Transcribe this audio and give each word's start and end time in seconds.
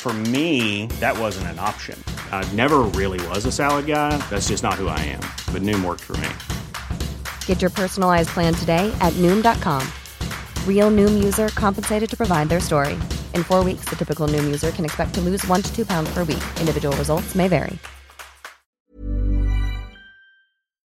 For 0.00 0.12
me, 0.30 0.86
that 1.00 1.18
wasn't 1.18 1.48
an 1.48 1.58
option. 1.58 2.02
I 2.32 2.46
never 2.54 2.78
really 2.94 3.20
was 3.28 3.44
a 3.46 3.52
salad 3.52 3.86
guy. 3.86 4.16
That's 4.30 4.48
just 4.48 4.62
not 4.62 4.74
who 4.74 4.86
I 4.88 5.00
am. 5.00 5.20
But 5.52 5.62
Noom 5.62 5.84
worked 5.84 6.04
for 6.04 6.16
me. 6.18 6.28
Get 7.46 7.60
your 7.60 7.70
personalized 7.70 8.30
plan 8.30 8.54
today 8.54 8.90
at 9.00 9.12
Noom.com. 9.14 9.82
Real 10.66 10.90
Noom 10.90 11.22
user 11.22 11.48
compensated 11.48 12.08
to 12.10 12.16
provide 12.16 12.48
their 12.48 12.60
story. 12.60 12.94
In 13.34 13.42
four 13.42 13.64
weeks, 13.64 13.86
the 13.90 13.96
typical 13.96 14.28
Noom 14.28 14.46
user 14.46 14.70
can 14.70 14.84
expect 14.84 15.14
to 15.14 15.20
lose 15.20 15.44
one 15.46 15.62
to 15.62 15.74
two 15.74 15.84
pounds 15.84 16.08
per 16.14 16.20
week. 16.24 16.44
Individual 16.60 16.96
results 16.96 17.34
may 17.34 17.48
vary. 17.48 17.76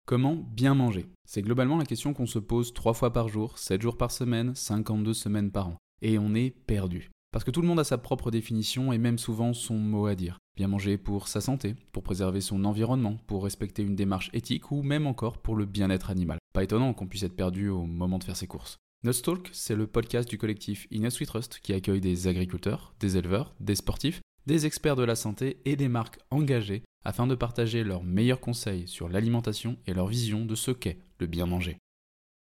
Comment 0.06 0.42
bien 0.54 0.74
manger? 0.74 1.06
C'est 1.26 1.42
globalement 1.42 1.76
la 1.76 1.84
question 1.84 2.14
qu'on 2.14 2.26
se 2.26 2.38
pose 2.38 2.72
trois 2.72 2.94
fois 2.94 3.12
par 3.12 3.28
jour, 3.28 3.58
7 3.58 3.82
jours 3.82 3.98
par 3.98 4.10
semaine, 4.10 4.54
52 4.54 5.12
semaines 5.12 5.50
par 5.50 5.68
an. 5.68 5.76
Et 6.00 6.18
on 6.18 6.34
est 6.34 6.50
perdu. 6.66 7.10
Parce 7.30 7.44
que 7.44 7.50
tout 7.50 7.60
le 7.60 7.68
monde 7.68 7.80
a 7.80 7.84
sa 7.84 7.98
propre 7.98 8.30
définition 8.30 8.92
et 8.92 8.98
même 8.98 9.18
souvent 9.18 9.52
son 9.52 9.74
mot 9.74 10.06
à 10.06 10.14
dire. 10.14 10.38
Bien 10.56 10.66
manger 10.66 10.96
pour 10.96 11.28
sa 11.28 11.40
santé, 11.42 11.74
pour 11.92 12.02
préserver 12.02 12.40
son 12.40 12.64
environnement, 12.64 13.18
pour 13.26 13.44
respecter 13.44 13.82
une 13.82 13.96
démarche 13.96 14.30
éthique 14.32 14.70
ou 14.70 14.82
même 14.82 15.06
encore 15.06 15.38
pour 15.38 15.54
le 15.54 15.66
bien-être 15.66 16.10
animal. 16.10 16.38
Pas 16.54 16.64
étonnant 16.64 16.94
qu'on 16.94 17.06
puisse 17.06 17.22
être 17.24 17.36
perdu 17.36 17.68
au 17.68 17.84
moment 17.84 18.18
de 18.18 18.24
faire 18.24 18.36
ses 18.36 18.46
courses. 18.46 18.78
Nutstalk, 19.04 19.50
c'est 19.52 19.76
le 19.76 19.86
podcast 19.86 20.28
du 20.28 20.38
collectif 20.38 20.86
Innes 20.90 21.10
We 21.20 21.28
Trust 21.28 21.60
qui 21.62 21.74
accueille 21.74 22.00
des 22.00 22.26
agriculteurs, 22.26 22.94
des 22.98 23.16
éleveurs, 23.16 23.54
des 23.60 23.76
sportifs, 23.76 24.20
des 24.46 24.64
experts 24.64 24.96
de 24.96 25.04
la 25.04 25.14
santé 25.14 25.60
et 25.66 25.76
des 25.76 25.88
marques 25.88 26.18
engagées 26.30 26.82
afin 27.04 27.26
de 27.26 27.34
partager 27.34 27.84
leurs 27.84 28.02
meilleurs 28.02 28.40
conseils 28.40 28.88
sur 28.88 29.08
l'alimentation 29.08 29.76
et 29.86 29.92
leur 29.94 30.08
vision 30.08 30.46
de 30.46 30.54
ce 30.54 30.70
qu'est 30.70 30.98
le 31.20 31.26
bien 31.26 31.46
manger. 31.46 31.76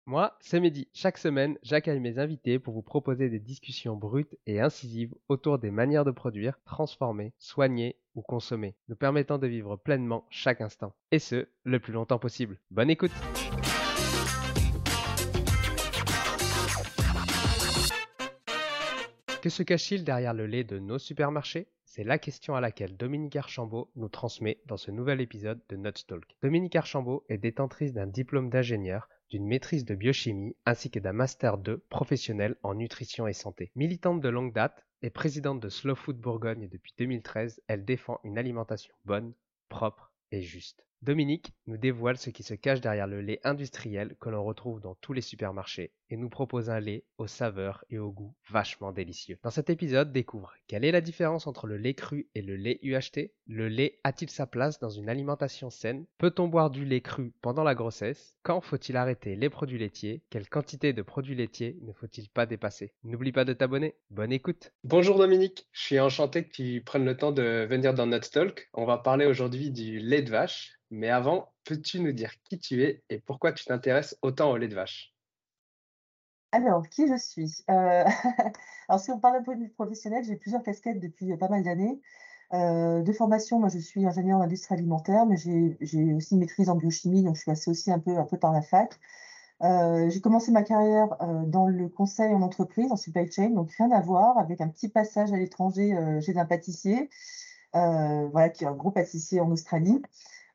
Moi, 0.08 0.36
c'est 0.38 0.60
Mehdi. 0.60 0.86
Chaque 0.92 1.18
semaine, 1.18 1.58
j'accueille 1.64 1.98
mes 1.98 2.20
invités 2.20 2.60
pour 2.60 2.72
vous 2.74 2.82
proposer 2.82 3.28
des 3.28 3.40
discussions 3.40 3.96
brutes 3.96 4.36
et 4.46 4.60
incisives 4.60 5.12
autour 5.28 5.58
des 5.58 5.72
manières 5.72 6.04
de 6.04 6.12
produire, 6.12 6.60
transformer, 6.64 7.32
soigner 7.40 7.96
ou 8.14 8.22
consommer, 8.22 8.76
nous 8.88 8.94
permettant 8.94 9.38
de 9.38 9.48
vivre 9.48 9.74
pleinement 9.74 10.24
chaque 10.30 10.60
instant. 10.60 10.94
Et 11.10 11.18
ce, 11.18 11.48
le 11.64 11.80
plus 11.80 11.92
longtemps 11.92 12.20
possible. 12.20 12.60
Bonne 12.70 12.88
écoute 12.88 13.10
Que 19.42 19.50
se 19.50 19.64
cache-t-il 19.64 20.04
derrière 20.04 20.34
le 20.34 20.46
lait 20.46 20.62
de 20.62 20.78
nos 20.78 21.00
supermarchés? 21.00 21.66
C'est 21.84 22.04
la 22.04 22.18
question 22.18 22.54
à 22.54 22.60
laquelle 22.60 22.96
Dominique 22.96 23.34
Archambault 23.34 23.90
nous 23.96 24.08
transmet 24.08 24.60
dans 24.66 24.76
ce 24.76 24.92
nouvel 24.92 25.20
épisode 25.20 25.60
de 25.68 25.74
Nutstalk. 25.74 26.36
Dominique 26.42 26.76
Archambault 26.76 27.24
est 27.28 27.38
détentrice 27.38 27.92
d'un 27.92 28.06
diplôme 28.06 28.50
d'ingénieur 28.50 29.08
d'une 29.30 29.46
maîtrise 29.46 29.84
de 29.84 29.94
biochimie 29.94 30.56
ainsi 30.64 30.90
que 30.90 30.98
d'un 30.98 31.12
master 31.12 31.58
2 31.58 31.78
professionnel 31.88 32.56
en 32.62 32.74
nutrition 32.74 33.26
et 33.26 33.32
santé. 33.32 33.70
Militante 33.74 34.20
de 34.20 34.28
longue 34.28 34.52
date 34.52 34.86
et 35.02 35.10
présidente 35.10 35.60
de 35.60 35.68
Slow 35.68 35.94
Food 35.94 36.18
Bourgogne 36.18 36.68
depuis 36.68 36.94
2013, 36.98 37.62
elle 37.68 37.84
défend 37.84 38.20
une 38.24 38.38
alimentation 38.38 38.94
bonne, 39.04 39.34
propre 39.68 40.12
et 40.32 40.42
juste. 40.42 40.86
Dominique 41.02 41.52
nous 41.66 41.76
dévoile 41.76 42.16
ce 42.16 42.30
qui 42.30 42.42
se 42.42 42.54
cache 42.54 42.80
derrière 42.80 43.06
le 43.06 43.20
lait 43.20 43.40
industriel 43.44 44.16
que 44.20 44.30
l'on 44.30 44.42
retrouve 44.42 44.80
dans 44.80 44.94
tous 44.96 45.12
les 45.12 45.20
supermarchés 45.20 45.92
et 46.10 46.16
nous 46.16 46.28
propose 46.28 46.70
un 46.70 46.80
lait 46.80 47.04
aux 47.18 47.26
saveurs 47.26 47.84
et 47.90 47.98
au 47.98 48.10
goût 48.10 48.34
vachement 48.50 48.92
délicieux. 48.92 49.38
Dans 49.42 49.50
cet 49.50 49.70
épisode, 49.70 50.12
découvre 50.12 50.52
quelle 50.66 50.84
est 50.84 50.92
la 50.92 51.00
différence 51.00 51.46
entre 51.46 51.66
le 51.66 51.76
lait 51.76 51.94
cru 51.94 52.28
et 52.34 52.42
le 52.42 52.56
lait 52.56 52.78
UHT 52.82 53.30
Le 53.46 53.68
lait 53.68 53.98
a-t-il 54.04 54.30
sa 54.30 54.46
place 54.46 54.78
dans 54.78 54.90
une 54.90 55.08
alimentation 55.08 55.70
saine? 55.70 56.06
Peut-on 56.18 56.48
boire 56.48 56.70
du 56.70 56.84
lait 56.84 57.00
cru 57.00 57.32
pendant 57.42 57.64
la 57.64 57.74
grossesse? 57.74 58.36
Quand 58.42 58.60
faut-il 58.60 58.96
arrêter 58.96 59.36
les 59.36 59.50
produits 59.50 59.78
laitiers? 59.78 60.22
Quelle 60.30 60.48
quantité 60.48 60.92
de 60.92 61.02
produits 61.02 61.34
laitiers 61.34 61.78
ne 61.82 61.92
faut-il 61.92 62.28
pas 62.28 62.46
dépasser? 62.46 62.92
N'oublie 63.04 63.32
pas 63.32 63.44
de 63.44 63.52
t'abonner. 63.52 63.94
Bonne 64.10 64.32
écoute 64.32 64.72
Bonjour 64.84 65.18
Dominique, 65.18 65.66
je 65.72 65.82
suis 65.82 66.00
enchanté 66.00 66.44
que 66.44 66.52
tu 66.52 66.82
prennes 66.84 67.04
le 67.04 67.16
temps 67.16 67.32
de 67.32 67.66
venir 67.68 67.94
dans 67.94 68.06
notre 68.06 68.30
talk. 68.30 68.68
On 68.74 68.84
va 68.84 68.98
parler 68.98 69.26
aujourd'hui 69.26 69.70
du 69.70 69.98
lait 69.98 70.22
de 70.22 70.30
vache. 70.30 70.78
Mais 70.90 71.10
avant, 71.10 71.52
peux-tu 71.64 72.00
nous 72.00 72.12
dire 72.12 72.32
qui 72.44 72.58
tu 72.58 72.84
es 72.84 73.02
et 73.10 73.18
pourquoi 73.18 73.52
tu 73.52 73.64
t'intéresses 73.64 74.16
autant 74.22 74.52
au 74.52 74.56
lait 74.56 74.68
de 74.68 74.74
vache? 74.74 75.15
Alors, 76.52 76.88
qui 76.88 77.06
je 77.08 77.16
suis? 77.16 77.64
Euh, 77.70 78.04
Alors, 78.88 79.00
si 79.00 79.10
on 79.10 79.18
parle 79.18 79.38
d'un 79.38 79.42
point 79.42 79.56
de 79.56 79.62
vue 79.62 79.68
professionnel, 79.70 80.24
j'ai 80.24 80.36
plusieurs 80.36 80.62
casquettes 80.62 81.00
depuis 81.00 81.36
pas 81.36 81.48
mal 81.48 81.62
d'années. 81.62 82.00
Euh, 82.54 83.02
de 83.02 83.12
formation, 83.12 83.58
moi, 83.58 83.68
je 83.68 83.78
suis 83.78 84.06
ingénieur 84.06 84.38
en 84.38 84.42
industrie 84.42 84.74
alimentaire, 84.74 85.26
mais 85.26 85.36
j'ai 85.36 86.14
aussi 86.14 86.34
une 86.34 86.40
maîtrise 86.40 86.68
en 86.68 86.76
biochimie, 86.76 87.22
donc 87.22 87.34
je 87.34 87.40
suis 87.42 87.50
passée 87.50 87.70
aussi 87.70 87.90
un 87.90 87.98
peu, 87.98 88.14
par 88.40 88.52
la 88.52 88.62
fac. 88.62 88.98
Euh, 89.62 90.08
j'ai 90.10 90.20
commencé 90.20 90.52
ma 90.52 90.62
carrière 90.62 91.16
dans 91.46 91.66
le 91.66 91.88
conseil 91.88 92.32
en 92.34 92.42
entreprise, 92.42 92.92
en 92.92 92.96
supply 92.96 93.30
chain, 93.30 93.50
donc 93.50 93.72
rien 93.72 93.90
à 93.90 94.00
voir, 94.00 94.38
avec 94.38 94.60
un 94.60 94.68
petit 94.68 94.88
passage 94.88 95.32
à 95.32 95.36
l'étranger 95.36 96.20
chez 96.20 96.38
un 96.38 96.44
pâtissier, 96.46 97.10
voilà, 97.72 98.48
qui 98.50 98.64
est 98.64 98.68
un 98.68 98.74
gros 98.74 98.90
pâtissier 98.92 99.40
en 99.40 99.50
Australie. 99.50 100.00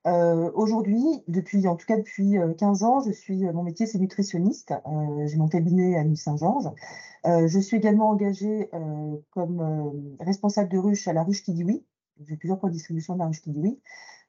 Euh, 0.07 0.49
aujourd'hui, 0.55 1.03
depuis, 1.27 1.67
en 1.67 1.75
tout 1.75 1.85
cas 1.85 1.97
depuis 1.97 2.35
15 2.57 2.83
euh, 2.83 2.85
ans, 2.85 3.01
je 3.01 3.11
suis, 3.11 3.45
euh, 3.45 3.53
mon 3.53 3.63
métier 3.63 3.85
c'est 3.85 3.99
nutritionniste. 3.99 4.73
j'ai 5.25 5.37
mon 5.37 5.47
cabinet 5.47 5.95
à 5.97 6.03
Nuit-Saint-Georges. 6.03 6.71
je 7.25 7.59
suis 7.59 7.77
également 7.77 8.09
engagée 8.09 8.69
comme 9.31 10.17
responsable 10.19 10.69
de 10.69 10.77
ruche 10.77 11.07
à 11.07 11.13
la 11.13 11.23
ruche 11.23 11.43
oui. 11.47 11.85
J'ai 12.27 12.37
plusieurs 12.37 12.59
points 12.59 12.69
de 12.69 12.73
distribution 12.73 13.13
de 13.13 13.19
la 13.19 13.27
ruche 13.27 13.41
oui. 13.47 13.79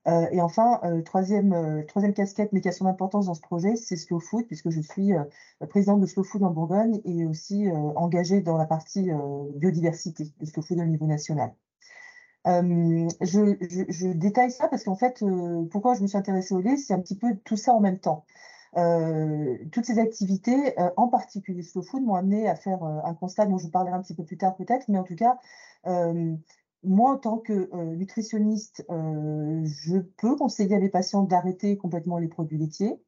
et 0.06 0.41
enfin, 0.41 0.81
troisième, 1.05 1.84
troisième 1.88 2.12
casquette, 2.15 2.53
mais 2.53 2.61
qui 2.61 2.69
a 2.69 2.72
son 2.72 2.87
importance 2.87 3.27
dans 3.27 3.34
ce 3.34 3.41
projet, 3.41 3.77
c'est 3.77 3.97
Slow 3.97 4.21
Food, 4.21 4.47
puisque 4.47 4.71
je 4.71 4.81
suis 4.81 5.12
présidente 5.71 6.00
de 6.00 6.06
Slow 6.06 6.25
Food 6.25 6.43
en 6.43 6.50
Bourgogne 6.50 7.00
et 7.05 7.25
aussi 7.27 7.69
engagée 7.97 8.43
dans 8.43 8.59
la 8.59 8.66
partie 8.66 9.11
biodiversité 9.56 10.32
de 10.38 10.47
Slow 10.47 10.62
Food 10.62 10.81
au 10.81 10.84
niveau 10.84 11.06
national. 11.06 11.55
Euh, 12.47 13.08
je, 13.20 14.12
détaille 14.12 14.50
ça 14.50 14.69
parce 14.69 14.84
qu'en 14.84 14.97
fait, 14.97 15.22
euh, 15.22 15.64
pourquoi 15.70 15.94
je 15.94 16.03
me 16.03 16.06
suis 16.06 16.19
intéressée 16.19 16.54
au 16.54 16.60
lait, 16.60 16.76
c'est 16.76 16.92
un 16.92 17.00
petit 17.00 17.16
peu 17.16 17.36
tout 17.44 17.56
ça 17.56 17.72
en 17.72 17.80
même 17.80 17.98
temps. 17.98 18.25
Euh, 18.76 19.58
toutes 19.70 19.84
ces 19.84 19.98
activités, 19.98 20.75
en 20.97 21.08
particulier 21.08 21.62
Slow 21.62 21.82
Food, 21.82 22.02
m'ont 22.02 22.14
amené 22.14 22.48
à 22.48 22.56
faire 22.56 22.82
un 22.82 23.14
constat 23.14 23.47
dont 23.47 23.58
je 23.58 23.69
parlerai 23.69 23.94
un 23.94 24.02
petit 24.02 24.14
peu 24.14 24.25
plus 24.25 24.38
tard 24.38 24.56
peut-être, 24.56 24.88
mais 24.88 24.98
en 24.98 25.04
tout 25.04 25.16
cas, 25.16 25.38
moi, 26.84 27.12
en 27.12 27.19
tant 27.19 27.38
que 27.38 27.70
nutritionniste, 27.94 28.84
je 28.88 29.99
peux 29.99 30.37
conseiller 30.37 30.76
à 30.76 30.81
mes 30.81 30.88
patients 30.88 31.22
d'arrêter 31.22 31.76
complètement 31.76 32.19
les 32.19 32.28
produits 32.28 32.58
laitiers. 32.58 32.99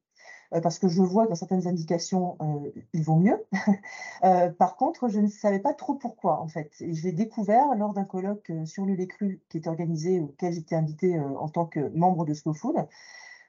Euh, 0.55 0.61
parce 0.61 0.79
que 0.79 0.89
je 0.89 1.03
vois 1.03 1.27
dans 1.27 1.35
certaines 1.35 1.67
indications, 1.67 2.37
euh, 2.41 2.71
ils 2.93 3.03
vont 3.03 3.19
mieux. 3.19 3.45
Euh, 4.23 4.49
par 4.51 4.77
contre, 4.77 5.09
je 5.09 5.21
ne 5.21 5.27
savais 5.29 5.59
pas 5.59 5.75
trop 5.75 5.95
pourquoi, 5.95 6.41
en 6.41 6.49
fait. 6.49 6.73
Et 6.81 6.95
je 6.95 7.03
l'ai 7.03 7.13
découvert 7.13 7.75
lors 7.77 7.93
d'un 7.93 8.05
colloque 8.05 8.51
sur 8.65 8.87
le 8.87 8.95
lait 8.95 9.07
cru 9.07 9.43
qui 9.51 9.59
était 9.59 9.69
organisé, 9.69 10.21
auquel 10.21 10.55
j'étais 10.55 10.77
invitée 10.77 11.19
en 11.21 11.49
tant 11.49 11.67
que 11.67 11.89
membre 11.95 12.25
de 12.25 12.33
Slow 12.33 12.55
Food. 12.55 12.77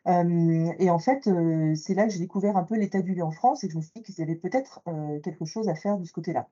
et 0.08 0.90
en 0.90 1.00
fait, 1.00 1.30
c'est 1.76 1.94
là 1.94 2.06
que 2.08 2.12
j'ai 2.12 2.20
découvert 2.20 2.58
un 2.58 2.64
peu 2.64 2.76
l'état 2.76 3.02
du 3.02 3.14
lait 3.14 3.22
en 3.22 3.32
France 3.32 3.64
et 3.64 3.68
que 3.68 3.74
je 3.74 3.78
me 3.78 3.84
suis 3.84 3.92
dit 3.96 4.02
qu'il 4.02 4.20
y 4.20 4.22
avait 4.22 4.36
peut-être 4.36 4.84
quelque 5.24 5.46
chose 5.46 5.70
à 5.70 5.76
faire 5.76 5.98
de 5.98 6.04
ce 6.04 6.12
côté-là. 6.12 6.50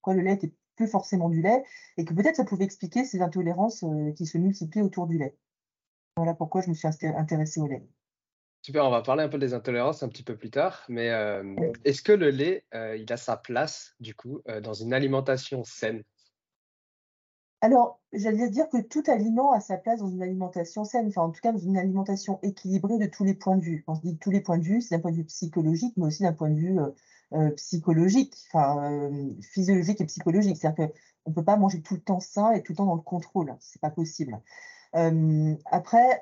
Quoi, 0.00 0.14
le 0.14 0.22
lait 0.22 0.34
était 0.34 0.52
plus 0.74 0.88
forcément 0.88 1.28
du 1.28 1.42
lait 1.42 1.62
et 1.96 2.04
que 2.04 2.14
peut-être 2.14 2.36
ça 2.36 2.44
pouvait 2.44 2.64
expliquer 2.64 3.04
ces 3.04 3.22
intolérances 3.22 3.84
qui 4.16 4.26
se 4.26 4.38
multiplient 4.38 4.82
autour 4.82 5.06
du 5.06 5.18
lait. 5.18 5.36
Voilà 6.16 6.34
pourquoi 6.34 6.62
je 6.62 6.70
me 6.70 6.74
suis 6.74 6.88
intéressée 6.88 7.60
au 7.60 7.66
lait. 7.66 7.86
Super, 8.64 8.86
on 8.86 8.90
va 8.90 9.02
parler 9.02 9.24
un 9.24 9.28
peu 9.28 9.38
des 9.38 9.54
intolérances 9.54 10.04
un 10.04 10.08
petit 10.08 10.22
peu 10.22 10.36
plus 10.36 10.50
tard, 10.50 10.84
mais 10.88 11.10
euh, 11.10 11.42
est-ce 11.84 12.00
que 12.00 12.12
le 12.12 12.30
lait, 12.30 12.64
euh, 12.74 12.96
il 12.96 13.12
a 13.12 13.16
sa 13.16 13.36
place, 13.36 13.96
du 13.98 14.14
coup, 14.14 14.40
euh, 14.48 14.60
dans 14.60 14.72
une 14.72 14.94
alimentation 14.94 15.64
saine? 15.64 16.04
Alors, 17.60 18.00
j'allais 18.12 18.48
dire 18.50 18.68
que 18.68 18.80
tout 18.80 19.02
aliment 19.08 19.52
a 19.52 19.58
sa 19.58 19.78
place 19.78 19.98
dans 19.98 20.08
une 20.08 20.22
alimentation 20.22 20.84
saine, 20.84 21.08
enfin 21.08 21.22
en 21.22 21.30
tout 21.30 21.40
cas 21.40 21.50
dans 21.50 21.58
une 21.58 21.76
alimentation 21.76 22.38
équilibrée 22.42 22.98
de 22.98 23.06
tous 23.06 23.24
les 23.24 23.34
points 23.34 23.56
de 23.56 23.64
vue. 23.64 23.82
Quand 23.84 23.96
je 23.96 24.02
dis 24.02 24.18
tous 24.18 24.30
les 24.30 24.40
points 24.40 24.58
de 24.58 24.64
vue, 24.64 24.80
c'est 24.80 24.94
d'un 24.94 25.00
point 25.00 25.10
de 25.10 25.16
vue 25.16 25.24
psychologique, 25.24 25.94
mais 25.96 26.06
aussi 26.06 26.22
d'un 26.22 26.32
point 26.32 26.50
de 26.50 26.58
vue 26.58 26.78
psychologique, 27.56 28.34
enfin 28.52 29.10
physiologique 29.42 30.00
et 30.00 30.06
psychologique. 30.06 30.56
C'est-à-dire 30.56 30.88
qu'on 31.24 31.30
ne 31.30 31.34
peut 31.34 31.44
pas 31.44 31.56
manger 31.56 31.82
tout 31.82 31.94
le 31.94 32.00
temps 32.00 32.18
sain 32.20 32.50
et 32.50 32.62
tout 32.62 32.72
le 32.72 32.76
temps 32.78 32.86
dans 32.86 32.96
le 32.96 33.00
contrôle. 33.00 33.54
C'est 33.60 33.80
pas 33.80 33.90
possible. 33.90 34.40
Après, 34.92 36.20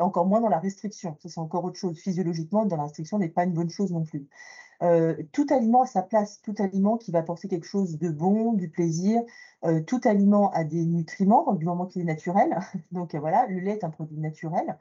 encore 0.00 0.26
moins 0.26 0.40
dans 0.40 0.48
la 0.48 0.58
restriction. 0.58 1.16
Ça, 1.20 1.28
c'est 1.28 1.40
encore 1.40 1.64
autre 1.64 1.78
chose. 1.78 1.98
Physiologiquement, 1.98 2.64
dans 2.66 2.76
la 2.76 2.84
restriction 2.84 3.18
n'est 3.18 3.28
pas 3.28 3.44
une 3.44 3.52
bonne 3.52 3.70
chose 3.70 3.92
non 3.92 4.04
plus. 4.04 4.28
Euh, 4.82 5.14
tout 5.30 5.46
aliment 5.50 5.82
a 5.82 5.86
sa 5.86 6.02
place, 6.02 6.40
tout 6.42 6.54
aliment 6.58 6.96
qui 6.96 7.12
va 7.12 7.20
apporter 7.20 7.46
quelque 7.46 7.66
chose 7.66 7.98
de 7.98 8.08
bon, 8.08 8.52
du 8.52 8.68
plaisir, 8.68 9.22
euh, 9.64 9.80
tout 9.80 10.00
aliment 10.04 10.50
a 10.50 10.64
des 10.64 10.84
nutriments, 10.84 11.52
du 11.54 11.64
moment 11.64 11.86
qu'il 11.86 12.02
est 12.02 12.04
naturel. 12.04 12.58
Donc 12.90 13.14
euh, 13.14 13.20
voilà, 13.20 13.46
le 13.46 13.60
lait 13.60 13.72
est 13.72 13.84
un 13.84 13.90
produit 13.90 14.18
naturel, 14.18 14.76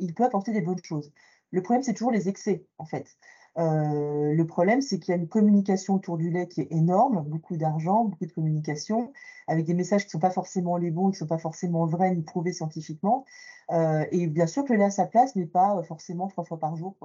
il 0.00 0.14
peut 0.14 0.24
apporter 0.24 0.52
des 0.52 0.60
bonnes 0.60 0.82
choses. 0.84 1.10
Le 1.52 1.62
problème, 1.62 1.82
c'est 1.82 1.94
toujours 1.94 2.12
les 2.12 2.28
excès, 2.28 2.66
en 2.76 2.84
fait. 2.84 3.16
Le 3.56 4.42
problème, 4.44 4.80
c'est 4.80 4.98
qu'il 4.98 5.12
y 5.12 5.18
a 5.18 5.20
une 5.20 5.28
communication 5.28 5.94
autour 5.94 6.18
du 6.18 6.30
lait 6.30 6.48
qui 6.48 6.62
est 6.62 6.72
énorme, 6.72 7.24
beaucoup 7.26 7.56
d'argent, 7.56 8.04
beaucoup 8.04 8.26
de 8.26 8.32
communication, 8.32 9.12
avec 9.48 9.66
des 9.66 9.74
messages 9.74 10.02
qui 10.02 10.08
ne 10.08 10.12
sont 10.12 10.18
pas 10.20 10.30
forcément 10.30 10.76
les 10.76 10.90
bons, 10.90 11.10
qui 11.10 11.16
ne 11.16 11.18
sont 11.18 11.26
pas 11.26 11.38
forcément 11.38 11.86
vrais 11.86 12.14
ni 12.14 12.22
prouvés 12.22 12.52
scientifiquement. 12.52 13.24
et 13.70 14.26
bien 14.26 14.46
sûr 14.46 14.64
que 14.64 14.72
le 14.72 14.78
lait 14.78 14.84
a 14.86 14.90
sa 14.90 15.06
place, 15.06 15.36
mais 15.36 15.46
pas 15.46 15.82
forcément 15.82 16.28
trois 16.28 16.44
fois 16.44 16.58
par 16.58 16.76
jour. 16.76 16.96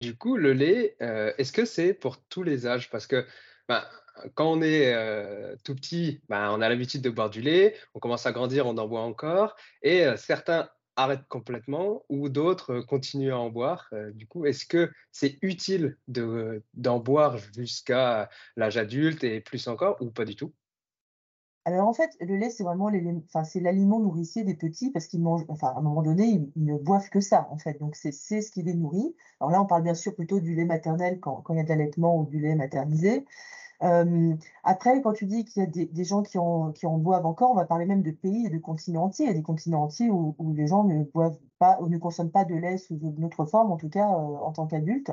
Du 0.00 0.16
coup, 0.16 0.36
le 0.36 0.54
lait, 0.54 0.96
euh, 1.02 1.32
est-ce 1.36 1.52
que 1.52 1.66
c'est 1.66 1.92
pour 1.92 2.22
tous 2.24 2.42
les 2.42 2.66
âges? 2.66 2.88
Parce 2.88 3.06
que, 3.06 3.26
ben, 3.68 3.84
quand 4.34 4.50
on 4.50 4.62
est, 4.62 4.94
euh, 4.94 5.56
tout 5.62 5.74
petit, 5.74 6.22
ben, 6.30 6.50
on 6.52 6.62
a 6.62 6.68
l'habitude 6.70 7.02
de 7.02 7.10
boire 7.10 7.28
du 7.28 7.42
lait, 7.42 7.76
on 7.94 8.00
commence 8.00 8.24
à 8.24 8.32
grandir, 8.32 8.66
on 8.66 8.78
en 8.78 8.88
boit 8.88 9.02
encore 9.02 9.56
et 9.82 10.06
euh, 10.06 10.16
certains 10.16 10.70
arrêtent 11.02 11.28
complètement 11.28 12.02
ou 12.08 12.28
d'autres, 12.28 12.80
continuent 12.80 13.32
à 13.32 13.38
en 13.38 13.50
boire. 13.50 13.92
du 14.14 14.26
coup, 14.26 14.46
est-ce 14.46 14.66
que 14.66 14.90
c'est 15.12 15.38
utile 15.42 15.96
de 16.08 16.62
d'en 16.74 16.98
boire 16.98 17.38
jusqu'à 17.56 18.28
l'âge 18.56 18.76
adulte 18.76 19.24
et 19.24 19.40
plus 19.40 19.68
encore 19.68 19.96
ou 20.00 20.10
pas 20.10 20.24
du 20.24 20.36
tout? 20.36 20.52
Alors 21.66 21.86
en 21.86 21.92
fait, 21.92 22.16
le 22.20 22.36
lait, 22.36 22.48
c'est 22.48 22.64
vraiment 22.64 22.90
l'aliment 22.90 24.00
nourricier 24.00 24.44
des 24.44 24.54
petits 24.54 24.90
parce 24.90 25.06
qu'ils 25.06 25.20
mangent, 25.20 25.44
enfin, 25.48 25.68
à 25.68 25.78
un 25.78 25.82
moment 25.82 26.02
donné, 26.02 26.24
ils, 26.24 26.64
ne 26.64 26.76
boivent 26.78 27.10
que 27.10 27.20
ça, 27.20 27.48
en 27.50 27.58
fait. 27.58 27.78
Donc 27.78 27.96
c'est 27.96 28.12
ce 28.12 28.50
qui 28.50 28.62
les 28.62 28.74
nourrit. 28.74 29.14
Alors 29.40 29.50
là, 29.50 29.62
on 29.62 29.66
parle 29.66 29.82
bien 29.82 29.94
sûr 29.94 30.14
plutôt 30.14 30.40
du 30.40 30.54
lait 30.54 30.64
maternel 30.64 31.20
quand, 31.20 31.42
quand 31.42 31.52
il 31.52 31.58
y 31.58 31.60
a 31.60 31.64
de 31.64 31.68
l'allaitement 31.68 32.18
ou 32.18 32.26
du 32.26 32.40
lait 32.40 32.54
maternisé. 32.54 33.26
Euh, 33.82 34.34
après, 34.62 35.00
quand 35.00 35.12
tu 35.12 35.26
dis 35.26 35.44
qu'il 35.44 35.62
y 35.62 35.66
a 35.66 35.68
des, 35.68 36.04
gens 36.04 36.22
qui 36.22 36.38
en, 36.38 36.72
boivent 36.98 37.26
encore, 37.26 37.50
on 37.50 37.54
va 37.54 37.64
parler 37.64 37.86
même 37.86 38.02
de 38.02 38.10
pays 38.10 38.46
et 38.46 38.50
de 38.50 38.58
continents 38.58 39.04
entiers. 39.04 39.26
Il 39.26 39.28
y 39.28 39.32
a 39.32 39.34
des 39.34 39.42
continents 39.42 39.84
entiers 39.84 40.10
où, 40.10 40.34
les 40.54 40.66
gens 40.66 40.84
ne 40.84 41.04
boivent 41.04 41.38
pas 41.58 41.78
ou 41.80 41.88
ne 41.88 41.98
consomment 41.98 42.30
pas 42.30 42.44
de 42.44 42.54
lait 42.54 42.78
sous 42.78 42.98
une 42.98 43.24
autre 43.24 43.44
forme, 43.46 43.72
en 43.72 43.76
tout 43.76 43.88
cas 43.88 44.06
euh, 44.08 44.12
en 44.12 44.52
tant 44.52 44.66
qu'adultes. 44.66 45.12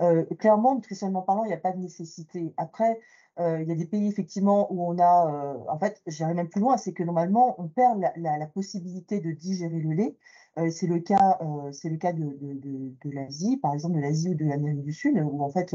Euh, 0.00 0.24
clairement, 0.38 0.74
nutritionnellement 0.74 1.22
parlant, 1.22 1.44
il 1.44 1.48
n'y 1.48 1.54
a 1.54 1.58
pas 1.58 1.72
de 1.72 1.78
nécessité. 1.78 2.52
Après, 2.56 3.00
euh, 3.40 3.60
il 3.62 3.68
y 3.68 3.72
a 3.72 3.74
des 3.74 3.86
pays 3.86 4.06
effectivement 4.08 4.72
où 4.72 4.84
on 4.84 4.98
a, 4.98 5.56
en 5.68 5.78
fait, 5.78 6.00
j'irai 6.06 6.34
même 6.34 6.48
plus 6.48 6.60
loin, 6.60 6.76
c'est 6.76 6.92
que 6.92 7.02
normalement 7.02 7.60
on 7.60 7.68
perd 7.68 8.00
la, 8.16 8.46
possibilité 8.46 9.20
de 9.20 9.32
digérer 9.32 9.80
le 9.80 9.92
lait. 9.92 10.16
C'est 10.70 10.86
le 10.86 11.00
cas, 11.00 11.40
c'est 11.72 11.88
le 11.88 11.96
cas 11.96 12.12
de, 12.12 12.22
de, 12.22 13.10
l'Asie, 13.10 13.56
par 13.56 13.74
exemple 13.74 13.96
de 13.96 14.00
l'Asie 14.00 14.30
ou 14.30 14.34
de 14.34 14.44
l'Amérique 14.44 14.82
du 14.82 14.92
Sud, 14.92 15.18
où 15.18 15.42
en 15.42 15.48
fait, 15.48 15.74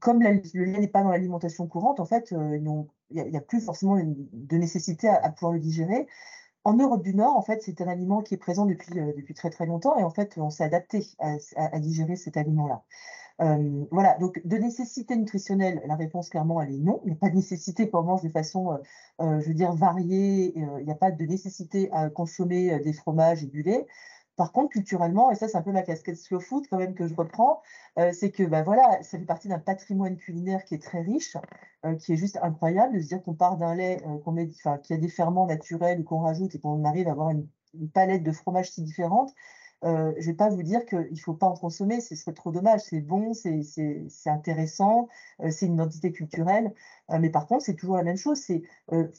comme 0.00 0.22
le 0.22 0.64
lait 0.64 0.78
n'est 0.78 0.88
pas 0.88 1.02
dans 1.02 1.10
l'alimentation 1.10 1.66
courante, 1.66 2.00
en 2.00 2.04
fait, 2.04 2.32
il 2.32 2.62
n'y 3.10 3.36
a, 3.36 3.40
plus 3.40 3.60
forcément 3.60 3.96
de 3.96 4.56
nécessité 4.56 5.08
à, 5.08 5.30
pouvoir 5.30 5.52
le 5.52 5.60
digérer. 5.60 6.06
En 6.64 6.74
Europe 6.74 7.02
du 7.02 7.14
Nord, 7.14 7.36
en 7.36 7.42
fait, 7.42 7.62
c'est 7.62 7.80
un 7.82 7.88
aliment 7.88 8.22
qui 8.22 8.34
est 8.34 8.38
présent 8.38 8.64
depuis, 8.66 8.94
depuis 8.94 9.34
très 9.34 9.50
très 9.50 9.66
longtemps 9.66 9.98
et 9.98 10.02
en 10.02 10.10
fait, 10.10 10.38
on 10.38 10.50
s'est 10.50 10.64
adapté 10.64 11.06
à 11.18 11.78
digérer 11.78 12.16
cet 12.16 12.36
aliment-là. 12.36 12.82
Euh, 13.40 13.84
voilà, 13.90 14.16
donc 14.18 14.40
de 14.44 14.56
nécessité 14.56 15.16
nutritionnelle, 15.16 15.82
la 15.86 15.96
réponse 15.96 16.28
clairement, 16.28 16.62
elle 16.62 16.72
est 16.72 16.78
non. 16.78 17.00
Il 17.04 17.08
n'y 17.08 17.12
a 17.14 17.16
pas 17.16 17.30
de 17.30 17.34
nécessité 17.34 17.90
qu'on 17.90 18.02
mange 18.02 18.22
de 18.22 18.28
façon, 18.28 18.72
euh, 18.72 18.76
euh, 19.22 19.40
je 19.40 19.48
veux 19.48 19.54
dire, 19.54 19.72
variée. 19.72 20.56
il 20.56 20.84
n'y 20.84 20.92
a 20.92 20.96
pas 20.96 21.10
de 21.10 21.24
nécessité 21.24 21.90
à 21.92 22.10
consommer 22.10 22.78
des 22.80 22.92
fromages 22.92 23.42
et 23.42 23.46
du 23.46 23.62
lait. 23.62 23.86
Par 24.36 24.52
contre, 24.52 24.70
culturellement, 24.70 25.30
et 25.30 25.36
ça 25.36 25.48
c'est 25.48 25.56
un 25.56 25.62
peu 25.62 25.72
ma 25.72 25.82
casquette 25.82 26.16
slow 26.16 26.40
food 26.40 26.66
quand 26.68 26.78
même 26.78 26.94
que 26.94 27.06
je 27.06 27.14
reprends, 27.14 27.62
c'est 28.12 28.32
que 28.32 28.42
bah, 28.42 28.62
voilà, 28.62 29.02
ça 29.02 29.18
fait 29.18 29.24
partie 29.24 29.48
d'un 29.48 29.60
patrimoine 29.60 30.16
culinaire 30.16 30.64
qui 30.64 30.74
est 30.74 30.82
très 30.82 31.02
riche, 31.02 31.36
qui 32.00 32.14
est 32.14 32.16
juste 32.16 32.38
incroyable 32.42 32.94
de 32.96 33.00
se 33.00 33.08
dire 33.08 33.22
qu'on 33.22 33.34
part 33.34 33.56
d'un 33.56 33.76
lait 33.76 34.02
qu'on 34.24 34.32
met, 34.32 34.48
qui 34.48 34.92
a 34.92 34.96
des 34.96 35.08
ferments 35.08 35.46
naturels 35.46 36.02
qu'on 36.02 36.18
rajoute 36.18 36.54
et 36.54 36.58
qu'on 36.58 36.84
arrive 36.84 37.06
à 37.06 37.12
avoir 37.12 37.30
une, 37.30 37.46
palette 37.92 38.22
de 38.22 38.32
fromages 38.32 38.70
si 38.70 38.82
différentes 38.82 39.32
euh, 39.84 40.12
je 40.16 40.20
ne 40.20 40.32
vais 40.32 40.34
pas 40.34 40.48
vous 40.48 40.62
dire 40.62 40.84
qu'il 40.86 41.10
ne 41.10 41.18
faut 41.18 41.34
pas 41.34 41.46
en 41.46 41.54
consommer, 41.56 42.00
ce 42.00 42.16
serait 42.16 42.32
trop 42.32 42.50
dommage. 42.50 42.80
C'est 42.80 43.00
bon, 43.00 43.34
c'est 43.34 43.60
intéressant, 44.26 45.08
euh, 45.40 45.50
c'est 45.50 45.66
une 45.66 45.74
identité 45.74 46.10
culturelle. 46.12 46.72
Euh, 47.10 47.18
mais 47.18 47.30
par 47.30 47.46
contre, 47.46 47.64
c'est 47.64 47.74
toujours 47.74 47.96
la 47.96 48.02
même 48.02 48.16
chose, 48.16 48.38
c'est 48.38 48.62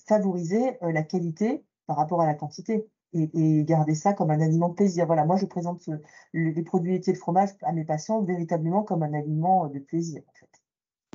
favoriser 0.08 0.78
la 0.82 1.04
qualité 1.04 1.64
par 1.88 1.98
rapport 1.98 2.22
à 2.22 2.26
la 2.26 2.34
quantité. 2.34 2.88
Et, 3.16 3.64
garder 3.64 3.96
ça 3.96 4.14
comme 4.14 4.30
un 4.30 4.42
aliment 4.42 4.70
de 4.70 4.76
plaisir. 4.76 5.06
Voilà, 5.06 5.26
moi 5.26 5.38
je 5.38 5.46
présente 5.46 5.90
les 6.34 6.64
produits 6.64 6.92
laitiers 6.92 7.14
de 7.14 7.18
fromage 7.18 7.50
à 7.62 7.72
mes 7.72 7.86
patients 7.86 8.22
véritablement 8.22 8.84
comme 8.84 9.04
un 9.04 9.14
aliment 9.14 9.68
de 9.68 9.80
plaisir, 9.80 10.22
en 10.28 10.34
fait. 10.34 10.50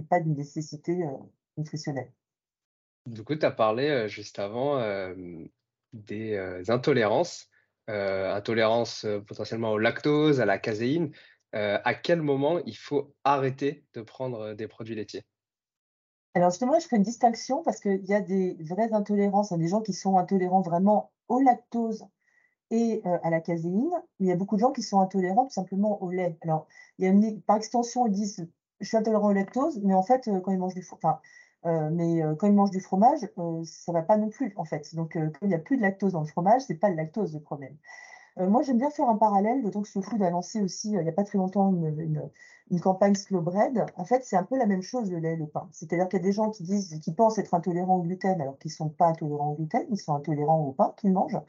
Et 0.00 0.04
pas 0.04 0.18
d'une 0.18 0.34
nécessité 0.34 1.04
nutritionnelle. 1.58 2.10
Du 3.06 3.22
coup, 3.22 3.34
tu 3.34 3.44
as 3.44 3.50
parlé 3.50 4.08
juste 4.08 4.38
avant 4.38 4.82
des 5.92 6.62
intolérances. 6.68 7.50
Euh, 7.90 8.32
intolérance 8.32 9.04
euh, 9.04 9.18
potentiellement 9.20 9.72
au 9.72 9.78
lactose, 9.78 10.40
à 10.40 10.44
la 10.44 10.58
caséine, 10.58 11.10
euh, 11.56 11.76
à 11.82 11.94
quel 11.94 12.22
moment 12.22 12.60
il 12.64 12.76
faut 12.76 13.16
arrêter 13.24 13.84
de 13.94 14.02
prendre 14.02 14.54
des 14.54 14.68
produits 14.68 14.94
laitiers? 14.94 15.24
Alors 16.34 16.50
justement, 16.50 16.78
je 16.78 16.84
ferai 16.84 16.96
une 16.96 17.02
distinction 17.02 17.62
parce 17.62 17.80
qu'il 17.80 18.04
y 18.06 18.14
a 18.14 18.20
des 18.20 18.56
vraies 18.60 18.92
intolérances, 18.92 19.52
a 19.52 19.56
des 19.56 19.68
gens 19.68 19.82
qui 19.82 19.92
sont 19.92 20.16
intolérants 20.16 20.62
vraiment 20.62 21.10
au 21.28 21.40
lactose 21.40 22.06
et 22.70 23.02
à 23.04 23.30
la 23.30 23.40
caséine, 23.40 23.90
mais 24.20 24.26
il 24.26 24.28
y 24.28 24.32
a 24.32 24.36
beaucoup 24.36 24.54
de 24.54 24.60
gens 24.60 24.70
qui 24.70 24.82
sont 24.82 25.00
intolérants 25.00 25.44
tout 25.46 25.52
simplement 25.52 26.00
au 26.02 26.10
lait. 26.10 26.38
Alors, 26.42 26.68
il 26.98 27.04
y 27.04 27.08
a 27.08 27.32
par 27.44 27.56
extension, 27.56 28.06
ils 28.06 28.12
disent 28.12 28.46
je 28.80 28.86
suis 28.86 28.96
intolérant 28.96 29.28
au 29.28 29.32
lactose, 29.32 29.80
mais 29.82 29.94
en 29.94 30.02
fait, 30.02 30.30
quand 30.42 30.52
ils 30.52 30.58
mangent 30.58 30.74
du 30.74 30.84
euh, 31.66 31.90
euh, 31.90 32.34
quand 32.36 32.46
ils 32.46 32.54
mangent 32.54 32.70
du 32.70 32.80
fromage, 32.80 33.20
euh, 33.38 33.62
ça 33.64 33.92
ne 33.92 33.98
va 33.98 34.02
pas 34.02 34.16
non 34.16 34.30
plus, 34.30 34.52
en 34.56 34.64
fait. 34.64 34.94
Donc, 34.94 35.12
quand 35.14 35.42
il 35.42 35.48
n'y 35.48 35.54
a 35.54 35.58
plus 35.58 35.76
de 35.76 35.82
lactose 35.82 36.12
dans 36.12 36.20
le 36.20 36.26
fromage, 36.26 36.62
ce 36.62 36.72
n'est 36.72 36.78
pas 36.78 36.88
le 36.88 36.96
lactose 36.96 37.34
le 37.34 37.40
problème. 37.40 37.76
Moi, 38.36 38.62
j'aime 38.62 38.78
bien 38.78 38.90
faire 38.90 39.08
un 39.08 39.16
parallèle, 39.16 39.62
d'autant 39.62 39.82
que 39.82 39.88
ce 39.88 40.00
food 40.00 40.22
a 40.22 40.30
lancé 40.30 40.60
aussi, 40.62 40.90
il 40.92 40.98
n'y 40.98 41.08
a 41.08 41.12
pas 41.12 41.24
très 41.24 41.38
longtemps, 41.38 41.72
une, 41.72 42.30
campagne 42.80 43.14
Slow 43.14 43.40
Bread. 43.40 43.84
En 43.96 44.04
fait, 44.04 44.24
c'est 44.24 44.36
un 44.36 44.44
peu 44.44 44.56
la 44.56 44.66
même 44.66 44.82
chose, 44.82 45.10
le 45.10 45.18
lait 45.18 45.34
et 45.34 45.36
le 45.36 45.46
pain. 45.46 45.68
C'est-à-dire 45.72 46.08
qu'il 46.08 46.18
y 46.18 46.22
a 46.22 46.24
des 46.24 46.32
gens 46.32 46.50
qui 46.50 46.62
disent, 46.62 47.00
qui 47.00 47.12
pensent 47.12 47.38
être 47.38 47.54
intolérants 47.54 47.96
au 47.96 48.02
gluten, 48.02 48.40
alors 48.40 48.58
qu'ils 48.58 48.70
ne 48.70 48.74
sont 48.74 48.88
pas 48.88 49.08
intolérants 49.08 49.52
au 49.52 49.54
gluten, 49.56 49.84
ils 49.90 49.98
sont 49.98 50.14
intolérants 50.14 50.60
au 50.60 50.72
pain 50.72 50.94
qu'ils 50.96 51.12
mangent. 51.12 51.40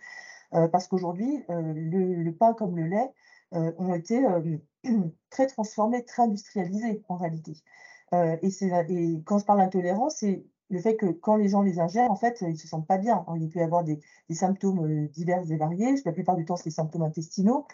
parce 0.52 0.88
qu'aujourd'hui, 0.88 1.44
le, 1.50 2.32
pain 2.32 2.54
comme 2.54 2.76
le 2.76 2.88
lait 2.88 3.12
ont 3.52 3.94
été 3.94 4.26
très 5.30 5.48
transformés, 5.48 6.04
très 6.06 6.24
industrialisés 6.24 7.04
en 7.10 7.18
réalité. 7.18 7.54
Euh, 8.14 8.38
et, 8.42 8.50
et, 8.90 9.24
quand 9.24 9.38
je 9.38 9.46
parle 9.46 9.60
d'intolérance, 9.60 10.18
c'est 10.18 10.46
le 10.72 10.80
fait 10.80 10.96
que 10.96 11.08
quand 11.08 11.36
les 11.36 11.50
gens 11.50 11.62
les 11.62 11.80
ingèrent, 11.80 12.10
en 12.12 12.16
fait, 12.16 12.42
ils 12.42 12.54
ne 12.54 12.56
se 12.56 12.68
sentent 12.68 12.88
pas 12.88 12.98
bien. 12.98 13.26
il 13.36 13.50
peut 13.50 13.60
y 13.60 13.64
avoir 13.64 13.84
des, 13.84 14.00
symptômes 14.32 14.86
euh, 14.86 15.08
divers 15.10 15.44
et 15.52 15.58
variés. 15.58 15.96
La 16.06 16.14
plupart 16.14 16.36
du 16.38 16.46
temps, 16.46 16.56
c'est 16.56 16.66
des 16.66 16.72
symptômes 16.72 17.04
intestinaux. 17.04 17.68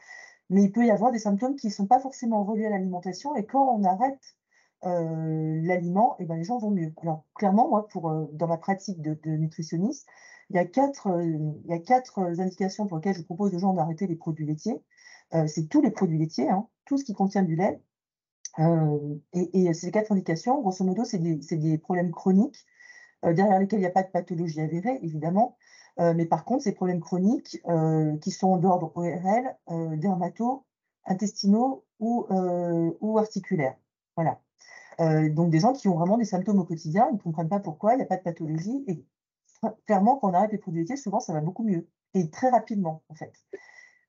Mais 0.50 0.64
il 0.64 0.72
peut 0.72 0.86
y 0.86 0.92
avoir 0.92 1.12
des 1.12 1.20
symptômes 1.20 1.56
qui 1.56 1.68
ne 1.68 1.72
sont 1.72 1.88
pas 1.88 2.00
forcément 2.00 2.44
reliés 2.44 2.66
à 2.66 2.70
l'alimentation. 2.72 3.36
Et 3.36 3.46
quand 3.46 3.64
on 3.72 3.84
arrête 3.84 4.36
euh, 4.86 5.62
l'aliment, 5.64 6.16
eh 6.20 6.26
ben, 6.26 6.36
les 6.38 6.44
gens 6.44 6.58
vont 6.58 6.72
mieux. 6.72 6.92
Alors, 7.02 7.26
clairement, 7.36 7.70
moi, 7.70 7.88
pour, 7.88 8.12
dans 8.34 8.48
ma 8.48 8.58
pratique 8.58 9.02
de, 9.02 9.18
nutritionniste, 9.26 10.08
il 10.50 10.56
y, 10.56 10.60
a 10.60 10.66
quatre, 10.66 11.08
il 11.22 11.70
y 11.70 11.74
a 11.74 11.80
quatre 11.80 12.20
indications 12.20 12.88
pour 12.88 12.98
lesquelles 12.98 13.16
je 13.16 13.24
propose 13.24 13.54
aux 13.54 13.60
gens 13.60 13.74
d'arrêter 13.74 14.08
les 14.08 14.16
produits 14.16 14.46
laitiers. 14.46 14.82
c'est 15.48 15.68
tous 15.68 15.82
les 15.82 15.92
produits 15.92 16.18
laitiers, 16.18 16.50
hein, 16.50 16.68
tout 16.86 16.98
ce 16.98 17.04
qui 17.04 17.14
contient 17.14 17.44
du 17.44 17.58
lait, 17.58 17.82
euh, 18.60 19.16
et, 19.34 19.74
ces 19.74 19.92
quatre 19.92 20.12
indications, 20.12 20.62
grosso 20.62 20.84
modo, 20.84 21.04
c'est 21.04 21.20
des, 21.20 21.78
problèmes 21.78 22.12
chroniques 22.12 22.66
euh, 22.66 22.76
derrière 23.24 23.60
lesquels 23.60 23.80
il 23.80 23.84
n'y 23.84 23.88
a 23.88 23.92
pas 23.92 24.04
de 24.04 24.12
pathologie 24.12 24.62
avérée, 24.62 25.00
évidemment. 25.02 25.58
Euh, 26.00 26.14
mais 26.14 26.26
par 26.26 26.46
contre, 26.46 26.64
ces 26.64 26.74
problèmes 26.74 27.00
chroniques 27.00 27.62
qui 28.22 28.32
sont 28.32 28.58
d'ordre 28.58 28.92
ORL, 28.96 29.98
dermato, 29.98 30.66
intestinaux 31.06 31.86
ou, 32.00 32.26
ou 33.02 33.18
articulaires. 33.18 33.78
Voilà. 34.16 34.40
donc 35.30 35.52
des 35.52 35.60
gens 35.60 35.74
qui 35.74 35.88
ont 35.88 35.96
vraiment 35.96 36.18
des 36.18 36.26
symptômes 36.26 36.60
au 36.60 36.66
quotidien, 36.66 37.08
ils 37.12 37.16
ne 37.16 37.20
comprennent 37.20 37.50
pas 37.50 37.60
pourquoi, 37.60 37.94
il 37.94 37.98
n'y 37.98 38.04
a 38.04 38.08
pas 38.08 38.18
de 38.18 38.24
pathologie. 38.24 38.84
Et 38.88 39.06
clairement, 39.86 40.18
quand 40.18 40.30
on 40.30 40.34
arrête 40.34 40.52
les 40.52 40.58
produits 40.58 40.82
laitiers, 40.82 40.98
souvent 40.98 41.20
ça 41.20 41.34
va 41.34 41.42
beaucoup 41.42 41.64
mieux. 41.64 41.88
Et 42.14 42.30
très 42.30 42.50
rapidement, 42.50 43.04
en 43.10 43.16
fait. 43.16 43.34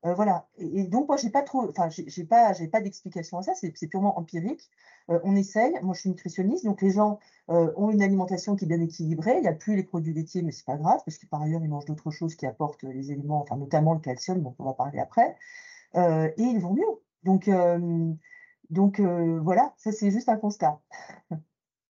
Euh, 0.09 0.15
voilà. 0.15 0.47
Et, 0.57 0.85
donc, 0.85 1.09
moi, 1.09 1.17
j'ai 1.17 1.31
pas 1.31 1.43
trop, 1.43 1.69
enfin, 1.69 1.89
j'ai 1.91 2.25
pas, 2.25 2.53
pas 2.73 2.81
d'explication 2.81 3.39
à 3.39 3.43
ça. 3.43 3.53
C'est 3.55 3.87
purement 3.89 4.19
empirique. 4.19 4.71
Euh, 5.11 5.21
on 5.25 5.37
essaye. 5.37 5.73
Moi, 5.83 5.95
je 5.95 6.01
suis 6.01 6.11
nutritionniste, 6.11 6.65
donc 6.65 6.83
les 6.83 6.91
gens 6.91 7.19
euh, 7.51 7.73
ont 7.77 7.91
une 7.91 8.03
alimentation 8.03 8.57
qui 8.57 8.65
est 8.65 8.69
bien 8.69 8.81
équilibrée. 8.81 9.37
Il 9.37 9.43
n'y 9.43 9.49
a 9.49 9.53
plus 9.53 9.77
les 9.77 9.83
produits 9.83 10.15
laitiers, 10.15 10.43
mais 10.43 10.53
c'est 10.53 10.67
pas 10.67 10.77
grave 10.77 11.01
parce 11.05 11.19
que 11.19 11.27
par 11.27 11.43
ailleurs, 11.43 11.63
ils 11.63 11.69
mangent 11.69 11.87
d'autres 11.87 12.11
choses 12.11 12.35
qui 12.35 12.47
apportent 12.47 12.83
les 12.85 13.13
éléments, 13.13 13.43
enfin, 13.43 13.57
notamment 13.57 13.95
le 13.95 14.01
calcium, 14.01 14.43
dont 14.43 14.55
on 14.59 14.65
va 14.65 14.75
parler 14.75 14.99
après. 14.99 15.37
et 15.95 16.33
ils 16.39 16.61
vont 16.61 16.75
mieux. 16.75 16.85
Donc, 18.71 19.01
voilà, 19.01 19.75
ça 19.77 19.93
c'est 19.93 20.11
juste 20.11 20.29
un 20.29 20.37
constat. 20.37 20.81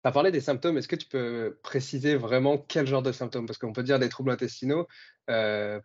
Tu 0.02 0.08
as 0.08 0.12
parlé 0.12 0.30
des 0.30 0.42
symptômes. 0.42 0.76
Est-ce 0.76 0.86
que 0.86 0.96
tu 0.96 1.08
peux 1.08 1.58
préciser 1.62 2.14
vraiment 2.14 2.58
quel 2.58 2.86
genre 2.86 3.00
de 3.00 3.10
symptômes? 3.10 3.46
Parce 3.46 3.58
qu'on 3.58 3.72
peut 3.72 3.82
dire 3.82 3.98
des 3.98 4.10
troubles 4.10 4.32
intestinaux 4.32 4.86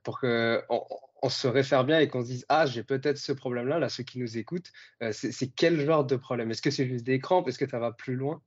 pour 0.04 0.20
on 0.22 0.82
se 1.28 1.48
réfère 1.48 1.84
bien 1.84 2.00
et 2.00 2.08
qu'on 2.08 2.22
se 2.22 2.28
dise 2.28 2.46
Ah, 2.48 2.66
j'ai 2.66 2.84
peut-être 2.84 3.18
ce 3.18 3.34
problème-là. 3.34 3.80
Là, 3.80 3.90
ceux 3.90 4.04
qui 4.04 4.20
nous 4.20 4.38
écoutent, 4.38 4.72
euh, 5.04 5.12
c'est 5.12 5.48
quel 5.48 5.86
genre 5.86 6.06
de 6.06 6.16
problème? 6.16 6.52
Est-ce 6.52 6.62
que 6.62 6.72
c'est 6.72 6.88
juste 6.88 7.06
des 7.06 7.20
crampes 7.20 7.48
Est-ce 7.50 7.60
que 7.60 7.68
ça 7.68 7.80
va 7.80 7.92
plus 7.92 8.16
loin? 8.16 8.42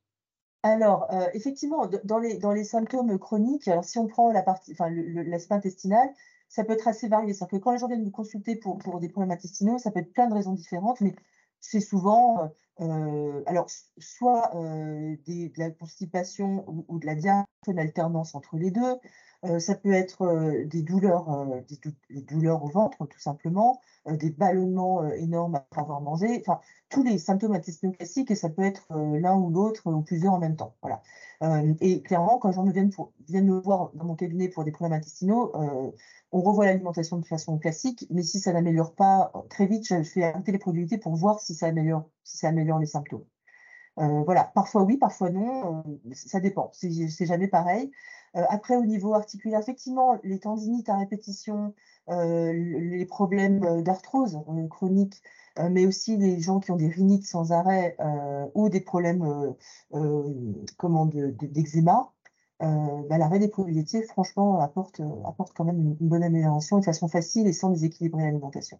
Alors, 0.62 1.12
euh, 1.12 1.26
effectivement, 1.34 1.90
dans 2.04 2.18
les, 2.18 2.64
symptômes 2.64 3.18
chroniques, 3.18 3.68
si 3.82 3.98
on 3.98 4.06
prend 4.06 4.32
la 4.32 4.42
partie, 4.42 4.74
l'aspect 4.78 5.54
intestinal, 5.54 6.08
ça 6.48 6.64
peut 6.64 6.72
être 6.72 6.88
assez 6.88 7.08
varié. 7.08 7.34
C'est-à-dire 7.34 7.58
que 7.58 7.64
quand 7.64 7.72
les 7.72 7.78
gens 7.78 7.88
viennent 7.88 8.04
nous 8.04 8.10
consulter 8.10 8.56
pour, 8.56 8.78
des 9.00 9.08
problèmes 9.08 9.32
intestinaux, 9.32 9.78
ça 9.78 9.90
peut 9.90 10.00
être 10.00 10.12
plein 10.12 10.28
de 10.28 10.34
raisons 10.34 10.52
différentes, 10.52 11.00
mais 11.00 11.16
c'est 11.58 11.80
souvent, 11.80 12.52
euh, 12.80 13.42
alors, 13.46 13.66
soit 13.98 14.50
de 14.54 15.58
la 15.58 15.70
constipation 15.72 16.64
ou, 16.88 16.98
de 17.00 17.06
la 17.06 17.16
diarrhée, 17.16 17.44
une 17.66 17.80
alternance 17.80 18.34
entre 18.36 18.56
les 18.56 18.70
deux. 18.70 18.96
Euh, 19.44 19.58
ça 19.58 19.74
peut 19.74 19.92
être 19.92 20.64
des 20.66 20.82
douleurs, 20.82 21.46
des, 22.10 22.22
douleurs 22.22 22.62
au 22.64 22.68
ventre, 22.68 23.06
tout 23.06 23.18
simplement, 23.18 23.80
des 24.06 24.30
ballonnements 24.30 25.04
énormes 25.14 25.56
après 25.56 25.80
avoir 25.80 26.00
mangé. 26.00 26.40
Enfin, 26.40 26.60
tous 26.88 27.02
les 27.02 27.18
symptômes 27.18 27.52
intestinaux 27.52 27.92
classiques, 27.92 28.30
et 28.30 28.34
ça 28.36 28.48
peut 28.50 28.62
être 28.62 28.86
l'un 28.90 29.36
ou 29.36 29.50
l'autre 29.50 29.90
ou 29.92 30.02
plusieurs 30.02 30.34
en 30.34 30.38
même 30.38 30.56
temps. 30.56 30.76
Voilà. 30.82 31.02
et 31.80 32.02
clairement, 32.02 32.38
quand 32.38 32.52
gens 32.52 32.64
viennent, 32.64 32.92
viennent 33.28 33.48
me 33.48 33.58
voir 33.58 33.90
dans 33.94 34.04
mon 34.04 34.14
cabinet 34.14 34.48
pour 34.48 34.64
des 34.64 34.72
problèmes 34.72 34.98
intestinaux, 34.98 35.52
on 36.32 36.40
revoit 36.40 36.66
l'alimentation 36.66 37.18
de 37.18 37.26
façon 37.26 37.58
classique, 37.58 38.06
mais 38.10 38.22
si 38.22 38.38
ça 38.40 38.52
n'améliore 38.52 38.94
pas 38.94 39.32
très 39.50 39.66
vite, 39.66 39.86
je 39.86 40.02
fais 40.02 40.32
les 40.46 40.58
produits 40.58 40.86
pour 40.98 41.14
voir 41.16 41.40
si 41.40 41.54
ça 41.54 41.66
améliore, 41.66 42.08
si 42.24 42.36
ça 42.36 42.48
améliore 42.48 42.78
les 42.78 42.86
symptômes. 42.86 43.24
Euh, 43.98 44.22
voilà, 44.24 44.44
parfois 44.54 44.82
oui, 44.84 44.96
parfois 44.96 45.30
non, 45.30 45.84
euh, 45.86 46.14
ça 46.14 46.40
dépend, 46.40 46.70
c'est 46.72 47.26
jamais 47.26 47.48
pareil. 47.48 47.90
Euh, 48.36 48.44
après, 48.48 48.76
au 48.76 48.84
niveau 48.84 49.14
articulaire, 49.14 49.60
effectivement, 49.60 50.18
les 50.22 50.38
tendinites 50.38 50.88
à 50.88 50.96
répétition, 50.96 51.74
les 52.08 53.06
problèmes 53.06 53.82
d'arthrose 53.82 54.40
chronique, 54.70 55.22
mais 55.70 55.86
aussi 55.86 56.16
les 56.16 56.40
gens 56.40 56.58
qui 56.58 56.72
ont 56.72 56.76
des 56.76 56.88
rhinites 56.88 57.26
sans 57.26 57.52
arrêt 57.52 57.96
ou 58.54 58.68
des 58.68 58.80
problèmes 58.80 59.54
d'eczéma, 59.92 62.12
euh, 62.62 63.02
bah, 63.08 63.18
l'arrêt 63.18 63.40
des 63.40 63.48
produits 63.48 63.74
laitiers, 63.74 64.02
franchement, 64.02 64.60
apporte, 64.60 65.00
euh, 65.00 65.24
apporte 65.26 65.52
quand 65.52 65.64
même 65.64 65.78
une, 65.78 66.08
bonne 66.08 66.22
amélioration 66.22 66.78
de 66.78 66.84
façon 66.84 67.08
facile 67.08 67.48
et 67.48 67.52
sans 67.52 67.70
déséquilibrer 67.70 68.22
l'alimentation. 68.22 68.78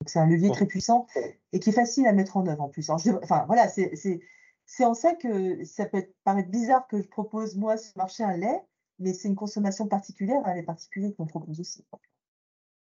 Donc, 0.00 0.08
c'est 0.08 0.18
un 0.18 0.26
levier 0.26 0.50
très 0.50 0.66
puissant 0.66 1.06
et 1.52 1.60
qui 1.60 1.70
est 1.70 1.72
facile 1.72 2.08
à 2.08 2.12
mettre 2.12 2.36
en 2.36 2.46
œuvre 2.46 2.62
en 2.62 2.68
plus. 2.68 2.90
enfin, 2.90 3.44
voilà, 3.46 3.68
c'est 3.68 4.20
en 4.80 4.94
ça 4.94 5.14
que 5.14 5.64
ça 5.64 5.86
peut 5.86 6.08
paraître 6.24 6.50
bizarre 6.50 6.88
que 6.88 7.00
je 7.00 7.08
propose, 7.08 7.56
moi, 7.56 7.76
sur 7.76 7.92
le 7.94 8.00
marché 8.00 8.24
un 8.24 8.36
lait, 8.36 8.64
mais 8.98 9.12
c'est 9.12 9.28
une 9.28 9.34
consommation 9.34 9.86
particulière, 9.86 10.40
un 10.44 10.54
lait 10.54 10.62
particulier 10.62 11.14
qu'on 11.14 11.26
propose 11.26 11.60
aussi. 11.60 11.84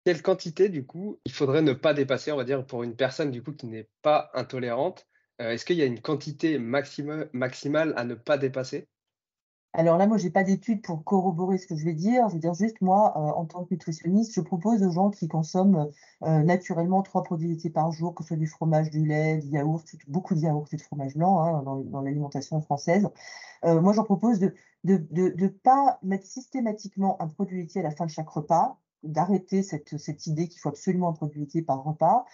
Quelle 0.05 0.23
quantité, 0.23 0.69
du 0.69 0.87
coup, 0.87 1.21
il 1.25 1.33
faudrait 1.33 1.63
ne 1.63 1.73
pas 1.73 1.95
dépasser, 1.95 2.33
on 2.33 2.37
va 2.37 2.45
dire, 2.45 2.67
pour 2.67 2.83
une 2.83 2.97
personne, 2.97 3.31
du 3.31 3.43
coup, 3.43 3.53
qui 3.53 3.67
n'est 3.67 3.89
pas 4.03 4.31
intolérante 4.35 5.07
euh, 5.41 5.51
Est-ce 5.51 5.65
qu'il 5.65 5.77
y 5.77 5.83
a 5.83 5.87
une 5.87 6.01
quantité 6.01 6.59
maximale 6.59 7.95
à 7.97 8.05
ne 8.05 8.15
pas 8.15 8.39
dépasser? 8.39 8.89
Alors 9.73 9.97
là, 9.99 10.07
moi, 10.09 10.19
je 10.19 10.25
n'ai 10.25 10.31
pas 10.31 10.43
d'études 10.43 10.83
pour 10.83 11.05
corroborer 11.05 11.57
ce 11.57 11.67
que 11.69 11.77
je 11.77 11.85
vais 11.85 11.95
dire. 11.95 12.29
Je 12.29 12.35
veux 12.35 12.41
dire 12.41 12.55
juste, 12.55 12.81
moi, 12.81 13.13
euh, 13.17 13.21
en 13.21 13.47
tant 13.47 13.65
que 13.65 13.73
nutritionniste, 13.73 14.35
je 14.35 14.41
propose 14.41 14.83
aux 14.83 14.91
gens 14.91 15.11
qui 15.11 15.29
consomment 15.29 15.91
euh, 16.25 16.43
naturellement 16.43 17.03
trois 17.03 17.23
produits 17.23 17.49
laitiers 17.49 17.71
par 17.71 17.93
jour, 17.93 18.15
que 18.15 18.25
ce 18.25 18.29
soit 18.29 18.37
du 18.37 18.49
fromage, 18.49 18.91
du 18.91 19.07
lait, 19.07 19.39
du 19.39 19.49
yaourt, 19.49 19.85
beaucoup 20.09 20.35
de 20.35 20.41
yaourt 20.41 20.73
et 20.75 20.77
de 20.77 20.83
fromage 20.83 21.15
blanc 21.17 21.39
hein, 21.41 21.63
dans, 21.63 22.01
l'alimentation 22.01 22.61
française. 22.61 23.09
Euh, 23.65 23.81
moi, 23.81 23.93
j'en 23.93 24.03
propose 24.03 24.41
de 24.41 24.55
ne 24.85 25.47
pas 25.47 25.99
mettre 26.03 26.27
systématiquement 26.27 27.21
un 27.23 27.29
produit 27.29 27.61
laitier 27.61 27.81
à 27.81 27.85
la 27.85 27.93
fin 27.93 28.07
de 28.07 28.11
chaque 28.11 28.29
repas, 28.29 28.77
d'arrêter 29.05 29.63
cette, 29.63 29.99
cette 29.99 30.27
idée 30.27 30.49
qu'il 30.49 30.61
faut 30.61 30.69
absolument 30.69 31.11
un 31.11 31.13
produit 31.13 31.41
laitier 31.43 31.63
par 31.63 31.85
repas. 31.85 32.25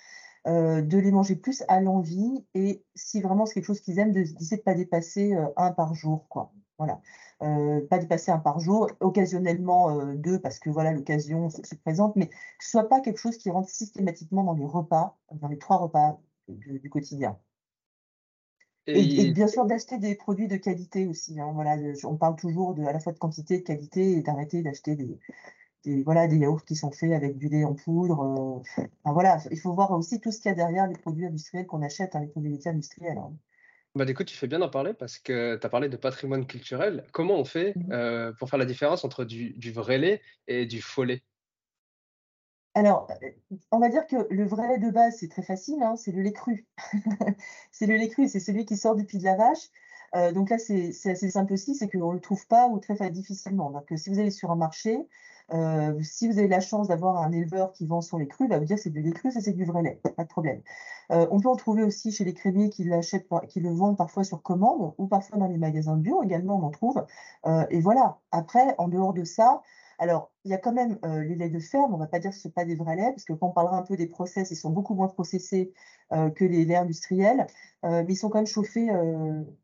de 0.47 0.99
les 0.99 1.13
manger 1.13 1.37
plus 1.37 1.65
à 1.69 1.81
l'envie 1.81 2.47
et 2.55 2.83
si 2.95 3.21
vraiment 3.21 3.47
c'est 3.47 3.55
quelque 3.55 3.67
chose 3.67 3.81
qu'ils 3.81 3.99
aiment, 3.99 4.13
d'essayer 4.13 4.57
de 4.57 4.63
ne 4.63 4.65
pas 4.65 4.75
dépasser 4.75 5.37
un 5.57 5.73
par 5.73 5.95
jour. 5.95 6.27
Quoi. 6.29 6.53
Voilà. 6.79 7.01
Euh, 7.43 7.87
pas 7.89 7.99
dépasser 7.99 8.31
un 8.31 8.39
par 8.39 8.61
jour, 8.61 8.91
occasionnellement 9.01 9.91
euh, 9.91 10.15
deux 10.15 10.41
parce 10.41 10.59
que 10.59 10.71
voilà 10.71 10.93
l'occasion 10.93 11.51
se, 11.51 11.75
présente, 11.75 12.17
mais 12.17 12.29
que 12.29 12.35
ce 12.61 12.71
soit 12.71 12.89
pas 12.89 13.01
quelque 13.01 13.19
chose 13.19 13.37
qui 13.37 13.51
rentre 13.51 13.69
systématiquement 13.69 14.43
dans 14.43 14.55
les 14.55 14.65
repas, 14.65 15.19
dans 15.33 15.49
les 15.49 15.59
trois 15.59 15.77
repas 15.77 16.19
du, 16.49 16.89
quotidien. 16.89 17.39
Et, 18.87 19.33
bien 19.33 19.49
sûr 19.49 19.67
d'acheter 19.67 19.99
des 19.99 20.15
produits 20.15 20.49
de 20.49 20.57
qualité 20.57 21.07
aussi. 21.07 21.39
Hein, 21.39 21.51
voilà, 21.53 21.77
on 22.05 22.17
parle 22.17 22.37
toujours 22.37 22.75
de, 22.75 22.83
à 22.85 22.93
la 22.93 23.01
fois 23.01 23.13
de 23.13 23.19
quantité 23.19 23.57
et 23.57 23.59
de 23.59 23.65
qualité 23.65 24.13
et 24.13 24.23
d'arrêter 24.23 24.63
d'acheter 24.63 24.97
des, 24.97 26.03
voilà, 26.05 26.29
des 26.29 26.39
yaourts 26.39 26.65
qui 26.65 26.75
sont 26.75 26.91
faits 26.91 27.13
avec 27.13 27.37
du 27.37 27.49
lait 27.49 27.65
en 27.65 27.75
poudre. 27.75 28.65
Euh, 28.79 28.83
voilà, 29.05 29.39
il 29.51 29.59
faut 29.59 29.75
voir 29.75 29.91
aussi 29.91 30.21
tout 30.21 30.33
ce 30.33 30.41
qu'il 30.41 30.49
y 30.49 30.53
a 30.53 30.55
derrière 30.55 30.87
les 30.87 30.97
produits 30.97 31.27
industriels 31.27 31.67
qu'on 31.67 31.83
achète, 31.83 32.17
hein, 32.17 32.21
les 32.21 32.29
produits 32.29 32.53
laitiers 32.53 32.71
industriels. 32.71 33.19
Hein. 33.19 33.33
Bah, 33.97 34.05
du 34.05 34.15
coup, 34.15 34.25
tu 34.25 34.37
fais 34.37 34.47
bien 34.47 34.59
d'en 34.59 34.69
parler 34.69 34.93
parce 34.93 35.19
que 35.19 35.57
tu 35.57 35.67
as 35.67 35.71
parlé 35.71 35.89
de 35.89 35.97
patrimoine 35.97 36.47
culturel. 36.47 37.07
Comment 37.13 37.39
on 37.41 37.47
fait 37.47 37.73
mmh 37.77 37.93
euh, 37.93 38.33
pour 38.39 38.51
faire 38.51 38.59
la 38.59 38.67
différence 38.67 39.05
entre 39.05 39.25
du, 39.25 39.73
vrai 39.73 39.97
lait 39.97 40.21
et 40.49 40.67
du 40.67 40.83
faux 40.83 41.05
lait? 41.05 41.23
Alors, 42.75 43.09
euh, 43.23 43.31
on 43.73 43.79
va 43.79 43.89
dire 43.89 44.07
que 44.07 44.17
le 44.29 44.45
vrai 44.45 44.69
lait 44.69 44.79
de 44.79 44.91
base, 44.91 45.17
c'est 45.21 45.29
très 45.29 45.43
facile, 45.43 45.83
hein, 45.83 45.97
c'est 45.97 46.13
le 46.13 46.21
lait 46.21 46.35
cru. 46.35 46.67
c'est 47.73 47.87
le 47.87 47.97
lait 47.97 48.11
cru, 48.11 48.29
c'est 48.29 48.39
celui 48.39 48.67
qui 48.67 48.77
sort 48.77 48.97
du 48.97 49.07
pied 49.07 49.19
de 49.19 49.25
la 49.25 49.35
vache. 49.35 49.71
Euh, 50.15 50.31
donc 50.31 50.51
là, 50.51 50.59
c'est 50.59 50.91
assez 51.07 51.31
simple 51.31 51.55
aussi, 51.55 51.75
c'est 51.75 51.89
qu'on 51.89 52.11
ne 52.11 52.17
le 52.17 52.21
trouve 52.21 52.47
pas 52.49 52.69
ou 52.69 52.79
très 52.79 53.11
difficilement. 53.11 53.71
Donc, 53.71 53.87
si 53.97 54.11
vous 54.11 54.19
allez 54.19 54.31
sur 54.31 54.51
un 54.51 54.57
marché, 54.57 54.99
euh, 55.53 56.03
si 56.03 56.29
vous 56.29 56.39
avez 56.39 56.49
la 56.49 56.61
chance 56.61 56.89
d'avoir 56.89 57.19
un 57.19 57.31
éleveur 57.31 57.73
qui 57.73 57.87
vend 57.87 58.01
son 58.01 58.19
lait 58.19 58.27
cru, 58.27 58.49
bah, 58.49 58.59
vous 58.59 58.65
dire 58.65 58.79
c'est 58.79 58.91
du 58.91 59.01
lait 59.01 59.13
cru, 59.13 59.31
ça 59.31 59.41
c'est 59.41 59.53
du 59.53 59.65
vrai 59.65 59.83
lait, 59.83 60.01
pas 60.17 60.25
de 60.25 60.29
problème. 60.29 60.61
Euh, 61.13 61.27
on 61.31 61.41
peut 61.41 61.49
en 61.49 61.57
trouver 61.57 61.85
aussi 61.85 62.11
chez 62.11 62.25
les 62.25 62.35
crémiers 62.35 62.71
qui, 62.71 62.85
le 62.85 63.71
vendent 63.71 63.97
parfois 63.97 64.25
sur 64.25 64.43
commande 64.43 64.95
ou 64.99 65.07
parfois 65.07 65.39
dans 65.39 65.47
les 65.47 65.59
magasins 65.59 65.97
bio 65.97 66.23
également, 66.23 66.59
on 66.59 66.67
en 66.67 66.71
trouve. 66.71 67.05
Euh, 67.47 67.65
et 67.71 67.81
voilà, 67.81 68.19
après, 68.33 68.75
en 68.79 68.89
dehors 68.89 69.13
de 69.13 69.25
ça, 69.25 69.63
alors, 69.99 70.31
il 70.45 70.51
y 70.51 70.55
a 70.55 70.59
quand 70.59 70.75
même 70.75 70.99
les 71.05 71.37
laits 71.37 71.51
de 71.53 71.59
ferme, 71.59 71.95
on 71.95 71.97
ne 71.97 72.03
va 72.03 72.07
pas 72.07 72.19
dire 72.19 72.31
que 72.31 72.37
ce 72.37 72.41
ne 72.41 72.51
sont 72.51 72.55
pas 72.55 72.67
des 72.67 72.75
vrais 72.75 72.97
laits, 72.97 73.15
parce 73.15 73.25
que 73.25 73.33
quand 73.33 73.49
on 73.49 73.53
parlera 73.53 73.79
un 73.79 73.83
peu 73.83 73.97
des 73.97 74.07
process, 74.07 74.51
ils 74.51 74.57
sont 74.57 74.69
beaucoup 74.69 74.95
moins 74.95 75.09
processés 75.09 75.73
que 76.11 76.45
les 76.45 76.67
laits 76.67 76.77
industriels, 76.77 77.47
mais 77.83 78.05
ils 78.07 78.17
sont 78.17 78.29
quand 78.29 78.39
même 78.39 78.47
chauffés 78.47 78.91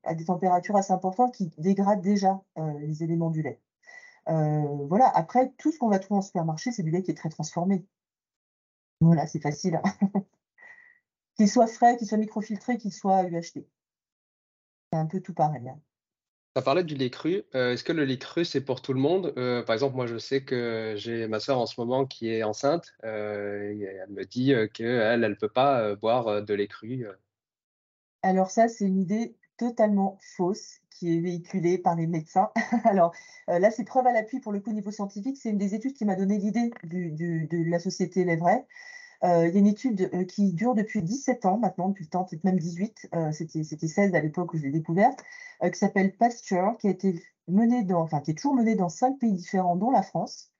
à 0.04 0.14
des 0.14 0.24
températures 0.24 0.76
assez 0.76 0.92
importantes 0.92 1.34
qui 1.34 1.52
dégradent 1.58 2.00
déjà 2.00 2.40
les 2.80 3.02
éléments 3.02 3.28
du 3.28 3.42
lait. 3.42 3.60
Euh, 4.28 4.86
voilà, 4.88 5.10
après, 5.14 5.52
tout 5.58 5.72
ce 5.72 5.78
qu'on 5.78 5.88
va 5.88 5.98
trouver 5.98 6.18
en 6.18 6.22
supermarché, 6.22 6.72
c'est 6.72 6.82
du 6.82 6.90
lait 6.90 7.02
qui 7.02 7.10
est 7.10 7.16
très 7.16 7.28
transformé. 7.28 7.84
Voilà, 9.00 9.26
c'est 9.26 9.40
facile. 9.40 9.80
qu'il 11.36 11.48
soit 11.48 11.66
frais, 11.66 11.96
qu'il 11.96 12.06
soit 12.06 12.18
microfiltré, 12.18 12.78
qu'il 12.78 12.92
soit 12.92 13.24
UHT. 13.24 13.66
C'est 14.92 14.98
un 14.98 15.06
peu 15.06 15.20
tout 15.20 15.34
pareil. 15.34 15.68
Hein. 15.68 15.80
As 16.54 16.62
parlé 16.62 16.84
du 16.84 16.94
lait 16.94 17.10
cru. 17.10 17.42
Euh, 17.54 17.72
est-ce 17.72 17.82
que 17.82 17.92
le 17.92 18.04
lait 18.04 18.18
cru, 18.18 18.44
c'est 18.44 18.60
pour 18.60 18.82
tout 18.82 18.92
le 18.92 19.00
monde? 19.00 19.32
Euh, 19.38 19.62
Par 19.62 19.72
exemple, 19.72 19.96
moi, 19.96 20.06
je 20.06 20.18
sais 20.18 20.44
que 20.44 20.94
j'ai 20.96 21.26
ma 21.26 21.40
soeur 21.40 21.58
en 21.58 21.66
ce 21.66 21.80
moment 21.80 22.04
qui 22.04 22.28
est 22.28 22.42
enceinte. 22.42 22.94
elle 23.02 24.06
me 24.10 24.24
dit 24.24 24.52
qu'elle, 24.74 25.24
elle 25.24 25.30
ne 25.30 25.34
peut 25.34 25.48
pas 25.48 25.96
boire 25.96 26.42
de 26.42 26.54
lait 26.54 26.68
cru. 26.68 27.06
Alors 28.22 28.50
ça, 28.50 28.68
c'est 28.68 28.84
une 28.84 29.00
idée 29.00 29.34
totalement 29.56 30.18
fausse 30.36 30.81
qui 30.92 31.16
est 31.16 31.20
véhiculée 31.20 31.78
par 31.78 31.94
les 31.94 32.06
médecins. 32.06 32.50
Alors 32.84 33.12
euh, 33.48 33.58
là, 33.58 33.70
c'est 33.70 33.84
preuve 33.84 34.06
à 34.06 34.12
l'appui 34.12 34.40
pour 34.40 34.52
le 34.52 34.60
coup 34.60 34.72
niveau 34.72 34.90
scientifique. 34.90 35.36
C'est 35.36 35.50
une 35.50 35.58
des 35.58 35.74
études 35.74 35.94
qui 35.94 36.04
m'a 36.04 36.16
donné 36.16 36.38
l'idée 36.38 36.70
de 36.84 37.70
la 37.70 37.78
société 37.78 38.24
L'Evray. 38.24 38.64
Euh, 39.24 39.46
il 39.46 39.54
y 39.54 39.56
a 39.56 39.60
une 39.60 39.68
étude 39.68 40.10
euh, 40.14 40.24
qui 40.24 40.52
dure 40.52 40.74
depuis 40.74 41.00
17 41.00 41.46
ans 41.46 41.56
maintenant, 41.56 41.88
depuis 41.90 42.04
le 42.04 42.10
temps, 42.10 42.24
peut-être 42.24 42.42
même 42.44 42.58
18, 42.58 43.08
c'était 43.32 43.88
16 43.88 44.14
à 44.14 44.20
l'époque 44.20 44.52
où 44.52 44.56
je 44.56 44.64
l'ai 44.64 44.72
découverte, 44.72 45.22
qui 45.62 45.78
s'appelle 45.78 46.16
Pasture, 46.16 46.76
qui 46.80 46.88
a 46.88 46.90
été 46.90 47.22
menée 47.46 47.84
dans, 47.84 48.00
enfin 48.00 48.20
qui 48.20 48.32
est 48.32 48.34
toujours 48.34 48.54
menée 48.54 48.74
dans 48.74 48.88
cinq 48.88 49.18
pays 49.20 49.32
différents, 49.32 49.76
dont 49.76 49.90
la 49.92 50.02
France. 50.02 50.50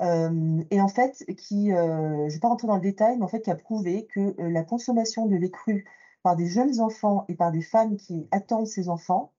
et 0.00 0.80
en 0.80 0.88
fait, 0.88 1.24
qui, 1.36 1.70
je 1.70 1.74
ne 1.74 2.30
vais 2.30 2.38
pas 2.38 2.48
rentrer 2.48 2.68
dans 2.68 2.76
le 2.76 2.80
détail, 2.80 3.16
mais 3.18 3.24
en 3.24 3.28
fait, 3.28 3.40
qui 3.42 3.50
a 3.50 3.56
prouvé 3.56 4.06
que 4.06 4.34
la 4.38 4.62
consommation 4.62 5.26
de 5.26 5.34
lait 5.34 5.50
cru 5.50 5.84
par 6.24 6.36
des 6.36 6.46
jeunes 6.46 6.80
enfants 6.80 7.24
et 7.28 7.34
par 7.34 7.52
des 7.52 7.62
femmes 7.62 7.96
qui 7.96 8.26
attendent 8.30 8.66
ces 8.66 8.88
enfants 8.88 9.32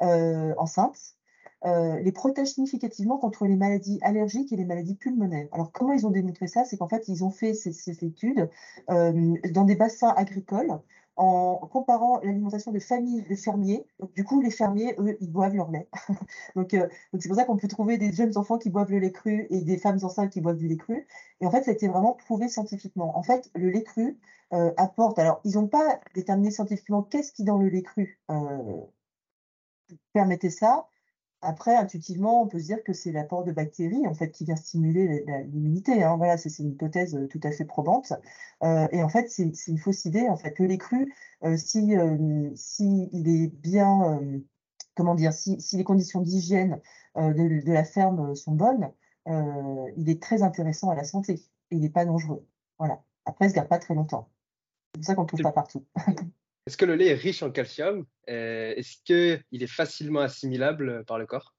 enceintes 0.00 1.16
les 1.64 2.12
protège 2.12 2.48
significativement 2.54 3.18
contre 3.18 3.46
les 3.46 3.56
maladies 3.56 3.98
allergiques 4.02 4.52
et 4.52 4.56
les 4.56 4.64
maladies 4.64 4.94
pulmonaires. 4.94 5.48
Alors, 5.52 5.72
comment 5.72 5.92
ils 5.92 6.06
ont 6.06 6.10
démontré 6.10 6.46
ça? 6.46 6.64
C'est 6.64 6.78
qu'en 6.78 6.88
fait, 6.88 7.06
ils 7.08 7.22
ont 7.22 7.30
fait 7.30 7.52
ces, 7.52 7.72
ces 7.72 8.02
études 8.04 8.48
dans 8.88 9.64
des 9.64 9.76
bassins 9.76 10.14
agricoles 10.16 10.80
en 11.20 11.66
comparant 11.70 12.18
l'alimentation 12.20 12.72
de 12.72 12.78
familles 12.78 13.22
de 13.28 13.34
fermiers. 13.34 13.84
du 14.14 14.24
coup, 14.24 14.40
les 14.40 14.50
fermiers, 14.50 14.94
eux, 14.98 15.18
ils 15.20 15.30
boivent 15.30 15.54
leur 15.54 15.70
lait. 15.70 15.88
Euh, 16.56 16.88
donc, 17.12 17.22
c'est 17.22 17.28
pour 17.28 17.36
ça 17.36 17.44
qu'on 17.44 17.56
peut 17.56 17.68
trouver 17.68 17.98
des 17.98 18.12
jeunes 18.12 18.36
enfants 18.36 18.58
qui 18.58 18.70
boivent 18.70 18.90
le 18.90 18.98
lait 18.98 19.12
cru 19.12 19.46
et 19.50 19.60
des 19.62 19.76
femmes 19.76 19.98
enceintes 20.02 20.30
qui 20.30 20.40
boivent 20.40 20.56
du 20.56 20.68
lait 20.68 20.76
cru. 20.76 21.06
Et 21.40 21.46
en 21.46 21.50
fait, 21.50 21.62
ça 21.62 21.70
a 21.70 21.74
été 21.74 21.88
vraiment 21.88 22.14
prouvé 22.14 22.48
scientifiquement. 22.48 23.16
En 23.16 23.22
fait, 23.22 23.50
le 23.54 23.70
lait 23.70 23.82
cru 23.82 24.18
euh, 24.52 24.72
apporte. 24.76 25.18
Alors, 25.18 25.40
ils 25.44 25.54
n'ont 25.54 25.68
pas 25.68 26.00
déterminé 26.14 26.50
scientifiquement 26.50 27.02
qu'est-ce 27.02 27.32
qui 27.32 27.44
dans 27.44 27.58
le 27.58 27.68
lait 27.68 27.82
cru 27.82 28.18
euh, 28.30 28.80
permettait 30.12 30.50
ça, 30.50 30.86
après, 31.42 31.74
intuitivement, 31.74 32.42
on 32.42 32.48
peut 32.48 32.58
se 32.58 32.66
dire 32.66 32.82
que 32.84 32.92
c'est 32.92 33.12
l'apport 33.12 33.44
de 33.44 33.52
bactéries 33.52 34.06
en 34.06 34.12
fait 34.14 34.30
qui 34.30 34.44
vient 34.44 34.56
stimuler 34.56 35.24
l'immunité. 35.48 36.02
Hein. 36.02 36.16
Voilà, 36.16 36.36
c'est 36.36 36.58
une 36.58 36.70
hypothèse 36.72 37.14
euh, 37.16 37.26
tout 37.28 37.40
à 37.42 37.50
fait 37.50 37.64
probante. 37.64 38.12
Euh, 38.62 38.86
et 38.92 39.02
en 39.02 39.08
fait, 39.08 39.30
c'est 39.30 39.50
une 39.68 39.78
fausse 39.78 40.04
idée. 40.04 40.28
En 40.28 40.36
fait, 40.36 40.58
le 40.58 40.66
lait 40.66 40.78
cru, 40.78 41.14
euh, 41.44 41.56
si, 41.56 43.08
il 43.12 43.28
est 43.28 43.48
bien, 43.48 44.20
comment 44.94 45.14
dire, 45.14 45.32
si, 45.32 45.58
les 45.72 45.84
conditions 45.84 46.20
d'hygiène 46.20 46.80
de, 47.16 47.72
la 47.72 47.84
ferme 47.84 48.34
sont 48.34 48.52
bonnes, 48.52 48.92
il 49.26 50.10
est 50.10 50.20
très 50.22 50.42
intéressant 50.42 50.90
à 50.90 50.94
la 50.94 51.04
santé. 51.04 51.34
Et 51.70 51.76
il 51.76 51.80
n'est 51.80 51.90
pas 51.90 52.04
dangereux. 52.04 52.46
Voilà. 52.78 53.02
Après, 53.24 53.46
il 53.46 53.48
ne 53.48 53.52
se 53.52 53.56
garde 53.56 53.68
pas 53.68 53.78
très 53.78 53.94
longtemps. 53.94 54.28
C'est 54.94 55.00
pour 55.00 55.06
ça 55.06 55.14
qu'on 55.14 55.22
ne 55.22 55.28
trouve 55.28 55.42
pas 55.42 55.52
partout. 55.52 55.86
Est-ce 56.66 56.76
que 56.76 56.84
le 56.84 56.94
lait 56.94 57.08
est 57.08 57.14
riche 57.14 57.42
en 57.42 57.50
calcium? 57.50 58.04
Euh, 58.28 58.74
Est-ce 58.76 58.98
qu'il 59.04 59.62
est 59.62 59.66
facilement 59.66 60.20
assimilable 60.20 61.04
par 61.06 61.18
le 61.18 61.26
corps? 61.26 61.54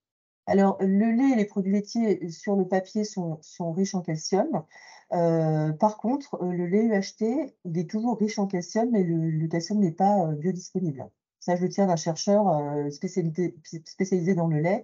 Alors, 0.48 0.78
le 0.82 1.12
lait 1.12 1.34
et 1.34 1.36
les 1.36 1.46
produits 1.46 1.72
laitiers 1.72 2.30
sur 2.30 2.56
le 2.56 2.68
papier 2.68 3.04
sont, 3.04 3.40
riches 3.74 3.96
en 3.96 4.02
calcium. 4.02 4.64
Euh, 5.14 5.72
par 5.74 5.98
contre, 5.98 6.42
euh, 6.42 6.52
le 6.52 6.68
lait 6.68 6.86
UHT, 6.86 7.54
il 7.66 7.78
est 7.78 7.90
toujours 7.90 8.18
riche 8.18 8.40
en 8.40 8.48
calcium, 8.48 8.90
mais 8.92 9.04
le, 9.04 9.48
calcium 9.48 9.80
n'est 9.80 9.92
pas 9.92 10.28
biodisponible. 10.34 11.10
Ça, 11.40 11.56
je 11.56 11.64
le 11.64 11.70
tiens 11.70 11.88
d'un 11.88 11.96
chercheur 11.96 12.46
spécialisé, 12.92 14.36
dans 14.36 14.48
le 14.48 14.60
lait. 14.60 14.84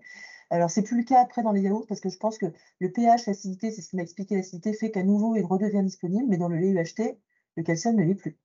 Alors, 0.49 0.69
c'est 0.69 0.81
plus 0.81 0.97
le 0.97 1.03
cas 1.03 1.21
après 1.21 1.43
dans 1.43 1.51
les 1.51 1.61
yaourts, 1.61 1.85
parce 1.87 2.01
que 2.01 2.09
je 2.09 2.17
pense 2.17 2.37
que 2.37 2.47
le 2.79 2.91
pH, 2.91 3.27
l'acidité, 3.27 3.71
c'est 3.71 3.81
ce 3.81 3.89
qui 3.89 3.95
m'a 3.95 4.01
expliqué, 4.01 4.35
l'acidité 4.35 4.73
fait 4.73 4.91
qu'à 4.91 5.03
nouveau, 5.03 5.35
il 5.35 5.45
redevient 5.45 5.83
disponible, 5.83 6.25
mais 6.27 6.37
dans 6.37 6.49
le 6.49 6.57
lait 6.57 6.69
UHT, 6.69 7.17
le 7.55 7.63
calcium 7.63 7.95
ne 7.95 8.03
l'est 8.03 8.15
plus. 8.15 8.37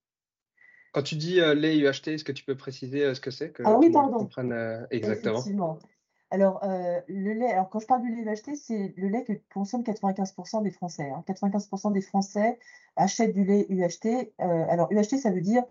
Quand 0.93 1.03
tu 1.03 1.17
dis 1.17 1.41
euh, 1.41 1.55
lait 1.55 1.79
UHT, 1.79 2.09
est-ce 2.09 2.25
que 2.25 2.33
tu 2.33 2.45
peux 2.45 2.55
préciser 2.55 3.03
euh, 3.03 3.15
ce 3.15 3.21
que 3.21 3.31
c'est 3.31 3.51
que 3.51 3.63
Ah 3.65 3.79
oui, 3.79 3.91
pardon. 3.91 4.29
Euh, 4.39 4.87
exactement? 4.91 5.79
Alors, 6.31 6.61
le 6.65 7.33
lait, 7.35 7.53
alors 7.53 7.69
quand 7.69 7.79
je 7.81 7.87
parle 7.87 8.01
du 8.01 8.15
lait 8.15 8.23
UHT, 8.23 8.57
c'est 8.57 8.95
le 8.97 9.09
lait 9.09 9.23
que 9.25 9.35
consomment 9.53 9.83
95% 9.83 10.63
des 10.63 10.71
Français. 10.71 11.11
95% 11.27 11.89
hein. 11.89 11.91
des 11.91 12.01
Français 12.01 12.59
achètent 12.97 13.35
du 13.35 13.45
lait 13.45 13.67
UHT. 13.69 14.33
alors, 14.39 14.91
UHT, 14.91 15.19
ça 15.19 15.31
veut 15.31 15.43
dire 15.43 15.63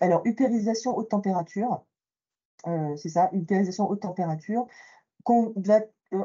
alors, 0.00 0.22
upérisation 0.24 0.96
haute 0.96 1.08
température. 1.08 1.82
c'est 2.96 3.08
ça, 3.08 3.30
upérisation 3.32 3.90
haute 3.90 4.02
température 4.02 4.68
qu'on 5.24 5.52
va 5.56 5.80
euh, 6.14 6.24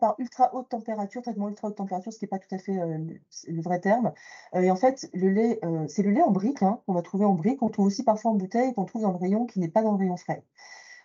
par 0.00 0.14
ultra 0.18 0.54
haute 0.54 0.68
température, 0.68 1.22
traitement 1.22 1.48
ultra 1.48 1.68
haute 1.68 1.76
température, 1.76 2.12
ce 2.12 2.18
qui 2.18 2.24
n'est 2.24 2.28
pas 2.28 2.38
tout 2.38 2.54
à 2.54 2.58
fait 2.58 2.78
euh, 2.78 2.98
le 3.46 3.62
vrai 3.62 3.80
terme. 3.80 4.12
Euh, 4.54 4.60
et 4.60 4.70
en 4.70 4.76
fait, 4.76 5.08
le 5.12 5.28
lait, 5.30 5.60
c'est 5.88 6.02
le 6.02 6.10
lait 6.10 6.22
en 6.22 6.30
brique 6.30 6.62
hein, 6.62 6.80
qu'on 6.86 6.94
va 6.94 7.02
trouver 7.02 7.24
en 7.24 7.34
brique, 7.34 7.58
qu'on 7.58 7.68
trouve 7.68 7.86
aussi 7.86 8.04
parfois 8.04 8.30
en 8.30 8.34
bouteille, 8.34 8.74
qu'on 8.74 8.84
trouve 8.84 9.02
dans 9.02 9.12
le 9.12 9.18
rayon 9.18 9.46
qui 9.46 9.60
n'est 9.60 9.68
pas 9.68 9.82
dans 9.82 9.92
le 9.92 9.98
rayon 9.98 10.16
frais. 10.16 10.42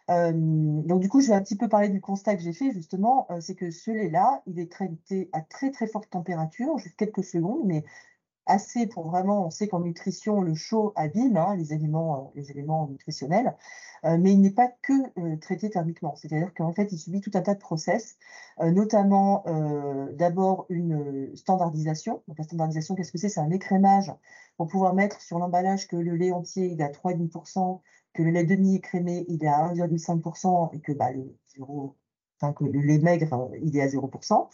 donc 0.10 1.00
du 1.00 1.10
coup, 1.10 1.22
je 1.22 1.27
vais 1.27 1.34
un 1.34 1.42
petit 1.42 1.58
peu 1.58 1.68
parler 1.68 1.89
du 1.89 2.01
constat 2.01 2.36
que 2.36 2.42
j'ai 2.42 2.53
fait 2.53 2.72
justement, 2.72 3.27
c'est 3.39 3.56
que 3.56 3.72
ce 3.72 3.92
lait-là, 3.92 4.42
il 4.48 4.60
est 4.60 4.72
traité 4.72 5.30
à 5.34 5.42
très 5.42 5.72
très 5.72 5.88
forte 5.88 6.10
température, 6.10 6.77
juste 6.77 6.96
quelques 6.98 7.24
secondes, 7.24 7.62
mais 7.65 7.84
assez 8.46 8.88
pour 8.88 9.08
vraiment, 9.08 9.46
on 9.46 9.50
sait 9.50 9.68
qu'en 9.68 9.80
nutrition, 9.80 10.42
le 10.42 10.54
chaud 10.54 10.94
abîme 10.96 11.38
hein, 11.38 11.56
les, 11.56 11.74
éléments, 11.74 12.18
euh, 12.18 12.40
les 12.40 12.52
éléments 12.52 12.88
nutritionnels, 12.88 13.56
euh, 14.06 14.18
mais 14.20 14.34
il 14.34 14.42
n'est 14.42 14.52
pas 14.52 14.70
que 14.82 14.94
euh, 15.20 15.38
traité 15.38 15.70
thermiquement. 15.70 16.16
C'est-à-dire 16.16 16.54
qu'en 16.54 16.74
fait, 16.74 16.92
il 16.92 16.98
subit 16.98 17.22
tout 17.22 17.32
un 17.36 17.42
tas 17.42 17.54
de 17.54 17.60
process, 17.60 18.18
notamment 18.62 19.44
d'abord 20.14 20.66
une 20.70 21.36
standardisation. 21.36 22.22
Donc 22.28 22.38
la 22.38 22.44
standardisation, 22.44 22.96
qu'est-ce 22.96 23.12
que 23.12 23.18
c'est? 23.18 23.30
C'est 23.30 23.40
un 23.40 23.50
écrémage 23.50 24.12
pour 24.58 24.68
pouvoir 24.68 24.94
mettre 24.94 25.22
sur 25.22 25.40
l'emballage 25.40 25.88
que 25.88 25.96
le 25.96 26.16
lait 26.16 26.32
entier, 26.32 26.68
il 26.68 26.82
est 26.82 26.84
à 26.84 26.90
3,5%, 26.90 27.82
que 28.14 28.22
le 28.22 28.29
lait 28.29 28.44
demi-écrémé, 28.44 29.25
il 29.27 29.44
est 29.44 29.48
à 29.48 29.74
1,5% 29.74 30.70
et 30.74 30.82
que, 30.82 30.92
bah, 30.92 31.12
le, 31.12 31.36
que 32.51 32.64
le 32.64 32.82
lait 32.82 33.00
maigre, 33.00 33.50
il 33.62 33.75
est 33.75 33.82
à 33.82 33.88
0%. 33.88 34.50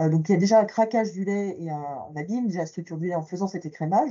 Euh, 0.00 0.08
donc 0.08 0.28
il 0.28 0.32
y 0.32 0.34
a 0.34 0.38
déjà 0.38 0.60
un 0.60 0.64
craquage 0.64 1.12
du 1.12 1.24
lait 1.24 1.56
et 1.60 1.70
un, 1.70 2.08
abîme 2.16 2.46
déjà 2.46 2.60
la 2.60 2.66
structure 2.66 2.98
du 2.98 3.08
lait 3.08 3.14
en 3.14 3.22
faisant 3.22 3.48
cet 3.48 3.66
écrémage. 3.66 4.10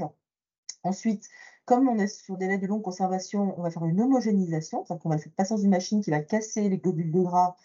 Ensuite, 0.83 1.27
comme 1.65 1.87
on 1.89 1.97
est 1.99 2.07
sur 2.07 2.37
des 2.37 2.47
laits 2.47 2.61
de 2.61 2.67
longue 2.67 2.81
conservation, 2.81 3.55
on 3.57 3.63
va 3.63 3.69
faire 3.71 3.85
une 3.85 4.01
homogénéisation, 4.01 4.85
c'est-à-dire 4.85 5.01
qu'on 5.01 5.09
va 5.09 5.17
faire 5.17 5.31
passer 5.35 5.53
dans 5.55 5.61
une 5.61 5.69
machine 5.69 6.01
qui 6.01 6.11
va 6.11 6.19
casser 6.19 6.69
les 6.69 6.77
globules 6.77 7.11
de 7.11 7.21
gras 7.21 7.55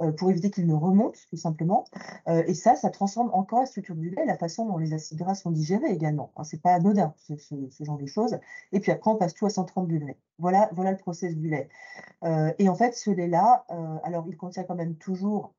euh, 0.00 0.12
pour 0.12 0.30
éviter 0.30 0.50
qu'ils 0.50 0.66
ne 0.66 0.74
remontent, 0.74 1.18
tout 1.28 1.36
simplement. 1.36 1.84
Euh, 2.28 2.44
et 2.46 2.54
ça, 2.54 2.76
ça 2.76 2.90
transforme 2.90 3.30
encore 3.32 3.60
la 3.60 3.66
structure 3.66 3.96
du 3.96 4.10
lait, 4.10 4.24
la 4.26 4.36
façon 4.36 4.66
dont 4.66 4.78
les 4.78 4.92
acides 4.92 5.18
gras 5.18 5.34
sont 5.34 5.50
digérés 5.50 5.90
également. 5.90 6.32
Ce 6.44 6.54
n'est 6.54 6.60
pas 6.60 6.74
anodin, 6.74 7.14
ce, 7.18 7.84
genre 7.84 7.98
de 7.98 8.06
choses. 8.06 8.38
Et 8.72 8.80
puis 8.80 8.92
après, 8.92 9.10
on 9.10 9.16
passe 9.16 9.34
tout 9.34 9.46
à 9.46 9.50
130 9.50 9.88
degrés. 9.88 10.16
Voilà, 10.38 10.70
voilà 10.72 10.92
le 10.92 10.98
process 10.98 11.34
du 11.34 11.48
lait. 11.48 11.68
et 12.58 12.68
en 12.68 12.74
fait, 12.76 12.94
ce 12.94 13.10
lait-là, 13.10 13.66
alors 14.04 14.24
il 14.28 14.36
contient 14.36 14.62
quand 14.62 14.76
même 14.76 14.94
toujours 14.96 15.52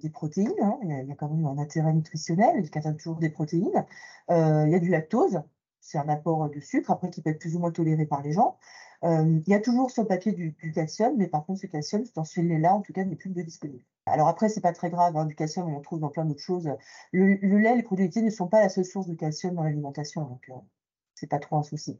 des 0.00 0.10
protéines. 0.10 0.52
Hein. 0.62 0.78
Il, 0.82 1.08
y 1.08 1.12
a, 1.12 1.14
quand 1.14 1.28
même 1.28 1.46
un 1.46 1.58
intérêt 1.58 1.92
nutritionnel, 1.92 2.60
il 2.62 2.70
contient 2.70 2.94
toujours 2.94 3.18
des 3.18 3.30
protéines. 3.30 3.84
Euh, 4.30 4.64
il 4.66 4.72
y 4.72 4.74
a 4.74 4.78
du 4.78 4.88
lactose, 4.88 5.42
c'est 5.80 5.98
un 5.98 6.08
apport 6.08 6.48
de 6.50 6.60
sucre, 6.60 6.90
après 6.90 7.10
qui 7.10 7.22
peut 7.22 7.30
être 7.30 7.40
plus 7.40 7.56
ou 7.56 7.58
moins 7.58 7.72
toléré 7.72 8.06
par 8.06 8.22
les 8.22 8.32
gens. 8.32 8.58
Euh, 9.02 9.40
il 9.46 9.50
y 9.50 9.54
a 9.54 9.60
toujours 9.60 9.90
sur 9.90 10.02
le 10.02 10.08
papier 10.08 10.32
du, 10.32 10.54
calcium, 10.74 11.16
mais 11.16 11.26
par 11.26 11.44
contre, 11.44 11.60
ce 11.60 11.66
calcium, 11.66 12.04
dans 12.14 12.24
ce 12.24 12.40
lait-là, 12.40 12.74
en 12.74 12.82
tout 12.82 12.92
cas, 12.92 13.04
n'est 13.04 13.16
plus 13.16 13.30
disponible. 13.30 13.82
Alors 14.06 14.28
après, 14.28 14.48
c'est 14.48 14.60
pas 14.60 14.72
très 14.72 14.90
grave, 14.90 15.16
hein, 15.16 15.24
du 15.24 15.34
calcium, 15.34 15.68
on 15.68 15.76
en 15.76 15.80
trouve 15.80 16.00
dans 16.00 16.08
plein 16.08 16.24
d'autres 16.24 16.40
choses. 16.40 16.68
Le, 17.12 17.34
lait, 17.58 17.76
les 17.76 17.82
produits 17.82 18.06
laitiers 18.06 18.22
ne 18.22 18.30
sont 18.30 18.48
pas 18.48 18.60
la 18.60 18.68
seule 18.68 18.84
source 18.84 19.06
de 19.06 19.14
calcium 19.14 19.54
dans 19.54 19.62
l'alimentation, 19.62 20.22
donc 20.24 20.50
c'est 21.14 21.28
pas 21.28 21.38
trop 21.38 21.56
un 21.56 21.62
souci. 21.62 21.98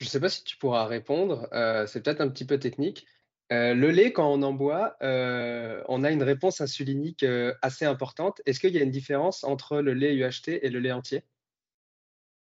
Je 0.00 0.06
ne 0.06 0.10
sais 0.10 0.20
pas 0.20 0.28
si 0.28 0.42
tu 0.44 0.56
pourras 0.56 0.86
répondre, 0.86 1.48
c'est 1.86 2.02
peut-être 2.02 2.20
un 2.20 2.28
petit 2.28 2.44
peu 2.44 2.58
technique, 2.58 3.06
euh, 3.52 3.74
le 3.74 3.90
lait, 3.90 4.12
quand 4.12 4.32
on 4.32 4.42
en 4.42 4.52
boit, 4.52 4.96
euh, 5.02 5.82
on 5.88 6.02
a 6.02 6.10
une 6.10 6.22
réponse 6.22 6.60
insulinique 6.60 7.22
euh, 7.22 7.52
assez 7.60 7.84
importante. 7.84 8.40
Est-ce 8.46 8.58
qu'il 8.58 8.74
y 8.74 8.78
a 8.78 8.82
une 8.82 8.90
différence 8.90 9.44
entre 9.44 9.80
le 9.80 9.92
lait 9.92 10.14
UHT 10.14 10.60
et 10.62 10.70
le 10.70 10.80
lait 10.80 10.92
entier? 10.92 11.22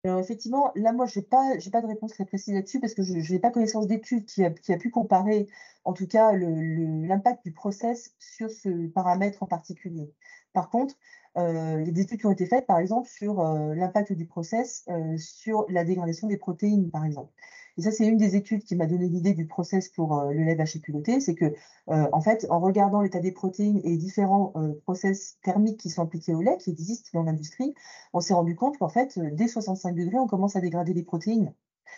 Effectivement, 0.05 0.71
là, 0.75 0.93
moi, 0.93 1.05
je 1.07 1.19
n'ai 1.19 1.25
pas, 1.25 1.55
de 1.55 1.87
réponse 1.87 2.13
très 2.13 2.25
précise 2.25 2.53
là-dessus 2.53 2.79
parce 2.79 2.93
que 2.93 3.03
je 3.03 3.33
n'ai 3.33 3.39
pas 3.39 3.51
connaissance 3.51 3.85
d'études 3.85 4.25
qui 4.25 4.43
a, 4.45 4.77
pu 4.77 4.89
comparer, 4.91 5.47
en 5.83 5.91
tout 5.91 6.07
cas, 6.07 6.31
l'impact 6.31 7.43
du 7.43 7.51
process 7.51 8.15
sur 8.17 8.49
ce 8.49 8.87
paramètre 8.87 9.43
en 9.43 9.45
particulier. 9.45 10.13
Par 10.53 10.69
contre, 10.69 10.95
il 11.35 11.83
y 11.85 11.89
a 11.89 11.91
des 11.91 12.01
études 12.01 12.21
qui 12.21 12.25
ont 12.27 12.31
été 12.31 12.45
faites, 12.45 12.65
par 12.65 12.79
exemple, 12.79 13.09
sur 13.09 13.43
l'impact 13.43 14.13
du 14.13 14.25
process 14.25 14.87
sur 15.17 15.65
la 15.67 15.83
dégradation 15.83 16.29
des 16.29 16.37
protéines, 16.37 16.89
par 16.91 17.03
exemple. 17.03 17.33
Et 17.79 17.81
ça, 17.81 17.91
c'est 17.91 18.05
une 18.05 18.17
des 18.17 18.35
études 18.35 18.65
qui 18.65 18.75
m'a 18.75 18.87
donné 18.87 19.07
l'idée 19.07 19.33
du 19.33 19.45
process 19.47 19.87
pour 19.87 20.19
euh, 20.19 20.33
le 20.33 20.43
lait 20.43 20.55
vaché 20.55 20.81
culotté. 20.81 21.21
C'est 21.21 21.33
que, 21.33 21.45
euh, 21.45 22.09
en 22.11 22.19
fait, 22.19 22.45
en 22.49 22.59
regardant 22.59 22.99
l'état 22.99 23.21
des 23.21 23.31
protéines 23.31 23.79
et 23.85 23.95
différents 23.95 24.51
euh, 24.57 24.73
process 24.83 25.37
thermiques 25.43 25.79
qui 25.79 25.89
sont 25.89 26.01
appliqués 26.01 26.33
au 26.33 26.41
lait, 26.41 26.57
qui 26.57 26.71
existent 26.71 27.09
dans 27.13 27.23
l'industrie, 27.23 27.73
on 28.11 28.19
s'est 28.19 28.33
rendu 28.33 28.53
compte 28.57 28.77
qu'en 28.77 28.89
fait, 28.89 29.17
dès 29.17 29.47
65 29.47 29.95
degrés, 29.95 30.19
on 30.19 30.27
commence 30.27 30.57
à 30.57 30.59
dégrader 30.59 30.93
les 30.93 31.03
protéines. 31.03 31.53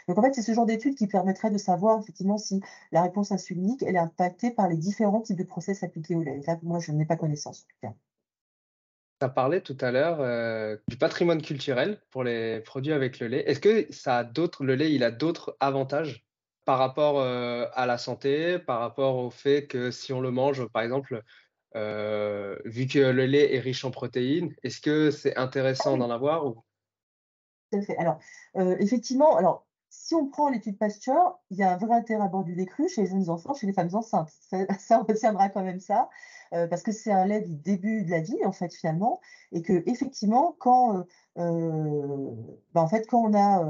Donc 0.08 0.20
en 0.20 0.22
fait, 0.22 0.36
c'est 0.36 0.44
ce 0.44 0.54
genre 0.54 0.68
d'étude 0.68 0.94
qui 0.94 1.08
permettrait 1.08 1.50
de 1.50 1.58
savoir 1.58 2.00
effectivement 2.00 2.38
si 2.38 2.62
la 2.92 3.02
réponse 3.02 3.32
insulinique 3.32 3.82
elle 3.82 3.96
est 3.96 4.00
impactée 4.00 4.52
par 4.52 4.70
les 4.70 4.78
différents 4.78 5.22
types 5.22 5.38
de 5.38 5.44
process 5.44 5.82
appliqués 5.82 6.16
au 6.16 6.22
lait. 6.22 6.42
Là, 6.46 6.60
moi, 6.62 6.78
je 6.78 6.92
n'en 6.92 7.00
ai 7.00 7.06
pas 7.06 7.16
connaissance 7.16 7.64
en 7.64 7.68
tout 7.70 7.94
cas. 7.94 7.96
Tu 9.22 9.26
as 9.26 9.30
parlé 9.30 9.62
tout 9.62 9.78
à 9.82 9.92
l'heure 9.92 10.18
euh, 10.20 10.78
du 10.88 10.98
patrimoine 10.98 11.44
culturel 11.44 12.02
pour 12.10 12.24
les 12.24 12.60
produits 12.62 12.92
avec 12.92 13.20
le 13.20 13.28
lait. 13.28 13.48
Est-ce 13.48 13.60
que 13.60 13.86
ça 13.94 14.18
a 14.18 14.24
d'autres, 14.24 14.64
le 14.64 14.74
lait, 14.74 14.92
il 14.92 15.04
a 15.04 15.12
d'autres 15.12 15.56
avantages 15.60 16.26
par 16.66 16.80
rapport 16.80 17.20
euh, 17.20 17.68
à 17.76 17.86
la 17.86 18.00
santé, 18.00 18.58
par 18.58 18.80
rapport 18.80 19.18
au 19.18 19.30
fait 19.30 19.68
que 19.68 19.92
si 19.92 20.12
on 20.12 20.22
le 20.22 20.32
mange, 20.32 20.68
par 20.70 20.82
exemple, 20.82 21.22
euh, 21.76 22.58
vu 22.66 22.88
que 22.88 22.98
le 22.98 23.28
lait 23.28 23.54
est 23.54 23.60
riche 23.60 23.86
en 23.86 23.92
protéines, 23.92 24.56
est-ce 24.64 24.82
que 24.82 25.12
c'est 25.12 25.38
intéressant 25.38 25.98
d'en 25.98 26.10
avoir 26.10 26.48
ou... 26.48 26.64
Alors, 28.00 28.18
effectivement, 28.56 29.38
alors 29.38 29.68
si 29.92 30.16
on 30.16 30.30
prend 30.30 30.50
l'étude 30.50 30.78
Pasteur, 30.78 31.40
il 31.52 31.58
y 31.58 31.64
a 31.64 31.74
un 31.74 31.78
vrai 31.78 31.96
intérêt 31.96 32.24
à 32.24 32.28
boire 32.28 32.46
du 32.46 32.56
lait 32.56 32.66
cru 32.66 32.88
chez 32.88 33.02
les 33.02 33.08
jeunes 33.08 33.30
enfants, 33.30 33.54
chez 33.54 33.68
les 33.68 33.74
femmes 33.74 33.94
enceintes. 33.94 34.32
Ça, 34.80 35.00
retiendra 35.08 35.50
quand 35.50 35.64
même 35.64 35.82
ça, 35.82 36.10
euh, 36.54 36.68
parce 36.68 36.84
que 36.84 36.92
c'est 36.92 37.12
un 37.12 37.26
lait 37.26 37.42
du 37.42 37.56
début 37.56 38.04
de 38.04 38.12
la 38.12 38.20
vie, 38.22 38.44
en 38.46 38.52
fait, 38.52 38.74
finalement, 38.74 39.22
et 39.52 39.62
que 39.62 39.84
effectivement, 39.86 40.56
quand, 40.60 40.98
euh, 40.98 41.04
euh, 41.40 42.32
en 42.76 42.88
fait, 42.88 43.08
quand 43.08 43.24
on 43.24 43.34
a, 43.34 43.64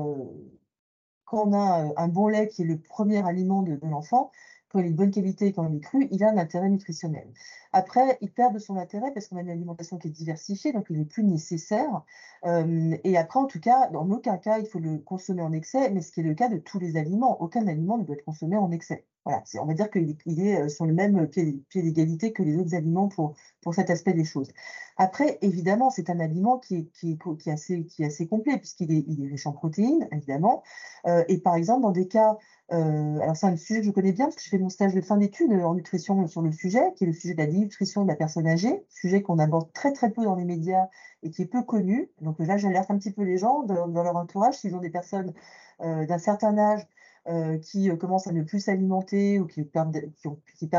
un 1.97 2.07
bon 2.07 2.27
lait 2.27 2.47
qui 2.47 2.63
est 2.63 2.65
le 2.65 2.79
premier 2.79 3.25
aliment 3.25 3.61
de, 3.61 3.79
l'enfant, 3.83 4.31
quand 4.69 4.79
il 4.79 4.87
est 4.87 4.91
de 4.91 4.95
bonne 4.95 5.11
qualité 5.11 5.47
et 5.47 5.53
quand 5.53 5.67
il 5.67 5.75
est 5.77 5.81
cru, 5.81 6.07
il 6.11 6.23
a 6.23 6.29
un 6.29 6.37
intérêt 6.37 6.69
nutritionnel. 6.69 7.27
Après, 7.73 8.17
il 8.21 8.31
perd 8.31 8.53
de 8.53 8.59
son 8.59 8.77
intérêt 8.77 9.11
parce 9.13 9.27
qu'on 9.27 9.37
a 9.37 9.41
une 9.41 9.49
alimentation 9.49 9.97
qui 9.97 10.07
est 10.07 10.11
diversifiée, 10.11 10.71
donc 10.71 10.87
il 10.89 10.97
n'est 10.97 11.05
plus 11.05 11.23
nécessaire. 11.23 12.03
Et 12.45 13.17
après, 13.17 13.39
en 13.39 13.45
tout 13.47 13.59
cas, 13.59 13.89
dans 13.89 14.09
aucun 14.09 14.37
cas, 14.37 14.59
il 14.59 14.65
faut 14.65 14.79
le 14.79 14.97
consommer 14.99 15.41
en 15.41 15.51
excès, 15.51 15.89
mais 15.91 16.01
ce 16.01 16.11
qui 16.11 16.21
est 16.21 16.23
le 16.23 16.35
cas 16.35 16.47
de 16.49 16.57
tous 16.57 16.79
les 16.79 16.95
aliments. 16.97 17.41
Aucun 17.41 17.67
aliment 17.67 17.97
ne 17.97 18.03
doit 18.03 18.15
être 18.15 18.25
consommé 18.25 18.55
en 18.57 18.71
excès. 18.71 19.05
Voilà, 19.23 19.43
on 19.59 19.65
va 19.65 19.75
dire 19.75 19.91
qu'il 19.91 20.39
est, 20.39 20.61
euh, 20.61 20.67
sur 20.67 20.85
le 20.87 20.93
même 20.93 21.27
pied, 21.27 21.63
d'égalité 21.75 22.33
que 22.33 22.41
les 22.41 22.57
autres 22.57 22.73
aliments 22.73 23.07
pour, 23.07 23.35
pour 23.61 23.75
cet 23.75 23.91
aspect 23.91 24.13
des 24.13 24.25
choses. 24.25 24.51
Après, 24.97 25.37
évidemment, 25.41 25.91
c'est 25.91 26.09
un 26.09 26.19
aliment 26.19 26.57
qui 26.57 26.75
est, 26.77 26.91
qui 26.91 27.19
qui 27.39 27.49
est, 27.49 27.53
assez, 27.53 27.85
qui 27.85 28.01
est 28.01 28.07
assez 28.07 28.27
complet 28.27 28.57
puisqu'il 28.57 28.91
est, 28.91 29.05
il 29.07 29.23
est 29.23 29.29
riche 29.29 29.45
en 29.45 29.51
protéines, 29.51 30.07
évidemment. 30.11 30.63
Euh, 31.05 31.23
et 31.27 31.37
par 31.37 31.55
exemple, 31.55 31.83
dans 31.83 31.91
des 31.91 32.07
cas 32.07 32.37
euh, 32.71 33.19
alors 33.19 33.35
c'est 33.35 33.47
un 33.47 33.57
sujet 33.57 33.81
que 33.81 33.85
je 33.85 33.91
connais 33.91 34.13
bien 34.13 34.25
parce 34.25 34.37
que 34.37 34.43
je 34.43 34.49
fais 34.49 34.57
mon 34.57 34.69
stage 34.69 34.93
de 34.93 35.01
fin 35.01 35.17
d'études 35.17 35.51
en 35.51 35.75
nutrition 35.75 36.25
sur 36.27 36.41
le 36.41 36.53
sujet, 36.53 36.93
qui 36.95 37.03
est 37.03 37.07
le 37.07 37.13
sujet 37.13 37.33
de 37.33 37.39
la 37.39 37.47
nutrition 37.47 38.03
de 38.03 38.07
la 38.07 38.15
personne 38.15 38.47
âgée, 38.47 38.85
sujet 38.89 39.21
qu'on 39.21 39.39
aborde 39.39 39.71
très 39.73 39.91
très 39.91 40.09
peu 40.09 40.23
dans 40.23 40.35
les 40.35 40.45
médias 40.45 40.87
et 41.21 41.31
qui 41.31 41.43
est 41.43 41.47
peu 41.47 41.63
connu. 41.63 42.09
Donc 42.21 42.39
là, 42.39 42.57
j'alerte 42.57 42.89
un 42.89 42.97
petit 42.97 43.11
peu 43.11 43.23
les 43.23 43.37
gens 43.37 43.63
dans, 43.63 43.85
leur 43.87 44.15
entourage, 44.15 44.55
s'ils 44.55 44.73
ont 44.73 44.79
des 44.79 44.89
personnes 44.89 45.33
d'un 45.79 46.17
certain 46.17 46.57
âge 46.57 46.87
euh, 47.27 47.57
qui 47.59 47.89
commencent 47.97 48.27
à 48.27 48.31
ne 48.31 48.43
plus 48.43 48.59
s'alimenter 48.61 49.39
ou 49.39 49.47
qui 49.47 49.63
perdent, 49.63 49.95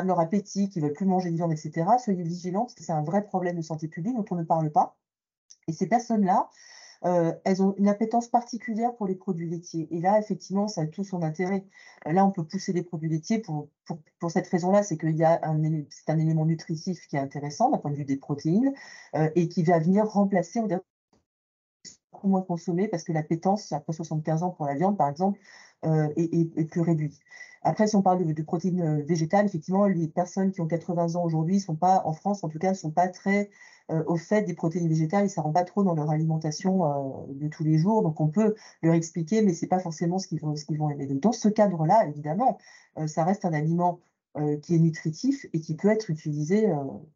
leur 0.05 0.21
appétit, 0.21 0.69
qui 0.69 0.81
ne 0.81 0.87
veulent 0.87 0.95
plus 0.95 1.07
manger 1.07 1.31
de 1.31 1.37
viande, 1.37 1.53
etc. 1.53 1.87
Soyez 1.99 2.23
vigilants 2.23 2.63
parce 2.63 2.75
que 2.75 2.83
c'est 2.83 2.93
un 2.93 3.05
vrai 3.05 3.25
problème 3.25 3.57
de 3.57 3.63
santé 3.63 3.89
publique 3.89 4.17
dont 4.17 4.25
on 4.31 4.37
ne 4.37 4.45
parle 4.45 4.71
pas. 4.71 4.97
Et 5.69 5.73
ces 5.73 5.87
personnes-là, 5.87 6.49
euh, 7.05 7.33
elles 7.45 7.63
ont 7.63 7.75
une 7.79 7.89
appétence 7.89 8.29
particulière 8.29 8.95
pour 8.95 9.07
les 9.07 9.15
produits 9.15 9.49
laitiers. 9.49 9.89
Et 9.91 10.01
là, 10.01 10.19
effectivement, 10.19 10.69
ça 10.69 10.83
a 10.83 10.87
tout 10.87 11.05
son 11.05 11.23
intérêt. 11.23 11.65
Euh, 12.07 12.13
là, 12.13 12.25
on 12.25 12.31
peut 12.31 12.45
pousser 12.45 12.73
les 12.73 12.83
produits 12.83 13.09
laitiers 13.09 13.41
pour, 13.41 13.69
cette 14.29 14.47
raison-là, 14.47 14.83
c'est 14.83 14.97
qu'il 14.97 15.17
y 15.17 15.25
a 15.25 15.41
un, 15.43 15.61
c'est 15.91 16.11
un 16.11 16.19
élément 16.19 16.47
nutritif 16.47 17.07
qui 17.09 17.17
est 17.17 17.21
intéressant 17.21 17.71
d'un 17.71 17.79
point 17.79 17.91
de 17.91 17.97
vue 17.97 18.05
des 18.05 18.17
protéines 18.17 18.73
euh, 19.17 19.31
et 19.35 19.49
qui 19.49 19.63
va 19.65 19.79
venir 19.79 20.07
remplacer, 20.07 20.61
on 20.61 20.67
dirait, 20.67 20.81
moins 22.23 22.43
consommé 22.43 22.87
parce 22.87 23.03
que 23.03 23.13
l'appétence, 23.13 23.73
après 23.73 23.93
75 23.93 24.45
ans 24.45 24.51
pour 24.51 24.67
la 24.67 24.75
viande, 24.75 24.97
par 24.97 25.09
exemple, 25.09 25.41
est, 25.85 26.65
plus 26.71 26.81
réduite. 26.81 27.19
Après, 27.63 27.87
si 27.87 27.97
on 27.97 28.03
parle 28.03 28.25
de, 28.25 28.43
protéines 28.43 29.03
végétales, 29.03 29.47
effectivement, 29.47 29.87
les 29.87 30.09
personnes 30.09 30.51
qui 30.51 30.61
ont 30.61 30.67
80 30.67 31.15
ans 31.15 31.25
aujourd'hui 31.25 31.61
sont 31.61 31.77
pas, 31.77 32.03
en 32.05 32.13
France 32.13 32.43
en 32.45 32.49
tout 32.49 32.59
cas, 32.59 32.71
ne 32.71 32.77
sont 32.77 32.91
pas 32.91 33.09
très 33.09 33.51
euh, 33.91 34.03
au 34.07 34.17
fait 34.17 34.43
des 34.43 34.55
protéines 34.55 34.89
végétales 34.89 35.25
et 35.25 35.29
ça 35.29 35.41
ne 35.41 35.47
rend 35.47 35.53
pas 35.53 35.65
trop 35.65 35.83
dans 35.83 35.95
leur 35.95 36.11
alimentation 36.11 36.85
euh, 36.85 37.33
de 37.35 37.49
tous 37.49 37.65
les 37.65 37.79
jours. 37.79 38.03
Donc 38.03 38.21
on 38.21 38.29
peut 38.29 38.55
leur 38.83 38.95
expliquer, 38.95 39.43
mais 39.43 39.55
ce 39.55 39.65
n'est 39.65 39.69
pas 39.69 39.81
forcément 39.81 40.19
ce 40.19 40.29
qu'ils 40.29 40.41
vont, 40.41 40.91
aimer. 40.91 41.07
Dans 41.07 41.33
ce 41.33 41.49
cadre-là, 41.49 42.07
évidemment, 42.07 42.59
euh, 42.99 43.07
ça 43.07 43.25
reste 43.25 43.45
un 43.45 43.53
aliment 43.53 44.01
qui 44.63 44.75
est 44.75 44.79
nutritif 44.79 45.45
et 45.53 45.61
qui 45.61 45.77
peut 45.77 45.91
être 45.91 46.09
utilisé 46.09 46.67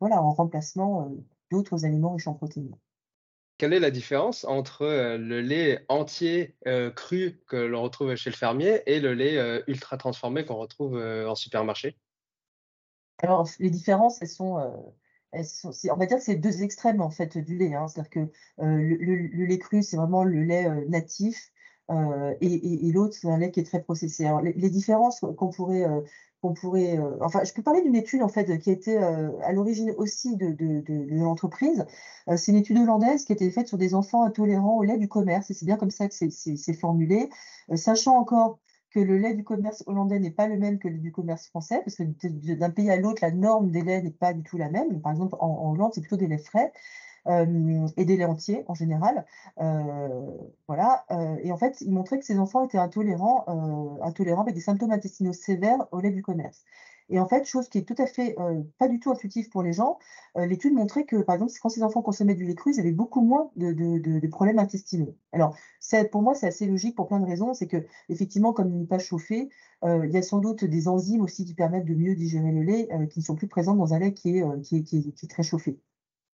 voilà, 0.01 0.23
en 0.23 0.33
remplacement 0.33 1.11
d'autres 1.51 1.87
aliments 1.87 2.13
riches 2.13 2.29
en 2.29 2.35
protéines. 2.35 2.77
Quelle 3.59 3.73
est 3.73 3.81
la 3.81 3.91
différence 3.91 4.45
entre 4.45 4.85
le 5.17 5.41
lait 5.41 5.85
entier 5.89 6.57
cru 6.95 7.41
que 7.47 7.57
l'on 7.57 7.83
retrouve 7.83 8.15
chez 8.15 8.31
le 8.31 8.37
fermier 8.37 8.83
et 8.87 9.01
le 9.01 9.15
lait 9.15 9.63
ultra 9.67 9.97
transformé 9.97 10.45
qu'on 10.45 10.57
retrouve 10.57 10.97
en 10.97 11.35
supermarché? 11.35 11.97
Alors, 13.23 13.49
les 13.59 13.71
différences, 13.71 14.21
elles 14.21 14.29
sont, 14.29 14.59
on 15.33 15.97
va 15.97 16.07
dire 16.07 16.19
que 16.19 16.23
c'est 16.23 16.37
deux 16.37 16.63
extrêmes 16.63 17.01
en 17.01 17.11
fait 17.11 17.39
du 17.39 17.57
lait. 17.57 17.75
Hein. 17.75 17.89
C'est-à-dire 17.89 18.11
que 18.11 18.21
euh, 18.21 18.97
le, 19.01 19.45
lait 19.45 19.59
cru, 19.59 19.83
c'est 19.83 19.97
vraiment 19.97 20.25
le 20.25 20.43
lait 20.43 20.69
euh, 20.69 20.85
natif, 20.89 21.53
euh, 21.91 22.35
et, 22.41 22.91
l'autre, 22.93 23.15
c'est 23.15 23.29
un 23.29 23.39
lait 23.39 23.51
qui 23.51 23.61
est 23.61 23.65
très 23.65 23.83
processé. 23.83 24.27
Alors, 24.27 24.41
les, 24.41 24.71
différences 24.71 25.21
qu'on 25.21 25.51
pourrait, 25.51 25.87
pourrait, 26.53 26.99
enfin, 27.21 27.45
je 27.45 27.53
peux 27.53 27.63
parler 27.63 27.83
d'une 27.83 27.95
étude 27.95 28.23
en 28.23 28.29
fait 28.29 28.59
qui 28.59 28.71
a 28.71 28.73
été 28.73 28.97
à 28.97 29.53
l'origine 29.53 29.93
aussi 29.99 30.37
de, 30.37 30.55
l'entreprise. 31.11 31.85
c'est 32.37 32.53
une 32.53 32.59
étude 32.59 32.79
hollandaise 32.79 33.25
qui 33.25 33.33
été 33.33 33.51
faite 33.51 33.69
sur 33.69 33.79
des 33.79 33.95
enfants 33.95 34.25
intolérants 34.25 34.77
au 34.77 34.83
lait 34.83 34.99
du 34.99 35.09
commerce, 35.09 35.51
et 35.51 35.55
c'est 35.55 35.67
bien 35.67 35.77
comme 35.77 35.91
ça 35.91 36.09
que 36.09 36.15
c'est 36.15 36.75
formulé, 36.75 37.29
sachant 37.75 38.17
encore 38.17 38.59
que 38.97 39.01
le 39.01 39.19
lait 39.19 39.35
du 39.35 39.45
commerce 39.45 39.85
hollandais 39.87 40.19
n'est 40.19 40.31
pas 40.31 40.49
le 40.49 40.57
même 40.57 40.79
que 40.79 40.89
le 40.89 40.97
du 40.97 41.13
commerce 41.13 41.49
français, 41.49 41.83
parce 41.85 41.97
que 41.97 42.03
d'un 42.55 42.71
pays 42.71 42.91
à 42.91 42.97
l'autre, 42.97 43.19
la 43.21 43.31
norme 43.31 43.71
des 43.71 43.83
laits 43.83 44.03
n'est 44.03 44.11
pas 44.11 44.33
du 44.33 44.43
tout 44.43 44.57
la 44.57 44.71
même. 44.71 45.03
Par 45.03 45.13
exemple, 45.13 45.37
en, 45.39 45.71
Hollande, 45.73 45.93
c'est 45.95 46.01
plutôt 46.01 46.17
des 46.17 46.27
laits 46.27 46.43
frais. 46.43 46.73
Euh, 47.29 47.89
et 47.97 48.05
des 48.05 48.17
laits 48.17 48.29
entiers 48.29 48.65
en 48.69 48.75
général. 48.75 49.25
Euh, 49.61 50.09
voilà. 50.69 51.05
Euh, 51.11 51.37
et 51.43 51.51
en 51.51 51.57
fait, 51.57 51.81
il 51.81 51.93
montrait 51.93 52.19
que 52.19 52.25
ces 52.25 52.39
enfants 52.39 52.65
étaient 52.65 52.79
intolérants, 52.79 53.45
intolérants 54.03 54.43
avec 54.43 54.55
des 54.55 54.61
symptômes 54.61 54.93
intestinaux 54.93 55.33
sévères 55.33 55.87
au 55.93 56.01
lait 56.01 56.11
du 56.11 56.23
commerce. 56.23 56.63
Et 57.09 57.21
en 57.21 57.29
fait, 57.29 57.45
chose 57.45 57.69
qui 57.69 57.79
est 57.79 57.83
tout 57.83 57.95
à 57.99 58.07
fait 58.07 58.37
pas 58.79 58.89
du 58.89 58.99
tout 58.99 59.13
intuitive 59.13 59.49
pour 59.49 59.63
les 59.63 59.73
gens, 59.73 59.99
l'étude 60.35 60.75
montrait 60.75 61.05
que, 61.05 61.23
par 61.23 61.37
exemple, 61.37 61.53
quand 61.63 61.69
ces 61.69 61.85
enfants 61.85 62.03
consommaient 62.03 62.35
du 62.35 62.45
lait 62.45 62.57
cru, 62.57 62.73
ils 62.75 62.81
avaient 62.81 62.91
beaucoup 62.91 63.21
moins 63.21 63.51
de, 63.55 64.27
problèmes 64.27 64.59
intestinaux. 64.59 65.15
Alors, 65.33 65.57
pour 66.11 66.23
moi, 66.23 66.35
c'est 66.35 66.49
assez 66.49 66.67
logique 66.67 66.97
pour 66.97 67.07
plein 67.07 67.21
de 67.21 67.27
raisons. 67.27 67.55
C'est 67.55 67.69
que, 67.69 67.87
effectivement, 68.09 68.53
comme 68.53 68.71
il 68.71 68.79
n'est 68.81 68.87
pas 68.87 68.99
chauffé, 68.99 69.51
il 69.85 70.11
y 70.11 70.17
a 70.17 70.23
sans 70.23 70.39
doute 70.39 70.65
des 70.65 70.89
enzymes 70.89 71.23
aussi 71.23 71.45
qui 71.45 71.55
permettent 71.55 71.87
de 71.87 71.95
mieux 71.95 72.17
digérer 72.17 72.51
le 72.51 72.63
lait, 72.63 72.89
qui 73.11 73.21
ne 73.21 73.25
sont 73.25 73.37
plus 73.37 73.49
présentes 73.49 73.79
dans 73.79 73.95
un 73.95 74.01
lait 74.01 74.13
qui 74.13 74.39
est, 74.39 74.61
qui 74.63 75.15
est 75.23 75.31
très 75.31 75.45
chauffé. 75.45 75.79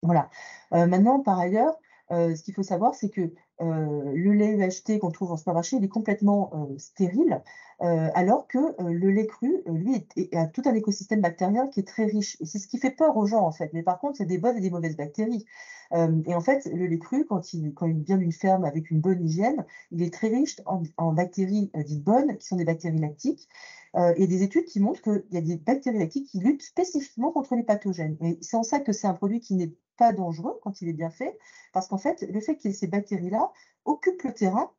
Voilà. 0.02 0.30
maintenant, 0.72 1.20
par 1.20 1.40
ailleurs, 1.40 1.78
ce 2.10 2.42
qu'il 2.42 2.54
faut 2.54 2.64
savoir, 2.64 2.96
c'est 2.96 3.10
que 3.10 3.32
le 3.60 4.32
lait 4.32 4.56
UHT 4.56 5.00
qu'on 5.00 5.12
trouve 5.12 5.32
en 5.32 5.38
supermarché, 5.38 5.78
il 5.78 5.84
est 5.84 5.90
complètement 5.90 6.70
stérile, 6.78 7.42
alors 7.80 8.48
que 8.48 8.60
le 8.82 9.12
lait 9.12 9.28
cru, 9.28 9.62
lui, 9.68 10.08
a 10.34 10.48
tout 10.48 10.62
un 10.66 10.74
écosystème 10.74 11.22
bactérien 11.22 11.68
qui 11.68 11.82
est 11.82 11.88
très 11.88 12.06
riche. 12.06 12.38
Et 12.40 12.46
c'est 12.46 12.60
ce 12.60 12.68
qui 12.68 12.78
fait 12.78 12.92
peur 12.92 13.18
aux 13.18 13.26
gens, 13.26 13.46
en 13.46 13.52
fait. 13.52 13.72
Mais 13.74 13.84
par 13.84 14.00
contre, 14.00 14.18
c'est 14.18 14.26
des 14.26 14.38
bonnes 14.38 14.58
et 14.58 14.62
des 14.62 14.70
mauvaises 14.70 14.96
bactéries. 14.96 15.46
et 15.92 16.34
en 16.34 16.42
fait, 16.42 16.66
le 16.66 16.88
lait 16.88 17.00
cru, 17.00 17.26
quand 17.26 17.54
il, 17.54 17.74
vient 18.06 18.18
d'une 18.18 18.32
ferme 18.32 18.64
avec 18.64 18.90
une 18.92 19.02
bonne 19.02 19.24
hygiène, 19.24 19.66
il 19.92 20.02
est 20.02 20.14
très 20.14 20.30
riche 20.30 20.62
en 20.66 21.12
bactéries 21.12 21.72
dites 21.86 22.04
bonnes, 22.04 22.38
qui 22.38 22.48
sont 22.48 22.56
des 22.56 22.66
bactéries 22.66 23.00
lactiques. 23.00 23.50
Il 23.96 24.22
y 24.22 24.24
a 24.24 24.28
des 24.28 24.44
études 24.44 24.66
qui 24.66 24.80
montrent 24.80 25.02
qu'il 25.02 25.24
y 25.32 25.38
a 25.38 25.42
des 25.42 25.58
bactéries 25.58 26.00
lactiques 26.00 26.28
qui 26.28 26.40
luttent 26.40 26.62
spécifiquement 26.62 27.32
contre 27.32 27.56
les 27.56 27.64
pathogènes. 27.64 28.18
Et 28.22 28.38
c'est 28.42 28.58
en 28.58 28.64
ça 28.64 28.80
que 28.80 28.92
c'est 28.92 29.08
un 29.08 29.14
produit 29.14 29.40
qui 29.40 29.56
n'est 29.56 29.74
pas 30.00 30.14
dangereux 30.14 30.58
quand 30.64 30.82
il 30.82 30.88
est 30.88 30.94
bien 30.94 31.10
fait, 31.10 31.38
parce 31.74 31.88
qu'en 31.88 31.98
fait, 31.98 32.22
le 32.22 32.40
fait 32.40 32.56
qu'il 32.56 32.72
y 32.72 32.74
ait 32.74 32.78
ces 32.78 32.88
bactéries-là 32.88 33.52
occupe 33.86 34.24
le 34.24 34.34
terrain 34.34 34.72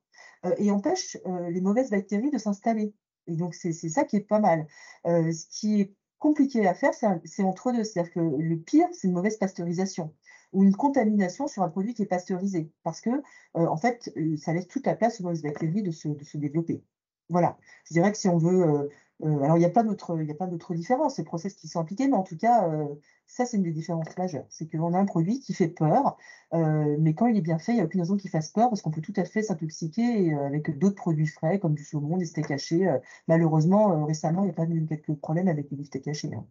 euh, 0.46 0.55
et 0.59 0.70
empêche 0.70 1.18
euh, 1.27 1.51
les 1.51 1.61
mauvaises 1.61 1.90
bactéries 1.90 2.31
de 2.31 2.38
s'installer. 2.38 2.94
Et 3.27 3.37
donc, 3.37 3.55
c'est 3.55 3.73
ça 3.73 4.05
qui 4.05 4.16
est 4.16 4.27
pas 4.27 4.40
mal. 4.40 4.66
Euh, 5.07 5.31
ce 5.31 5.46
qui 5.46 5.81
est 5.81 5.94
compliqué 6.18 6.66
à 6.66 6.75
faire, 6.75 6.92
c'est 7.25 7.42
entre 7.42 7.73
deux. 7.73 7.85
C'est-à-dire 7.85 8.12
que 8.12 8.20
le 8.20 8.59
pire, 8.59 8.88
c'est 8.92 9.09
une 9.09 9.14
mauvaise 9.14 9.37
pasteurisation 9.37 10.14
ou 10.53 10.64
une 10.64 10.75
contamination 10.75 11.46
sur 11.46 11.62
un 11.62 11.68
produit 11.68 11.94
qui 11.94 12.03
est 12.03 12.07
pasteurisé. 12.07 12.73
Parce 12.83 13.01
que, 13.01 13.11
en 13.55 13.77
fait, 13.77 14.12
ça 14.37 14.53
laisse 14.53 14.66
toute 14.66 14.85
la 14.87 14.96
place 14.96 15.20
aux 15.20 15.25
mauvaises 15.25 15.42
bactéries 15.42 15.83
de 15.83 15.92
se 15.92 16.37
développer. 16.37 16.83
Voilà. 17.31 17.57
Je 17.85 17.95
dirais 17.95 18.12
que 18.12 18.19
si 18.19 18.29
on 18.29 18.37
veut 18.37 18.90
euh, 19.23 19.43
alors, 19.43 19.57
il 19.57 19.61
n'y 19.61 19.66
a 19.66 19.71
pas 19.71 19.83
d'autres 19.83 20.75
différences, 20.75 21.16
ces 21.16 21.25
process 21.25 21.55
qui 21.55 21.69
sont 21.69 21.81
appliqués, 21.81 22.09
mais 22.09 22.16
en 22.16 22.23
tout 22.23 22.37
cas, 22.37 22.69
euh, 22.69 22.87
ça, 23.27 23.45
c'est 23.45 23.59
une 23.59 23.62
des 23.62 23.73
différences 23.73 24.16
majeures. 24.16 24.47
C'est 24.49 24.71
qu'on 24.71 24.95
a 24.95 24.99
un 24.99 25.05
produit 25.05 25.40
qui 25.40 25.53
fait 25.53 25.69
peur, 25.69 26.16
euh, 26.55 26.97
mais 26.99 27.14
quand 27.14 27.27
il 27.27 27.37
est 27.37 27.43
bien 27.43 27.59
fait, 27.59 27.73
il 27.73 27.77
n'y 27.77 27.81
a 27.83 27.85
aucune 27.85 28.01
raison 28.01 28.16
qu'il 28.16 28.31
fasse 28.31 28.51
peur, 28.51 28.71
parce 28.71 28.81
qu'on 28.81 28.90
peut 28.90 29.03
tout 29.03 29.12
à 29.16 29.25
fait 29.25 29.43
s'intoxiquer 29.43 30.33
avec 30.35 30.79
d'autres 30.79 30.97
produits 30.97 31.27
frais, 31.27 31.59
comme 31.59 31.75
du 31.75 31.85
saumon, 31.85 32.16
des 32.16 32.25
steaks 32.25 32.51
hachés. 32.51 32.90
malheureusement, 33.29 34.07
récemment, 34.07 34.45
il 34.45 34.49
y 34.49 34.51
a 34.51 34.55
pas 34.55 34.64
eu 34.64 34.87
quelques 34.87 35.14
problèmes 35.14 35.49
avec 35.49 35.71
les 35.71 35.85
steaks 35.85 36.09
hachés. 36.09 36.35
Hein. 36.35 36.47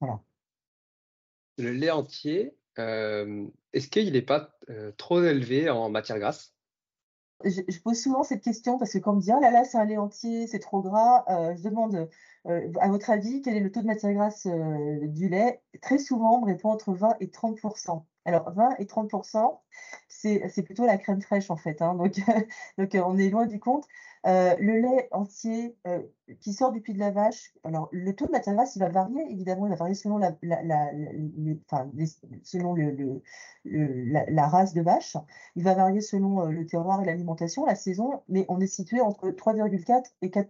Voilà. 0.00 0.20
Le 1.58 1.72
lait 1.72 1.90
entier, 1.90 2.54
est-ce 2.78 3.88
qu'il 3.88 4.12
n'est 4.12 4.22
pas 4.22 4.58
trop 4.96 5.22
élevé 5.22 5.68
en 5.68 5.90
matière 5.90 6.18
grasse? 6.18 6.54
Je, 7.44 7.80
pose 7.80 8.00
souvent 8.00 8.22
cette 8.22 8.42
question 8.42 8.78
parce 8.78 8.92
que 8.92 8.98
quand 8.98 9.12
on 9.12 9.16
me 9.16 9.20
dit 9.20 9.32
oh 9.34 9.40
là 9.40 9.50
là, 9.50 9.64
c'est 9.64 9.78
un 9.78 9.84
lait 9.84 9.96
entier, 9.96 10.46
c'est 10.46 10.58
trop 10.58 10.82
gras, 10.82 11.24
euh, 11.28 11.54
je 11.56 11.62
demande 11.62 12.08
euh, 12.46 12.72
à 12.80 12.88
votre 12.88 13.10
avis 13.10 13.42
quel 13.42 13.56
est 13.56 13.60
le 13.60 13.70
taux 13.70 13.80
de 13.80 13.86
matière 13.86 14.12
grasse 14.12 14.46
euh, 14.46 15.06
du 15.06 15.28
lait? 15.28 15.62
Très 15.82 15.98
souvent, 15.98 16.36
on 16.36 16.40
me 16.42 16.46
répond 16.46 16.70
entre 16.70 16.92
20 16.92 17.16
et 17.20 17.26
30% 17.26 18.04
alors, 18.26 18.52
20 18.52 18.76
et 18.78 18.84
30% 18.84 19.60
c'est 20.08 20.62
plutôt 20.62 20.84
la 20.84 20.98
crème 20.98 21.22
fraîche 21.22 21.50
en 21.50 21.56
fait. 21.56 21.80
Hein, 21.82 21.94
donc, 21.94 22.20
donc 22.78 22.90
on 22.94 23.16
est 23.16 23.30
loin 23.30 23.46
du 23.46 23.58
compte. 23.58 23.86
Le 24.24 24.80
lait 24.80 25.08
entier 25.12 25.76
qui 26.40 26.52
sort 26.52 26.72
du 26.72 26.80
puits 26.80 26.94
de 26.94 26.98
la 26.98 27.10
vache, 27.10 27.52
alors 27.64 27.88
le 27.92 28.14
taux 28.14 28.26
de 28.26 28.32
matière 28.32 28.54
grasse, 28.54 28.76
il 28.76 28.80
va 28.80 28.88
varier, 28.88 29.22
évidemment, 29.30 29.66
il 29.66 29.70
va 29.70 29.76
varier 29.76 29.94
selon 29.94 30.18
la, 30.18 30.36
selon 32.42 32.74
le, 32.74 33.22
la, 33.64 34.48
race 34.48 34.74
de 34.74 34.82
vache. 34.82 35.16
Il 35.56 35.64
va 35.64 35.74
varier 35.74 36.00
selon 36.00 36.44
le 36.46 36.66
terroir 36.66 37.02
et 37.02 37.06
l'alimentation, 37.06 37.64
la 37.66 37.74
saison, 37.74 38.22
mais 38.28 38.44
on 38.48 38.60
est 38.60 38.66
situé 38.66 39.00
entre 39.00 39.30
3,4 39.30 40.12
et 40.22 40.30
4 40.30 40.48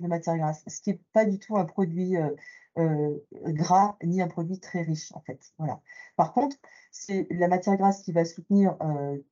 de 0.00 0.08
matière 0.08 0.36
grasse, 0.36 0.62
ce 0.66 0.80
qui 0.80 0.90
n'est 0.90 1.00
pas 1.12 1.24
du 1.24 1.38
tout 1.38 1.56
un 1.56 1.64
produit 1.64 2.16
gras 2.76 3.96
ni 4.04 4.22
un 4.22 4.28
produit 4.28 4.60
très 4.60 4.82
riche 4.82 5.12
en 5.14 5.20
fait. 5.20 5.40
Voilà. 5.58 5.80
Par 6.16 6.32
contre, 6.32 6.56
c'est 6.92 7.26
la 7.30 7.48
matière 7.48 7.76
grasse 7.76 8.02
qui 8.02 8.12
va 8.12 8.24
soutenir 8.24 8.76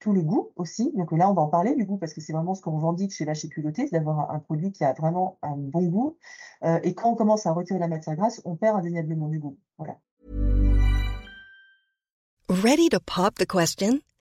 tout 0.01 0.13
le 0.13 0.23
goût 0.23 0.53
aussi. 0.57 0.93
Donc 0.97 1.13
là, 1.13 1.31
on 1.31 1.35
va 1.35 1.43
en 1.43 1.49
parler 1.49 1.75
du 1.75 1.85
goût 1.85 1.97
parce 1.97 2.13
que 2.13 2.21
c'est 2.21 2.33
vraiment 2.33 2.55
ce 2.55 2.63
qu'on 2.63 2.77
revendique 2.77 3.13
chez 3.13 3.25
Vache 3.25 3.49
Culotté, 3.49 3.87
c'est 3.87 3.97
d'avoir 3.97 4.31
un, 4.31 4.41
produit 4.41 4.73
qui 4.73 4.85
a 4.85 4.93
vraiment 4.93 5.39
un 5.43 5.57
bon 5.57 5.87
goût. 5.87 6.19
et 6.83 6.95
quand 6.95 7.13
on 7.13 7.15
commence 7.15 7.47
à 7.47 7.53
retirer 7.53 7.79
la 7.79 7.89
matière 7.89 8.17
grasse, 8.17 8.43
on 8.45 8.57
perd 8.57 8.79
indéniablement 8.79 9.29
du 9.29 9.39
goût. 9.39 9.57
Voilà. 9.79 9.99
Ready 12.49 12.89
to 12.91 13.01
pop 13.01 13.35
the 13.39 13.47
question? 13.47 14.01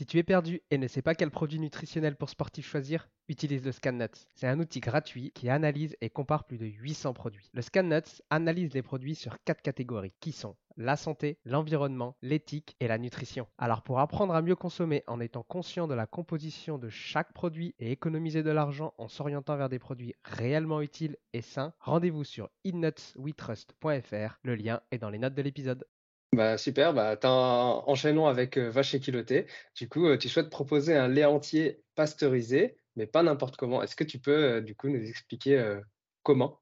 Si 0.00 0.06
tu 0.06 0.16
es 0.16 0.22
perdu 0.22 0.62
et 0.70 0.78
ne 0.78 0.88
sais 0.88 1.02
pas 1.02 1.14
quel 1.14 1.30
produit 1.30 1.60
nutritionnel 1.60 2.16
pour 2.16 2.30
sportif 2.30 2.66
choisir, 2.66 3.10
utilise 3.28 3.62
le 3.66 3.70
ScanNuts. 3.70 4.24
C'est 4.34 4.46
un 4.46 4.58
outil 4.58 4.80
gratuit 4.80 5.30
qui 5.32 5.50
analyse 5.50 5.94
et 6.00 6.08
compare 6.08 6.44
plus 6.44 6.56
de 6.56 6.64
800 6.64 7.12
produits. 7.12 7.50
Le 7.52 7.60
ScanNuts 7.60 8.22
analyse 8.30 8.72
les 8.72 8.80
produits 8.80 9.14
sur 9.14 9.36
quatre 9.44 9.60
catégories 9.60 10.14
qui 10.18 10.32
sont 10.32 10.56
la 10.78 10.96
santé, 10.96 11.36
l'environnement, 11.44 12.16
l'éthique 12.22 12.76
et 12.80 12.88
la 12.88 12.96
nutrition. 12.96 13.46
Alors 13.58 13.82
pour 13.82 14.00
apprendre 14.00 14.34
à 14.34 14.40
mieux 14.40 14.56
consommer 14.56 15.04
en 15.06 15.20
étant 15.20 15.42
conscient 15.42 15.86
de 15.86 15.92
la 15.92 16.06
composition 16.06 16.78
de 16.78 16.88
chaque 16.88 17.34
produit 17.34 17.74
et 17.78 17.92
économiser 17.92 18.42
de 18.42 18.50
l'argent 18.50 18.94
en 18.96 19.08
s'orientant 19.08 19.58
vers 19.58 19.68
des 19.68 19.78
produits 19.78 20.14
réellement 20.24 20.80
utiles 20.80 21.18
et 21.34 21.42
sains, 21.42 21.74
rendez-vous 21.78 22.24
sur 22.24 22.48
innutswetrust.fr. 22.64 24.38
Le 24.44 24.54
lien 24.54 24.80
est 24.92 24.98
dans 24.98 25.10
les 25.10 25.18
notes 25.18 25.34
de 25.34 25.42
l'épisode. 25.42 25.84
Bah, 26.32 26.56
super, 26.58 26.94
bah, 26.94 27.18
enchaînons 27.24 28.26
avec 28.26 28.56
vache 28.56 28.94
équilotée. 28.94 29.46
Du 29.74 29.88
coup, 29.88 30.16
tu 30.16 30.28
souhaites 30.28 30.48
proposer 30.48 30.94
un 30.96 31.08
lait 31.08 31.24
entier 31.24 31.82
pasteurisé, 31.96 32.76
mais 32.94 33.06
pas 33.08 33.22
n'importe 33.24 33.56
comment. 33.56 33.82
Est-ce 33.82 33.96
que 33.96 34.04
tu 34.04 34.20
peux, 34.20 34.60
du 34.62 34.76
coup, 34.76 34.88
nous 34.88 35.02
expliquer 35.08 35.80
comment? 36.22 36.60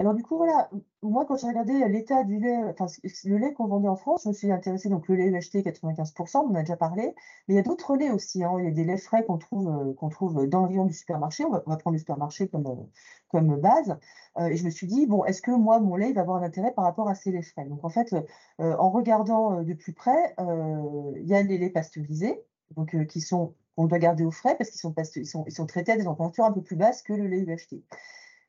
Alors 0.00 0.14
du 0.14 0.22
coup, 0.22 0.38
voilà, 0.38 0.70
moi 1.02 1.26
quand 1.26 1.36
j'ai 1.36 1.46
regardé 1.46 1.86
l'état 1.86 2.24
du 2.24 2.38
lait, 2.38 2.56
enfin 2.70 2.86
le 3.24 3.36
lait 3.36 3.52
qu'on 3.52 3.66
vendait 3.66 3.86
en 3.86 3.96
France, 3.96 4.22
je 4.24 4.30
me 4.30 4.32
suis 4.32 4.50
intéressée, 4.50 4.88
donc 4.88 5.06
le 5.08 5.14
lait 5.14 5.26
UHT 5.26 5.60
95%, 5.60 6.38
on 6.38 6.50
en 6.52 6.54
a 6.54 6.60
déjà 6.60 6.78
parlé, 6.78 7.14
mais 7.46 7.54
il 7.54 7.56
y 7.56 7.60
a 7.60 7.62
d'autres 7.62 7.96
laits 7.96 8.10
aussi, 8.10 8.42
hein. 8.42 8.54
il 8.58 8.64
y 8.64 8.68
a 8.68 8.70
des 8.70 8.84
laits 8.84 8.98
frais 8.98 9.26
qu'on 9.26 9.36
trouve, 9.36 9.68
euh, 9.68 9.92
qu'on 9.92 10.08
trouve 10.08 10.46
dans 10.46 10.62
le 10.62 10.68
rayon 10.68 10.86
du 10.86 10.94
supermarché, 10.94 11.44
on 11.44 11.50
va, 11.50 11.60
prendre 11.60 11.92
le 11.92 11.98
supermarché 11.98 12.48
comme, 12.48 12.66
euh, 12.66 12.82
comme 13.28 13.60
base, 13.60 13.98
euh, 14.38 14.46
et 14.46 14.56
je 14.56 14.64
me 14.64 14.70
suis 14.70 14.86
dit, 14.86 15.06
bon, 15.06 15.22
est-ce 15.26 15.42
que 15.42 15.50
moi, 15.50 15.80
mon 15.80 15.96
lait, 15.96 16.08
il 16.08 16.14
va 16.14 16.22
avoir 16.22 16.42
un 16.42 16.46
intérêt 16.46 16.72
par 16.72 16.86
rapport 16.86 17.10
à 17.10 17.14
ces 17.14 17.30
laits 17.30 17.44
frais? 17.44 17.66
Donc 17.66 17.84
en 17.84 17.90
fait, 17.90 18.16
en 18.58 18.88
regardant 18.90 19.62
de 19.62 19.74
plus 19.74 19.92
près, 19.92 20.34
il 20.38 21.26
y 21.26 21.34
a 21.34 21.42
les 21.42 21.58
laits 21.58 21.74
pasteurisés, 21.74 22.42
donc 22.74 22.96
qui 23.06 23.20
sont, 23.20 23.54
qu'on 23.76 23.84
doit 23.84 23.98
garder 23.98 24.24
au 24.24 24.30
frais 24.30 24.56
parce 24.56 24.70
qu'ils 24.70 24.80
sont, 24.80 24.94
ils 25.16 25.26
sont, 25.26 25.44
ils 25.46 25.52
sont 25.52 25.66
traités 25.66 25.92
à 25.92 25.96
des 25.98 26.04
températures 26.04 26.46
un 26.46 26.52
peu 26.52 26.62
plus 26.62 26.76
basses 26.76 27.02
que 27.02 27.12
le 27.12 27.26
lait 27.26 27.40
UHT. 27.40 27.82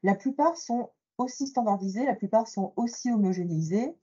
La 0.03 0.15
plupart 0.15 0.55
sont 0.55 0.89
aussi 1.23 1.47
standardisés, 1.47 2.05
la 2.05 2.15
plupart 2.15 2.47
sont 2.47 2.73
aussi 2.75 3.11
homogénéisés. 3.11 3.95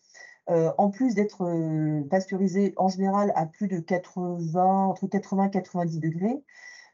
Euh, 0.50 0.72
en 0.78 0.90
plus 0.90 1.14
d'être 1.14 1.42
euh, 1.42 2.02
pasteurisés 2.09 2.72
en 2.78 2.88
général 2.88 3.33
à 3.37 3.44
plus 3.44 3.68
de 3.68 3.81
80, 3.81 4.87
entre 4.87 5.07
80 5.07 5.44
et 5.44 5.50
90 5.50 6.00
degrés. 6.00 6.42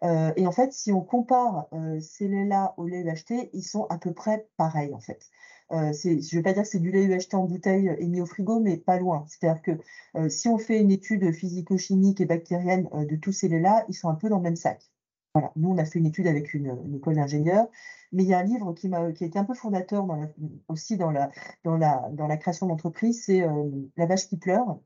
Euh, 0.03 0.33
et 0.37 0.47
en 0.47 0.53
fait, 0.53 0.73
si 0.73 0.91
on 0.93 1.01
compare 1.01 1.69
ces 2.01 2.29
laits-là 2.29 2.75
au 2.77 2.87
lait 2.87 3.03
UHT, 3.03 3.51
ils 3.53 3.63
sont 3.63 3.87
à 3.91 3.99
peu 3.99 4.13
près 4.13 4.49
pareils 4.57 4.93
en 4.93 5.01
fait. 5.01 5.31
je 5.71 5.77
ne 5.77 6.37
vais 6.37 6.43
pas 6.43 6.53
dire 6.53 6.65
que 6.65 6.69
c'est 6.69 6.81
du 6.81 6.91
lait 6.91 7.05
UHT 7.05 7.35
en 7.35 7.45
bouteille 7.45 7.95
et 7.99 8.07
mis 8.09 8.21
au 8.21 8.27
frigo, 8.27 8.61
mais 8.61 8.77
pas 8.77 8.99
loin. 8.99 9.25
C'est-à-dire 9.29 9.63
que 9.63 10.29
si 10.29 10.49
on 10.49 10.59
fait 10.59 10.81
une 10.81 10.91
étude 10.91 11.33
physico-chimique 11.33 12.21
et 12.21 12.27
bactérienne 12.27 12.89
de 12.93 13.17
tous 13.17 13.33
ces 13.33 13.49
laits-là, 13.49 13.85
ils 13.89 13.95
sont 13.95 14.09
un 14.09 14.15
peu 14.15 14.29
dans 14.29 14.39
le 14.39 14.43
même 14.43 14.57
sac. 14.57 14.94
Nous, 15.57 15.71
on 15.71 15.79
a 15.79 15.85
fait 15.85 15.99
une 15.99 16.07
étude 16.07 16.29
avec 16.29 16.55
une, 16.55 16.95
école 16.95 17.17
d'ingénieurs, 17.17 17.67
mais 18.13 18.23
il 18.23 18.29
y 18.29 18.35
a 18.35 18.39
un 18.39 18.45
livre 18.45 18.73
qui, 18.73 18.93
a, 18.95 19.09
été 19.09 19.37
un 19.37 19.45
peu 19.45 19.55
fondateur 19.55 20.07
aussi 20.69 20.97
dans 20.97 21.11
la, 21.11 22.37
création 22.37 22.67
d'entreprise, 22.67 23.25
c'est 23.25 23.43
euh, 23.43 23.71
La 23.97 24.07
vache 24.07 24.29
qui 24.29 24.37
pleure 24.37 24.79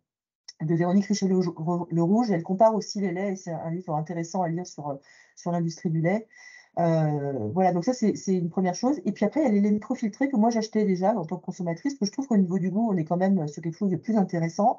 de 0.62 0.74
Véronique 0.74 1.06
Richer-Le 1.06 2.02
Rouge. 2.02 2.30
Elle 2.30 2.42
compare 2.42 2.74
aussi 2.74 3.00
les 3.00 3.12
laits, 3.12 3.32
et 3.32 3.36
c'est 3.36 3.52
un 3.52 3.70
livre 3.70 3.94
intéressant 3.94 4.42
à 4.42 4.48
lire 4.48 4.66
sur, 4.66 4.98
sur 5.36 5.52
l'industrie 5.52 5.90
du 5.90 6.00
lait. 6.00 6.26
Euh, 6.78 7.48
voilà, 7.52 7.72
donc 7.72 7.84
ça 7.84 7.92
c'est 7.92 8.14
une 8.28 8.50
première 8.50 8.74
chose. 8.74 9.00
Et 9.04 9.12
puis 9.12 9.24
après, 9.24 9.44
il 9.46 9.64
y 9.64 9.66
a 9.66 9.70
microfiltrés 9.70 10.28
que 10.28 10.36
moi 10.36 10.50
j'achetais 10.50 10.84
déjà 10.84 11.12
en 11.14 11.24
tant 11.24 11.36
que 11.36 11.44
consommatrice, 11.44 11.94
que 11.98 12.06
je 12.06 12.12
trouve 12.12 12.26
qu'au 12.28 12.36
niveau 12.36 12.58
du 12.58 12.70
goût, 12.70 12.88
on 12.90 12.96
est 12.96 13.04
quand 13.04 13.16
même 13.16 13.48
sur 13.48 13.62
quelque 13.62 13.76
chose 13.76 13.90
de 13.90 13.96
plus 13.96 14.16
intéressant. 14.16 14.78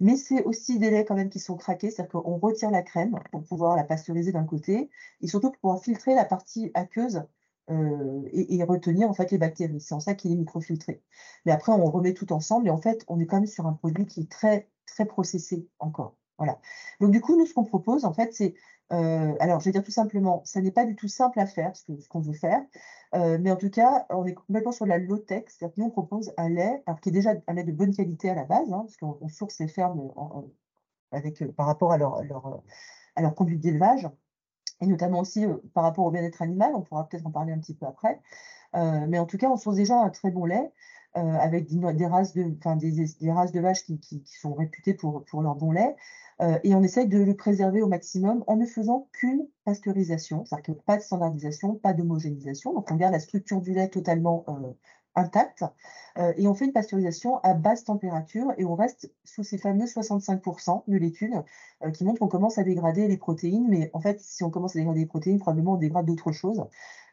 Mais 0.00 0.16
c'est 0.16 0.42
aussi 0.44 0.78
des 0.78 0.90
laits 0.90 1.06
quand 1.06 1.14
même 1.14 1.28
qui 1.28 1.40
sont 1.40 1.56
craqués, 1.56 1.90
c'est-à-dire 1.90 2.12
qu'on 2.12 2.38
retire 2.38 2.70
la 2.70 2.82
crème 2.82 3.18
pour 3.30 3.42
pouvoir 3.44 3.76
la 3.76 3.84
pasteuriser 3.84 4.32
d'un 4.32 4.44
côté, 4.44 4.90
et 5.20 5.26
surtout 5.26 5.50
pour 5.50 5.60
pouvoir 5.60 5.82
filtrer 5.82 6.14
la 6.14 6.24
partie 6.24 6.70
aqueuse 6.74 7.22
euh, 7.70 8.22
et, 8.32 8.62
retenir 8.64 9.08
en 9.08 9.14
fait 9.14 9.30
les 9.30 9.38
bactéries. 9.38 9.80
C'est 9.80 9.94
en 9.94 10.00
ça 10.00 10.14
qu'il 10.14 10.32
est 10.32 10.36
microfiltré. 10.36 11.02
Mais 11.44 11.52
après, 11.52 11.72
on 11.72 11.84
remet 11.84 12.14
tout 12.14 12.32
ensemble 12.32 12.66
et 12.68 12.70
en 12.70 12.78
fait, 12.78 13.04
on 13.08 13.20
est 13.20 13.26
quand 13.26 13.36
même 13.36 13.46
sur 13.46 13.66
un 13.66 13.74
produit 13.74 14.06
qui 14.06 14.20
est 14.22 14.30
très 14.30 14.68
très 14.86 15.04
processé 15.04 15.68
encore. 15.78 16.16
Voilà. 16.38 16.58
Donc 17.00 17.12
du 17.12 17.20
coup, 17.20 17.36
nous, 17.36 17.46
ce 17.46 17.54
qu'on 17.54 17.64
propose, 17.64 18.04
en 18.04 18.12
fait, 18.12 18.34
c'est 18.34 18.54
euh, 18.92 19.34
alors, 19.38 19.60
je 19.60 19.66
vais 19.66 19.72
dire 19.72 19.84
tout 19.84 19.90
simplement, 19.92 20.42
ça 20.44 20.60
n'est 20.60 20.72
pas 20.72 20.84
du 20.84 20.96
tout 20.96 21.08
simple 21.08 21.38
à 21.38 21.46
faire, 21.46 21.76
ce 21.76 22.08
qu'on 22.08 22.20
veut 22.20 22.32
faire, 22.32 22.60
euh, 23.14 23.38
mais 23.40 23.50
en 23.50 23.56
tout 23.56 23.70
cas, 23.70 24.06
on 24.10 24.24
est 24.26 24.34
complètement 24.34 24.72
sur 24.72 24.86
la 24.86 24.98
low-tech, 24.98 25.44
c'est-à-dire 25.48 25.74
que 25.74 25.80
nous, 25.80 25.86
on 25.86 25.90
propose 25.90 26.32
un 26.36 26.48
lait, 26.48 26.82
alors 26.86 27.00
qui 27.00 27.10
est 27.10 27.12
déjà 27.12 27.34
un 27.46 27.54
lait 27.54 27.64
de 27.64 27.72
bonne 27.72 27.94
qualité 27.94 28.30
à 28.30 28.34
la 28.34 28.44
base, 28.44 28.72
hein, 28.72 28.84
parce 28.86 28.96
qu'on 28.96 29.28
source 29.28 29.58
les 29.60 29.68
fermes 29.68 30.10
avec, 31.12 31.42
euh, 31.42 31.52
par 31.52 31.66
rapport 31.66 31.92
à 31.92 31.98
leur 31.98 33.34
conduite 33.36 33.60
d'élevage, 33.60 34.08
et 34.80 34.86
notamment 34.86 35.20
aussi 35.20 35.46
par 35.74 35.84
rapport 35.84 36.06
au 36.06 36.10
bien-être 36.10 36.42
animal, 36.42 36.72
on 36.74 36.82
pourra 36.82 37.08
peut-être 37.08 37.26
en 37.26 37.30
parler 37.30 37.52
un 37.52 37.58
petit 37.58 37.74
peu 37.74 37.86
après, 37.86 38.20
mais 38.74 39.18
en 39.18 39.26
tout 39.26 39.38
cas, 39.38 39.48
on 39.48 39.56
source 39.56 39.76
déjà 39.76 40.00
un 40.00 40.10
très 40.10 40.30
bon 40.30 40.44
lait, 40.44 40.70
avec 41.14 41.66
des, 41.68 42.06
races 42.06 42.34
de, 42.34 43.60
vaches 43.60 43.84
qui, 43.84 44.22
sont 44.26 44.54
réputées 44.54 44.94
pour, 44.94 45.24
leur 45.42 45.56
bon 45.56 45.72
lait, 45.72 45.96
euh, 46.40 46.58
et 46.64 46.74
on 46.74 46.82
essaye 46.82 47.06
de 47.06 47.18
le 47.18 47.36
préserver 47.36 47.82
au 47.82 47.86
maximum 47.86 48.44
en 48.46 48.56
ne 48.56 48.64
faisant 48.64 49.08
qu'une 49.12 49.46
pasteurisation, 49.64 50.44
c'est-à-dire 50.46 50.76
pas 50.86 50.96
de 50.96 51.02
standardisation, 51.02 51.74
pas 51.74 51.92
d'homogénéisation. 51.92 52.72
Donc 52.72 52.90
on 52.90 52.96
garde 52.96 53.12
la 53.12 53.20
structure 53.20 53.60
du 53.60 53.74
lait 53.74 53.88
totalement 53.88 54.44
euh, 54.48 54.72
intacte 55.16 55.64
euh, 56.18 56.32
et 56.38 56.46
on 56.46 56.54
fait 56.54 56.64
une 56.64 56.72
pasteurisation 56.72 57.38
à 57.42 57.52
basse 57.52 57.84
température 57.84 58.52
et 58.56 58.64
on 58.64 58.74
reste 58.74 59.12
sous 59.24 59.42
ces 59.42 59.58
fameux 59.58 59.84
65% 59.84 60.84
de 60.86 60.96
l'étude 60.96 61.34
qui 61.92 62.04
montre 62.04 62.20
qu'on 62.20 62.28
commence 62.28 62.58
à 62.58 62.62
dégrader 62.62 63.06
les 63.06 63.18
protéines, 63.18 63.66
mais 63.68 63.90
en 63.92 64.00
fait 64.00 64.20
si 64.20 64.42
on 64.44 64.50
commence 64.50 64.76
à 64.76 64.78
dégrader 64.78 65.00
les 65.00 65.06
protéines, 65.06 65.40
probablement 65.40 65.72
on 65.72 65.78
dégrade 65.78 66.06
d'autres 66.06 66.32
choses. 66.32 66.64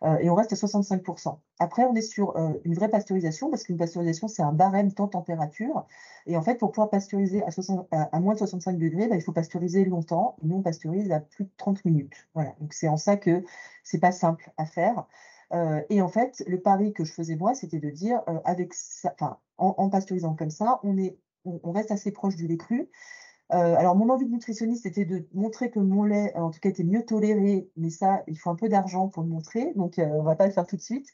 Euh, 0.04 0.18
et 0.20 0.30
on 0.30 0.36
reste 0.36 0.54
à 0.54 0.56
65%. 0.56 1.40
Après, 1.60 1.86
on 1.86 1.96
est 1.96 2.02
sur 2.02 2.38
euh, 2.38 2.54
une 2.64 2.74
vraie 2.74 2.90
pasteurisation, 2.90 3.50
parce 3.50 3.64
qu'une 3.64 3.78
pasteurisation, 3.78 4.28
c'est 4.28 4.44
un 4.44 4.54
barème 4.54 4.94
temps-température. 4.94 5.86
Et 6.26 6.38
en 6.38 6.42
fait, 6.42 6.56
pour 6.56 6.72
pouvoir 6.72 6.90
pasteuriser 6.90 7.44
à, 7.92 8.20
moins 8.20 8.34
de 8.34 8.40
65 8.40 8.78
degrés, 8.78 9.08
bah, 9.08 9.16
il 9.16 9.22
faut 9.22 9.32
pasteuriser 9.32 9.86
longtemps. 9.86 10.36
Nous, 10.44 10.58
on 10.58 10.62
pasteurise 10.62 11.12
à 11.12 11.20
plus 11.20 11.46
de 11.46 11.52
30 11.58 11.86
minutes. 11.86 12.28
Voilà. 12.34 12.54
Donc, 12.60 12.74
c'est 12.74 12.88
en 12.88 12.98
ça 12.98 13.18
que 13.18 13.44
c'est 13.84 14.00
pas 14.00 14.12
simple 14.12 14.52
à 14.58 14.66
faire. 14.66 15.08
Euh, 15.54 15.82
et 15.90 16.02
en 16.02 16.10
fait, 16.10 16.44
le 16.48 16.60
pari 16.60 16.94
que 16.94 17.06
je 17.06 17.14
faisais 17.14 17.36
moi, 17.36 17.54
c'était 17.54 17.80
de 17.80 17.90
dire, 17.90 18.22
avec 18.44 18.74
en, 19.20 19.38
en, 19.58 19.90
pasteurisant 19.90 20.36
comme 20.36 20.50
ça, 20.50 20.80
on, 20.84 20.98
est, 20.98 21.18
on, 21.46 21.72
reste 21.72 21.92
assez 21.92 22.12
proche 22.12 22.36
du 22.36 22.48
lait 22.48 22.58
cru. 22.58 22.90
Alors, 23.50 23.96
mon 23.96 24.10
envie 24.10 24.26
de 24.26 24.32
nutritionniste, 24.32 24.84
c'était 24.84 25.06
de 25.06 25.28
montrer 25.34 25.70
que 25.72 25.80
mon 25.80 26.04
lait, 26.04 26.36
en 26.36 26.52
tout 26.52 26.60
cas, 26.60 26.70
était 26.70 26.84
mieux 26.84 27.06
toléré, 27.06 27.70
mais 27.78 27.90
ça, 27.90 28.24
il 28.28 28.38
faut 28.38 28.50
un 28.50 28.56
peu 28.56 28.68
d'argent 28.70 29.08
pour 29.08 29.24
le 29.24 29.30
montrer, 29.30 29.74
donc 29.76 29.96
on 29.98 30.20
ne 30.20 30.26
va 30.26 30.36
pas 30.36 30.48
le 30.48 30.52
faire 30.52 30.66
tout 30.68 30.76
de 30.76 30.82
suite. 30.82 31.08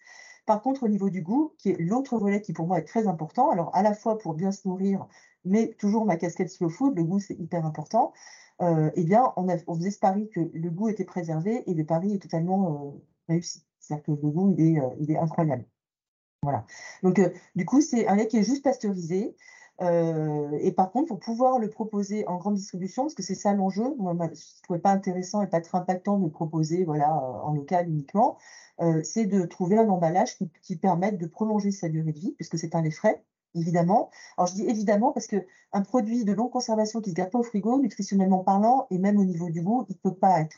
Par 0.46 0.62
contre, 0.62 0.84
au 0.84 0.88
niveau 0.88 1.10
du 1.10 1.22
goût, 1.22 1.54
qui 1.58 1.70
est 1.70 1.78
l'autre 1.80 2.18
volet 2.18 2.42
qui 2.42 2.54
pour 2.54 2.68
moi 2.68 2.80
est 2.80 2.84
très 2.84 3.08
important, 3.08 3.50
alors 3.52 3.74
à 3.76 3.82
la 3.82 3.94
fois 3.94 4.18
pour 4.18 4.34
bien 4.34 4.52
se 4.52 4.68
nourrir, 4.68 5.08
mais 5.46 5.74
toujours 5.80 6.06
ma 6.06 6.18
casquette 6.18 6.50
slow 6.50 6.70
food, 6.70 6.96
le 6.98 7.04
goût 7.04 7.20
c'est 7.20 7.36
hyper 7.36 7.66
important, 7.66 8.14
eh 8.62 9.04
bien, 9.04 9.34
on, 9.36 9.48
a, 9.50 9.58
faisait 9.58 9.92
ce 9.92 10.00
pari 10.00 10.30
que 10.30 10.40
le 10.54 10.70
goût 10.70 10.90
était 10.90 11.06
préservé 11.06 11.70
et 11.70 11.74
le 11.74 11.86
pari 11.86 12.14
est 12.16 12.20
totalement 12.20 12.96
réussi. 13.28 13.66
C'est-à-dire 13.80 14.04
que 14.06 14.12
le 14.12 14.18
goût, 14.18 14.56
il 14.58 15.12
est 15.12 15.18
incroyable. 15.18 15.66
Voilà. 16.42 16.66
Donc, 17.04 17.20
du 17.56 17.66
coup, 17.66 17.82
c'est 17.82 18.08
un 18.08 18.16
lait 18.16 18.28
qui 18.28 18.38
est 18.38 18.44
juste 18.44 18.64
pasteurisé. 18.64 19.36
Et 19.82 20.72
par 20.72 20.92
contre, 20.92 21.08
pour 21.08 21.20
pouvoir 21.20 21.60
le 21.60 21.70
proposer 21.70 22.28
en 22.28 22.38
grande 22.38 22.56
distribution, 22.56 23.04
parce 23.04 23.16
que 23.16 23.24
c'est 23.24 23.36
ça 23.36 23.54
l'enjeu, 23.54 23.96
moi, 23.98 24.14
je 24.20 24.26
ne 24.26 24.64
trouvais 24.64 24.80
pas 24.80 24.92
intéressant 24.92 25.42
et 25.42 25.48
pas 25.48 25.62
très 25.62 25.78
impactant 25.78 26.18
de 26.20 26.26
le 26.26 26.32
proposer 26.32 26.84
voilà, 26.86 27.14
en 27.14 27.54
local 27.54 27.90
uniquement, 27.90 28.38
c'est 29.04 29.26
de 29.26 29.46
trouver 29.46 29.78
un 29.78 29.90
emballage 29.90 30.38
qui, 30.62 30.76
permette 30.78 31.18
de 31.18 31.28
prolonger 31.28 31.72
sa 31.72 31.90
durée 31.90 32.12
de 32.12 32.20
vie, 32.20 32.34
puisque 32.34 32.58
c'est 32.58 32.76
un 32.76 32.82
lait 32.82 32.92
frais, 32.92 33.24
évidemment. 33.56 34.10
Alors 34.38 34.48
je 34.48 34.56
dis 34.56 34.66
évidemment 34.68 35.12
parce 35.12 35.28
qu'un 35.28 35.82
produit 35.82 36.26
de 36.26 36.34
longue 36.34 36.52
conservation 36.52 37.02
qui 37.02 37.10
ne 37.10 37.14
se 37.14 37.16
garde 37.16 37.32
pas 37.32 37.40
au 37.40 37.44
frigo, 37.44 37.80
nutritionnellement 37.80 38.44
parlant, 38.44 38.88
et 38.90 38.98
même 38.98 39.18
au 39.18 39.26
niveau 39.26 39.50
du 39.50 39.62
goût, 39.62 39.86
il 39.90 39.96
ne 40.04 40.10
peut, 40.10 40.16
pas 40.16 40.40
être, 40.42 40.58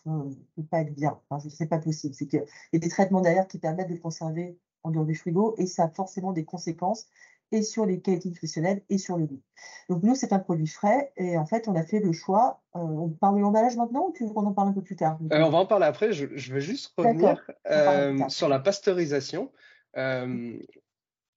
peut 0.56 0.63
pas 0.63 0.82
être 0.82 0.93
bien. 0.93 1.19
Enfin, 1.30 1.47
ce 1.47 1.63
n'est 1.63 1.69
pas 1.69 1.80
possible. 1.80 2.13
C'est 2.13 2.28
qu'il 2.28 2.43
y 2.73 2.75
a 2.75 2.80
des 2.80 2.89
traitements 2.89 3.21
derrière 3.21 3.47
qui 3.47 3.60
permettent 3.60 3.89
de 3.89 3.93
le 3.93 3.99
conserver 3.99 4.58
en 4.84 4.91
dehors 4.91 5.06
du 5.06 5.15
frigo 5.15 5.56
et 5.58 5.65
ça 5.65 5.86
a 5.86 5.89
forcément 5.89 6.32
des 6.32 6.45
conséquences 6.45 7.08
et 7.55 7.63
sur 7.63 7.85
les 7.85 8.01
qualités 8.01 8.29
nutritionnelles 8.29 8.81
et 8.89 8.97
sur 8.97 9.17
le 9.17 9.25
goût. 9.25 9.41
Donc 9.89 10.03
nous, 10.03 10.15
c'est 10.15 10.33
un 10.33 10.39
produit 10.39 10.67
frais 10.67 11.11
et 11.15 11.37
en 11.37 11.45
fait, 11.45 11.67
on 11.67 11.75
a 11.75 11.83
fait 11.83 11.99
le 11.99 12.11
choix. 12.11 12.61
Euh, 12.75 12.79
on 12.79 13.09
parle 13.09 13.37
de 13.37 13.41
l'emballage 13.41 13.77
maintenant 13.77 14.07
ou 14.09 14.13
tu 14.13 14.25
veux 14.25 14.33
qu'on 14.33 14.45
en 14.45 14.53
parle 14.53 14.69
un 14.69 14.73
peu 14.73 14.81
plus 14.81 14.97
tard? 14.97 15.17
Euh, 15.31 15.41
On 15.41 15.49
va 15.49 15.59
en 15.59 15.65
parler 15.65 15.85
après. 15.85 16.11
Je, 16.11 16.25
veux 16.25 16.59
juste 16.59 16.93
revenir 16.97 17.41
euh, 17.71 18.27
sur 18.27 18.49
la 18.49 18.59
pasteurisation. 18.59 19.51
le 19.95 20.57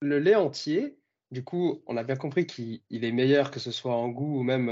lait 0.01 0.35
entier, 0.35 0.99
du 1.31 1.45
coup, 1.45 1.83
on 1.87 1.97
a 1.97 2.03
bien 2.03 2.17
compris 2.17 2.47
qu'il 2.47 2.81
est 2.91 3.13
meilleur 3.13 3.51
que 3.51 3.61
ce 3.61 3.71
soit 3.71 3.95
en 3.95 4.09
goût 4.09 4.41
ou 4.41 4.43
même, 4.43 4.69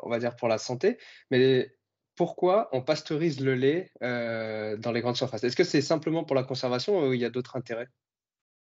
on 0.00 0.08
va 0.08 0.18
dire, 0.18 0.34
pour 0.36 0.48
la 0.48 0.58
santé. 0.58 0.98
Mais 1.30 1.70
pourquoi 2.16 2.70
on 2.72 2.80
pasteurise 2.80 3.40
le 3.40 3.54
lait 3.54 3.90
dans 4.00 4.92
les 4.92 5.02
grandes 5.02 5.16
surfaces? 5.16 5.44
Est-ce 5.44 5.56
que 5.56 5.64
c'est 5.64 5.82
simplement 5.82 6.24
pour 6.24 6.36
la 6.36 6.44
conservation 6.44 7.06
ou 7.06 7.12
il 7.12 7.20
y 7.20 7.26
a 7.26 7.30
d'autres 7.30 7.56
intérêts? 7.56 7.88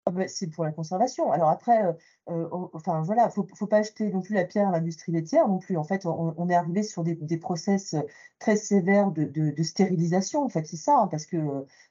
Ah 0.08 0.12
bah, 0.12 0.28
c'est 0.30 0.48
pour 0.48 0.64
la 0.64 0.72
conservation. 0.72 1.34
Alors 1.34 1.50
après, 1.50 1.84
euh, 1.86 1.92
euh, 2.30 2.48
enfin 2.72 3.02
voilà, 3.02 3.30
faut, 3.30 3.44
pas 3.44 3.80
acheter 3.80 4.10
non 4.10 4.22
plus 4.22 4.36
la 4.36 4.46
pierre 4.46 4.70
à 4.70 4.72
l'industrie 4.72 5.12
laitière 5.12 5.50
non 5.50 5.60
plus. 5.60 5.76
En 5.76 5.84
fait, 5.84 6.06
on, 6.06 6.48
est 6.50 6.56
arrivé 6.56 6.82
sur 6.84 7.04
des, 7.04 7.16
des, 7.16 7.38
process 7.38 7.94
très 8.40 8.56
sévères 8.56 9.12
de, 9.12 9.64
stérilisation. 9.64 10.44
En 10.44 10.50
fait, 10.50 10.66
c'est 10.66 10.78
ça, 10.78 10.98
hein, 10.98 11.08
parce 11.08 11.26
que 11.26 11.38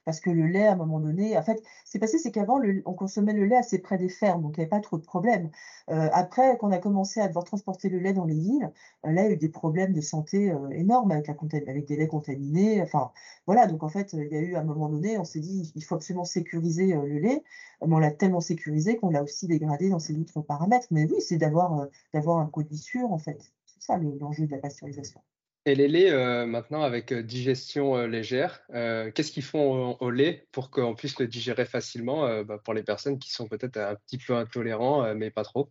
parce 0.03 0.19
que 0.19 0.31
le 0.31 0.47
lait, 0.47 0.65
à 0.65 0.73
un 0.73 0.75
moment 0.77 0.99
donné, 0.99 1.37
en 1.37 1.43
fait, 1.43 1.61
c'est 1.85 1.99
passé, 1.99 2.17
c'est 2.17 2.31
qu'avant, 2.31 2.59
on 2.85 2.93
consommait 2.93 3.33
le 3.33 3.45
lait 3.45 3.57
assez 3.57 3.77
près 3.77 3.99
des 3.99 4.09
fermes, 4.09 4.41
donc 4.41 4.57
il 4.57 4.61
n'y 4.61 4.63
avait 4.63 4.69
pas 4.69 4.79
trop 4.79 4.97
de 4.97 5.03
problèmes. 5.03 5.51
Euh, 5.91 6.09
après, 6.11 6.57
quand 6.57 6.69
on 6.69 6.71
a 6.71 6.79
commencé 6.79 7.19
à 7.19 7.27
devoir 7.27 7.45
transporter 7.45 7.89
le 7.89 7.99
lait 7.99 8.13
dans 8.13 8.25
les 8.25 8.39
villes, 8.39 8.71
là, 9.03 9.23
il 9.23 9.27
y 9.27 9.29
a 9.29 9.31
eu 9.31 9.37
des 9.37 9.49
problèmes 9.49 9.93
de 9.93 10.01
santé 10.01 10.55
énormes 10.71 11.11
avec, 11.11 11.29
avec 11.29 11.85
des 11.85 11.97
laits 11.97 12.09
contaminés. 12.09 12.81
Enfin, 12.81 13.11
voilà, 13.45 13.67
donc 13.67 13.83
en 13.83 13.89
fait, 13.89 14.13
il 14.13 14.27
y 14.31 14.35
a 14.35 14.39
eu 14.39 14.55
à 14.55 14.61
un 14.61 14.63
moment 14.63 14.89
donné, 14.89 15.19
on 15.19 15.23
s'est 15.23 15.39
dit, 15.39 15.71
il 15.75 15.83
faut 15.83 15.95
absolument 15.95 16.25
sécuriser 16.25 16.93
le 16.95 17.19
lait 17.19 17.43
tellement 18.17 18.41
sécurisé 18.41 18.97
qu'on 18.97 19.09
l'a 19.09 19.23
aussi 19.23 19.47
dégradé 19.47 19.89
dans 19.89 19.99
ses 19.99 20.17
autres 20.17 20.41
paramètres. 20.41 20.87
Mais 20.91 21.05
oui, 21.05 21.21
c'est 21.21 21.37
d'avoir 21.37 21.79
euh, 21.79 21.85
d'avoir 22.13 22.39
un 22.39 22.45
produit 22.45 22.77
sûr, 22.77 23.11
en 23.11 23.17
fait. 23.17 23.51
C'est 23.65 23.81
ça 23.81 23.97
l'enjeu 23.97 24.45
de 24.45 24.51
la 24.51 24.57
pasteurisation. 24.57 25.21
Et 25.65 25.75
les 25.75 25.87
laits, 25.87 26.11
euh, 26.11 26.45
maintenant, 26.45 26.81
avec 26.81 27.11
euh, 27.11 27.21
digestion 27.21 27.97
légère, 28.07 28.61
qu'est-ce 28.69 29.31
qu'ils 29.31 29.43
font 29.43 29.97
au, 29.99 30.09
lait 30.09 30.47
pour 30.51 30.69
qu'on 30.71 30.95
puisse 30.95 31.19
le 31.19 31.27
digérer 31.27 31.65
facilement 31.65 32.43
bah, 32.43 32.57
pour 32.63 32.73
les 32.73 32.83
personnes 32.83 33.19
qui 33.19 33.31
sont 33.31 33.47
peut-être 33.47 33.77
un 33.77 33.95
petit 33.95 34.17
peu 34.17 34.35
intolérants, 34.35 35.13
mais 35.15 35.29
pas 35.29 35.43
trop? 35.43 35.69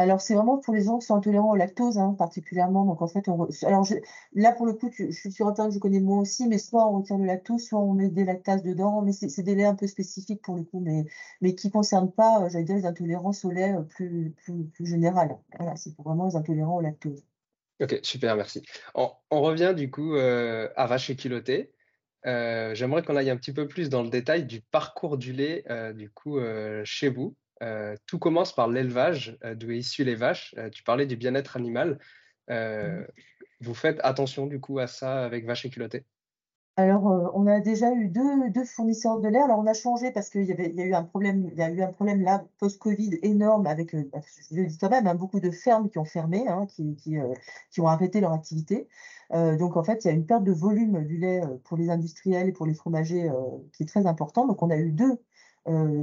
Alors, 0.00 0.20
c'est 0.20 0.34
vraiment 0.34 0.58
pour 0.58 0.72
les 0.72 0.82
gens 0.82 0.98
qui 0.98 1.06
sont 1.06 1.14
intolérants 1.14 1.50
au 1.50 1.56
lactose, 1.56 1.98
hein, 1.98 2.14
particulièrement. 2.18 2.84
Donc, 2.84 3.02
en 3.02 3.08
fait, 3.08 3.28
alors 3.62 3.86
là, 4.32 4.52
pour 4.52 4.66
le 4.66 4.72
coup, 4.72 4.90
je 4.96 5.10
suis 5.10 5.30
sur 5.30 5.46
Internet, 5.46 5.74
je 5.74 5.78
connais 5.78 6.00
moi 6.00 6.18
aussi, 6.18 6.48
mais 6.48 6.58
soit 6.58 6.88
on 6.88 6.98
retire 6.98 7.18
le 7.18 7.26
lactose, 7.26 7.64
soit 7.64 7.78
on 7.78 7.92
met 7.92 8.08
des 8.08 8.24
lactases 8.24 8.62
dedans. 8.62 9.02
Mais 9.02 9.12
c'est 9.12 9.42
des 9.42 9.54
laits 9.54 9.66
un 9.66 9.74
peu 9.74 9.86
spécifiques 9.86 10.42
pour 10.42 10.56
le 10.56 10.62
coup, 10.64 10.80
mais, 10.80 11.54
qui 11.54 11.66
ne 11.68 11.72
concernent 11.72 12.10
pas, 12.10 12.42
euh, 12.42 12.48
j'allais 12.48 12.64
dire, 12.64 12.76
les 12.76 12.86
intolérances 12.86 13.44
au 13.44 13.50
lait 13.50 13.74
euh, 13.74 13.82
plus, 13.82 14.34
plus, 14.72 14.86
générales. 14.86 15.36
C'est 15.76 15.94
pour 15.94 16.06
vraiment 16.06 16.26
les 16.26 16.36
intolérants 16.36 16.76
au 16.76 16.80
lactose. 16.80 17.22
Ok, 17.80 17.98
super, 18.02 18.36
merci. 18.36 18.62
On, 18.94 19.10
revient 19.30 19.74
du 19.76 19.90
coup 19.90 20.14
euh, 20.14 20.68
à 20.76 20.86
vache 20.86 21.10
et 21.10 21.16
J'aimerais 22.24 23.02
qu'on 23.02 23.16
aille 23.16 23.30
un 23.30 23.36
petit 23.36 23.52
peu 23.52 23.68
plus 23.68 23.88
dans 23.88 24.02
le 24.02 24.10
détail 24.10 24.46
du 24.46 24.60
parcours 24.60 25.18
du 25.18 25.32
lait, 25.32 25.64
du 25.94 26.10
coup, 26.10 26.38
chez 26.84 27.08
vous. 27.08 27.36
Euh, 27.62 27.94
tout 28.06 28.18
commence 28.18 28.54
par 28.54 28.68
l'élevage, 28.68 29.36
euh, 29.44 29.54
d'où 29.54 29.70
est 29.70 29.78
issu 29.78 30.04
les 30.04 30.14
vaches. 30.14 30.54
Euh, 30.58 30.70
tu 30.70 30.82
parlais 30.82 31.06
du 31.06 31.16
bien-être 31.16 31.56
animal. 31.56 31.98
Mmh. 32.48 33.04
Vous 33.60 33.74
faites 33.74 34.00
attention 34.02 34.46
du 34.46 34.58
coup 34.58 34.80
à 34.80 34.88
ça 34.88 35.22
avec 35.22 35.44
vaches 35.46 35.66
et 35.66 35.70
culottées? 35.70 36.04
Alors, 36.76 37.30
on 37.34 37.46
a 37.46 37.60
déjà 37.60 37.92
eu 37.92 38.08
deux, 38.08 38.64
fournisseurs 38.64 39.20
de 39.20 39.28
lait. 39.28 39.38
Alors, 39.38 39.58
on 39.58 39.66
a 39.66 39.74
changé 39.74 40.10
parce 40.10 40.30
qu'il 40.30 40.44
y, 40.44 40.52
avait, 40.52 40.72
a 40.76 40.84
eu 40.84 40.94
un 40.94 41.04
problème, 41.04 41.48
il 41.52 41.58
y 41.58 41.62
a 41.62 41.70
eu 41.70 41.82
un 41.82 41.92
problème 41.92 42.22
là, 42.22 42.42
post-Covid, 42.58 43.18
énorme 43.22 43.66
avec, 43.66 43.94
bah, 44.10 44.20
je 44.50 44.56
le 44.56 44.66
dis 44.66 44.78
quand 44.78 44.88
même, 44.88 45.06
hein, 45.06 45.14
beaucoup 45.14 45.38
de 45.38 45.50
fermes 45.50 45.90
qui 45.90 45.98
ont 45.98 46.04
fermé, 46.04 46.48
hein, 46.48 46.66
qui, 46.66 46.96
qui, 46.96 47.18
ont 47.80 47.86
arrêté 47.86 48.20
leur 48.20 48.32
activité. 48.32 48.88
donc, 49.30 49.76
en 49.76 49.84
fait, 49.84 50.04
il 50.04 50.08
y 50.08 50.10
a 50.10 50.14
une 50.14 50.26
perte 50.26 50.42
de 50.42 50.52
volume 50.52 51.04
du 51.04 51.18
lait 51.18 51.42
pour 51.64 51.76
les 51.76 51.90
industriels 51.90 52.48
et 52.48 52.52
pour 52.52 52.66
les 52.66 52.74
fromagers 52.74 53.30
qui 53.72 53.84
est 53.84 53.86
très 53.86 54.06
important. 54.06 54.46
Donc, 54.46 54.60
on 54.62 54.70
a 54.70 54.76
eu 54.76 54.90
deux 54.90 55.20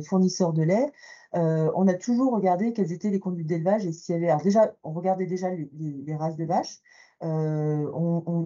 fournisseurs 0.04 0.54
de 0.54 0.64
lait. 0.64 0.92
Euh, 1.36 1.72
on 1.76 1.88
a 1.88 1.94
toujours 1.94 2.34
regardé 2.34 2.74
quelles 2.74 2.92
étaient 2.92 3.10
les 3.10 3.20
conduites 3.20 3.48
d'élevage 3.48 3.86
et 3.86 3.92
s'il 3.92 4.16
y 4.16 4.18
avait. 4.18 4.30
Alors 4.30 4.42
déjà, 4.42 4.74
on 4.84 4.92
regardait 4.94 5.26
déjà 5.26 5.50
les, 5.50 6.16
races 6.16 6.38
de 6.38 6.46
vaches. 6.46 6.80
Euh, 7.24 7.92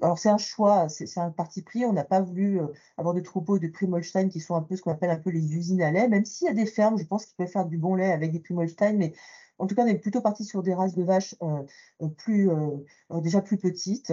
alors 0.02 0.18
c'est 0.18 0.30
un 0.30 0.38
choix, 0.38 0.88
c'est 0.90 1.20
un 1.20 1.30
parti 1.30 1.62
pris. 1.62 1.86
On 1.86 1.94
n'a 1.94 2.04
pas 2.04 2.22
voulu 2.22 2.60
euh, 2.60 2.68
avoir 2.98 3.14
des 3.14 3.24
troupeaux 3.24 3.60
de 3.60 3.68
Primolstein 3.68 4.30
qui 4.30 4.40
sont 4.40 4.56
un 4.56 4.62
peu 4.62 4.76
ce 4.76 4.82
qu'on 4.82 4.92
appelle 4.92 5.10
un 5.10 5.20
peu 5.20 5.30
les 5.30 5.54
usines 5.56 5.82
à 5.82 5.92
lait, 5.92 6.08
même 6.08 6.26
s'il 6.26 6.48
y 6.48 6.50
a 6.50 6.54
des 6.54 6.66
fermes, 6.66 6.98
je 6.98 7.06
pense 7.06 7.26
qu'ils 7.26 7.36
peuvent 7.36 7.48
faire 7.48 7.66
du 7.66 7.78
bon 7.78 7.96
lait 7.96 8.12
avec 8.12 8.32
des 8.32 8.40
Primolstein, 8.40 8.98
mais 8.98 9.14
en 9.62 9.68
tout 9.68 9.76
cas, 9.76 9.84
on 9.84 9.88
est 9.88 10.00
plutôt 10.00 10.22
parti 10.22 10.44
sur 10.44 10.64
des 10.64 10.74
races 10.74 10.96
de 10.96 11.04
vaches 11.04 11.36
euh, 11.44 11.64
euh, 12.02 12.78
euh, 13.12 13.22
déjà 13.22 13.42
plus 13.42 13.58
petites, 13.58 14.12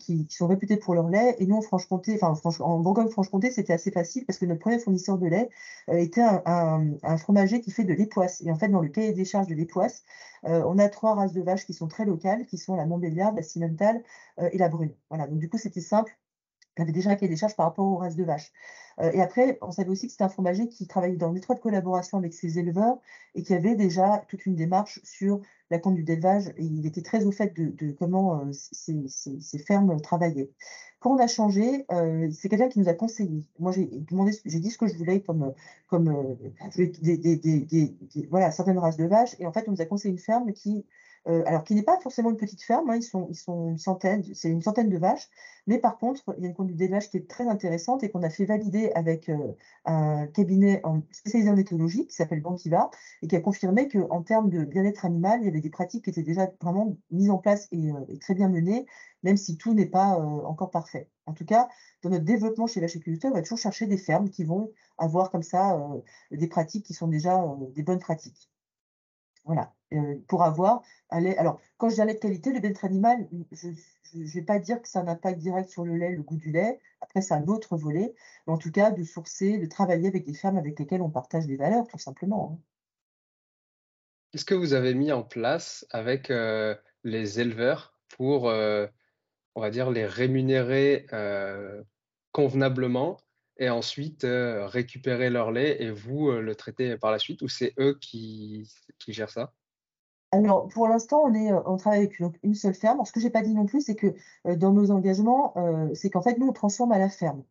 qui, 0.00 0.26
sont 0.28 0.48
réputées 0.48 0.76
pour 0.76 0.94
leur 0.94 1.08
lait. 1.08 1.36
Et 1.38 1.46
nous, 1.46 1.56
en 1.56 1.62
Franche-Comté, 1.62 2.18
en 2.22 2.80
Bourgogne-Franche-Comté, 2.80 3.50
c'était 3.52 3.72
assez 3.72 3.92
facile 3.92 4.26
parce 4.26 4.38
que 4.38 4.46
notre 4.46 4.60
premier 4.60 4.80
fournisseur 4.80 5.18
de 5.18 5.26
lait 5.28 5.48
était 5.88 6.22
un, 6.22 7.16
fromager 7.18 7.60
qui 7.60 7.70
fait 7.70 7.84
de 7.84 7.94
l'époisse. 7.94 8.42
Et 8.44 8.50
en 8.50 8.56
fait, 8.56 8.68
dans 8.68 8.80
le 8.80 8.88
cahier 8.88 9.12
des 9.12 9.24
charges 9.24 9.46
de 9.46 9.54
l'époisse, 9.54 10.02
on 10.42 10.78
a 10.78 10.88
trois 10.88 11.14
races 11.14 11.32
de 11.32 11.42
vaches 11.42 11.64
qui 11.64 11.74
sont 11.74 11.86
très 11.86 12.04
locales, 12.04 12.46
qui 12.46 12.58
sont 12.58 12.74
la 12.74 12.86
Montbéliarde, 12.86 13.36
la 13.36 13.42
Cimental 13.42 14.02
et 14.52 14.58
la 14.58 14.68
Brune. 14.68 14.94
Voilà, 15.10 15.28
donc 15.28 15.38
du 15.38 15.48
coup, 15.48 15.58
c'était 15.58 15.80
simple 15.80 16.18
il 16.78 16.82
avait 16.82 16.92
déjà 16.92 17.10
un 17.10 17.14
cahier 17.14 17.28
des 17.28 17.36
charges 17.36 17.56
par 17.56 17.66
rapport 17.66 17.86
au 17.86 17.96
reste 17.96 18.16
de 18.16 18.24
vaches. 18.24 18.52
Euh, 19.00 19.10
et 19.12 19.20
après, 19.20 19.58
on 19.62 19.70
savait 19.72 19.88
aussi 19.88 20.06
que 20.06 20.12
c'était 20.12 20.24
un 20.24 20.28
fromager 20.28 20.68
qui 20.68 20.86
travaillait 20.86 21.16
dans 21.16 21.30
une 21.30 21.36
étroite 21.36 21.60
collaboration 21.60 22.18
avec 22.18 22.32
ses 22.32 22.58
éleveurs 22.58 22.98
et 23.34 23.42
qui 23.42 23.54
avait 23.54 23.74
déjà 23.74 24.24
toute 24.28 24.46
une 24.46 24.54
démarche 24.54 25.00
sur 25.04 25.40
la 25.70 25.78
conduite 25.78 26.06
d'élevage. 26.06 26.48
Et 26.56 26.64
il 26.64 26.86
était 26.86 27.02
très 27.02 27.24
au 27.24 27.32
fait 27.32 27.54
de, 27.54 27.92
comment 27.92 28.40
euh, 28.40 28.52
ces, 28.52 29.58
fermes 29.58 30.00
travaillaient. 30.00 30.50
Quand 31.00 31.14
on 31.14 31.18
a 31.18 31.26
changé, 31.26 31.86
euh, 31.92 32.30
c'est 32.30 32.48
quelqu'un 32.48 32.68
qui 32.68 32.78
nous 32.78 32.88
a 32.88 32.94
conseillé. 32.94 33.44
Moi, 33.58 33.72
j'ai 33.72 33.86
demandé, 33.86 34.32
j'ai 34.44 34.60
dit 34.60 34.70
ce 34.70 34.78
que 34.78 34.86
je 34.86 34.96
voulais 34.96 35.22
comme, 35.22 35.54
comme 35.88 36.36
des, 36.76 37.96
voilà, 38.28 38.50
certaines 38.50 38.78
races 38.78 38.98
de 38.98 39.06
vaches. 39.06 39.34
Et 39.38 39.46
en 39.46 39.52
fait, 39.52 39.64
on 39.68 39.72
nous 39.72 39.80
a 39.80 39.86
conseillé 39.86 40.12
une 40.12 40.18
ferme 40.18 40.52
qui 40.52 40.84
euh, 41.28 41.42
alors 41.46 41.64
qui 41.64 41.74
n'est 41.74 41.82
pas 41.82 41.98
forcément 42.00 42.30
une 42.30 42.36
petite 42.38 42.62
ferme, 42.62 42.88
hein, 42.88 42.96
ils, 42.96 43.02
sont, 43.02 43.28
une 43.68 43.78
centaine, 43.78 44.24
c'est 44.34 44.48
une 44.48 44.62
centaine 44.62 44.88
de 44.88 44.96
vaches, 44.96 45.28
mais 45.66 45.78
par 45.78 45.98
contre, 45.98 46.22
il 46.38 46.42
y 46.42 46.46
a 46.46 46.48
une 46.48 46.54
conduite 46.54 46.78
d'élevage 46.78 47.10
qui 47.10 47.18
est 47.18 47.28
très 47.28 47.46
intéressante 47.46 48.02
et 48.02 48.10
qu'on 48.10 48.22
a 48.22 48.30
fait 48.30 48.46
valider 48.46 48.90
avec 48.94 49.28
euh, 49.28 49.52
un 49.84 50.26
cabinet 50.28 50.82
spécialisé 51.12 51.50
en 51.50 51.56
éthologie 51.56 52.06
qui 52.06 52.14
s'appelle 52.14 52.40
Bankiva 52.40 52.90
et 53.22 53.28
qui 53.28 53.36
a 53.36 53.40
confirmé 53.40 53.88
qu'en 53.88 54.22
termes 54.22 54.48
de 54.48 54.64
bien-être 54.64 55.04
animal, 55.04 55.40
il 55.42 55.46
y 55.46 55.48
avait 55.48 55.60
des 55.60 55.70
pratiques 55.70 56.04
qui 56.04 56.10
étaient 56.10 56.22
déjà 56.22 56.50
vraiment 56.62 56.96
mises 57.10 57.30
en 57.30 57.38
place 57.38 57.68
et, 57.72 57.90
euh, 57.92 58.16
très 58.20 58.34
bien 58.34 58.48
menées, 58.48 58.86
même 59.22 59.36
si 59.36 59.58
tout 59.58 59.74
n'est 59.74 59.86
pas 59.86 60.16
encore 60.16 60.70
parfait. 60.70 61.08
En 61.26 61.34
tout 61.34 61.44
cas, 61.44 61.68
dans 62.02 62.10
notre 62.10 62.24
développement 62.24 62.66
chez 62.66 62.80
Vachiculteurs, 62.80 63.30
on 63.32 63.34
va 63.34 63.42
toujours 63.42 63.58
chercher 63.58 63.86
des 63.86 63.98
fermes 63.98 64.30
qui 64.30 64.44
vont 64.44 64.72
avoir 64.96 65.30
comme 65.30 65.42
ça 65.42 65.78
des 66.30 66.48
pratiques 66.48 66.86
qui 66.86 66.94
sont 66.94 67.08
déjà 67.08 67.44
des 67.74 67.82
bonnes 67.82 67.98
pratiques. 67.98 68.49
Voilà, 69.44 69.72
euh, 69.92 70.16
pour 70.28 70.42
avoir 70.42 70.82
un 71.10 71.20
lait. 71.20 71.36
Alors, 71.36 71.60
quand 71.78 71.88
je 71.88 71.94
dis 71.94 72.02
lait 72.02 72.14
de 72.14 72.18
qualité, 72.18 72.52
le 72.52 72.60
bien-être 72.60 72.84
animal, 72.84 73.28
je 73.52 73.68
ne 74.14 74.24
vais 74.24 74.42
pas 74.42 74.58
dire 74.58 74.80
que 74.80 74.88
ça 74.88 75.00
a 75.00 75.02
un 75.02 75.08
impact 75.08 75.38
direct 75.38 75.70
sur 75.70 75.84
le 75.84 75.96
lait, 75.96 76.10
le 76.10 76.22
goût 76.22 76.36
du 76.36 76.52
lait. 76.52 76.78
Après, 77.00 77.22
c'est 77.22 77.34
un 77.34 77.46
autre 77.46 77.76
volet. 77.76 78.14
Mais 78.46 78.52
en 78.52 78.58
tout 78.58 78.70
cas, 78.70 78.90
de 78.90 79.02
sourcer, 79.02 79.58
de 79.58 79.66
travailler 79.66 80.08
avec 80.08 80.24
des 80.24 80.34
fermes 80.34 80.58
avec 80.58 80.78
lesquelles 80.78 81.02
on 81.02 81.10
partage 81.10 81.46
des 81.46 81.56
valeurs, 81.56 81.86
tout 81.88 81.98
simplement. 81.98 82.52
Hein. 82.52 82.62
Qu'est-ce 84.30 84.44
que 84.44 84.54
vous 84.54 84.74
avez 84.74 84.94
mis 84.94 85.10
en 85.10 85.24
place 85.24 85.86
avec 85.90 86.30
euh, 86.30 86.76
les 87.02 87.40
éleveurs 87.40 87.94
pour, 88.10 88.44
on 88.44 89.60
va 89.60 89.70
dire, 89.70 89.90
les 89.90 90.06
rémunérer 90.06 91.06
convenablement? 92.32 93.20
Et 93.60 93.70
ensuite 93.70 94.26
récupérer 94.26 95.30
leur 95.30 95.52
lait 95.52 95.80
et 95.80 95.90
vous 95.90 96.30
le 96.32 96.54
traiter 96.54 96.96
par 96.96 97.12
la 97.12 97.18
suite 97.18 97.42
ou 97.42 97.48
c'est 97.48 97.72
eux 97.78 97.96
qui, 98.00 98.68
gèrent 99.06 99.30
ça? 99.30 99.52
Alors, 100.32 100.68
pour 100.68 100.88
l'instant, 100.88 101.22
on, 101.24 101.34
est, 101.34 101.52
on 101.52 101.76
travaille 101.76 102.00
avec 102.00 102.20
une, 102.42 102.54
seule 102.54 102.74
ferme. 102.74 103.04
ce 103.04 103.12
que 103.12 103.20
je 103.20 103.26
n'ai 103.26 103.30
pas 103.30 103.42
dit 103.42 103.54
non 103.54 103.66
plus, 103.66 103.82
c'est 103.82 103.96
que 103.96 104.14
dans 104.56 104.72
nos 104.72 104.90
engagements, 104.90 105.54
c'est 105.94 106.10
qu'en 106.10 106.22
fait, 106.22 106.38
nous, 106.38 106.48
on 106.48 106.52
transforme 106.52 106.92
à 106.92 106.98
la 106.98 107.08
ferme 107.08 107.44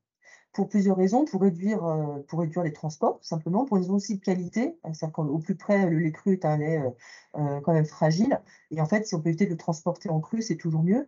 pour 0.54 0.68
plusieurs 0.68 0.98
raisons, 0.98 1.26
pour 1.26 1.42
réduire, 1.42 1.84
euh, 1.86 2.20
pour 2.28 2.40
réduire 2.40 2.64
les 2.64 2.74
transports, 2.74 3.20
tout 3.20 3.28
simplement, 3.28 3.66
pour 3.66 3.78
une 3.78 3.84
raison 3.84 3.96
aussi 3.96 4.18
de 4.18 4.24
qualité, 4.24 4.78
c'est-à-dire 4.84 5.12
qu'au 5.12 5.38
plus 5.38 5.56
près, 5.56 5.88
le 5.88 6.00
lait 6.00 6.12
cru 6.12 6.34
est 6.34 6.46
un 6.46 6.58
lait 6.58 6.80
euh, 6.80 6.90
euh, 7.38 7.62
quand 7.62 7.74
même 7.74 7.86
fragile, 7.86 8.42
et 8.72 8.82
en 8.82 8.86
fait, 8.88 9.06
si 9.06 9.14
on 9.14 9.22
peut 9.22 9.30
éviter 9.30 9.46
de 9.46 9.52
le 9.52 9.58
transporter 9.58 10.10
en 10.10 10.20
cru, 10.20 10.42
c'est 10.42 10.56
toujours 10.56 10.84
mieux. 10.84 11.08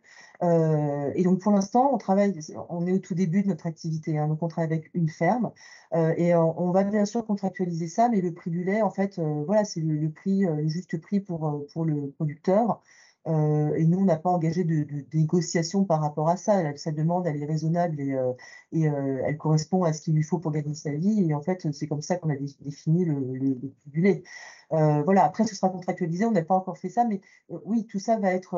et 1.16 1.24
donc, 1.24 1.40
pour 1.40 1.52
l'instant, 1.52 1.92
on 1.94 1.98
travaille, 1.98 2.40
on 2.70 2.86
est 2.86 2.92
au 2.92 3.00
tout 3.00 3.16
début 3.16 3.42
de 3.42 3.48
notre 3.48 3.68
activité, 3.68 4.18
hein, 4.18 4.28
donc 4.28 4.44
on 4.44 4.48
travaille 4.48 4.72
avec 4.72 4.92
une 4.94 5.10
ferme, 5.10 5.52
et 5.94 6.36
on, 6.36 6.72
va 6.72 6.84
bien 6.84 7.06
sûr 7.06 7.26
contractualiser 7.26 7.88
ça, 7.88 8.10
mais 8.10 8.22
le 8.22 8.34
prix 8.34 8.52
du 8.52 8.64
lait, 8.64 8.82
en 8.82 8.92
fait, 8.92 9.20
voilà, 9.20 9.66
c'est 9.66 9.82
le, 9.82 10.10
prix, 10.10 10.46
juste 10.68 11.00
prix 11.02 11.20
pour, 11.20 11.66
pour 11.74 11.86
le 11.86 12.12
producteur. 12.12 12.82
Euh, 13.28 13.76
et 13.76 13.86
nous, 13.86 14.00
on 14.00 14.06
n'a 14.06 14.18
pas 14.18 14.30
engagé 14.30 14.64
de, 14.64 14.86
négociation 15.14 15.86
par 15.86 16.02
rapport 16.02 16.30
à 16.30 16.38
ça. 16.38 16.76
Sa 16.78 16.92
demande, 16.92 17.28
elle 17.28 17.42
est 17.42 17.46
raisonnable 17.46 18.00
et, 18.00 18.14
euh, 18.14 18.34
euh, 18.74 19.22
elle 19.26 19.38
correspond 19.38 19.84
à 19.84 19.94
ce 19.94 20.02
qu'il 20.02 20.16
lui 20.16 20.24
faut 20.24 20.40
pour 20.40 20.52
gagner 20.52 20.74
sa 20.74 20.92
vie. 20.92 21.30
Et 21.30 21.34
en 21.34 21.42
fait, 21.42 21.72
c'est 21.72 21.88
comme 21.88 22.02
ça 22.02 22.18
qu'on 22.18 22.30
a 22.30 22.36
défini 22.36 23.06
le, 23.06 23.16
le, 23.34 23.56
du 23.86 24.02
lait. 24.02 24.24
voilà, 24.70 25.24
après, 25.26 25.46
ce 25.46 25.56
sera 25.56 25.70
contractualisé. 25.70 26.26
On 26.26 26.32
n'a 26.32 26.44
pas 26.44 26.56
encore 26.56 26.78
fait 26.78 26.90
ça, 26.90 27.06
mais 27.06 27.22
oui, 27.50 27.86
tout 27.86 28.00
ça 28.00 28.18
va 28.18 28.34
être, 28.34 28.56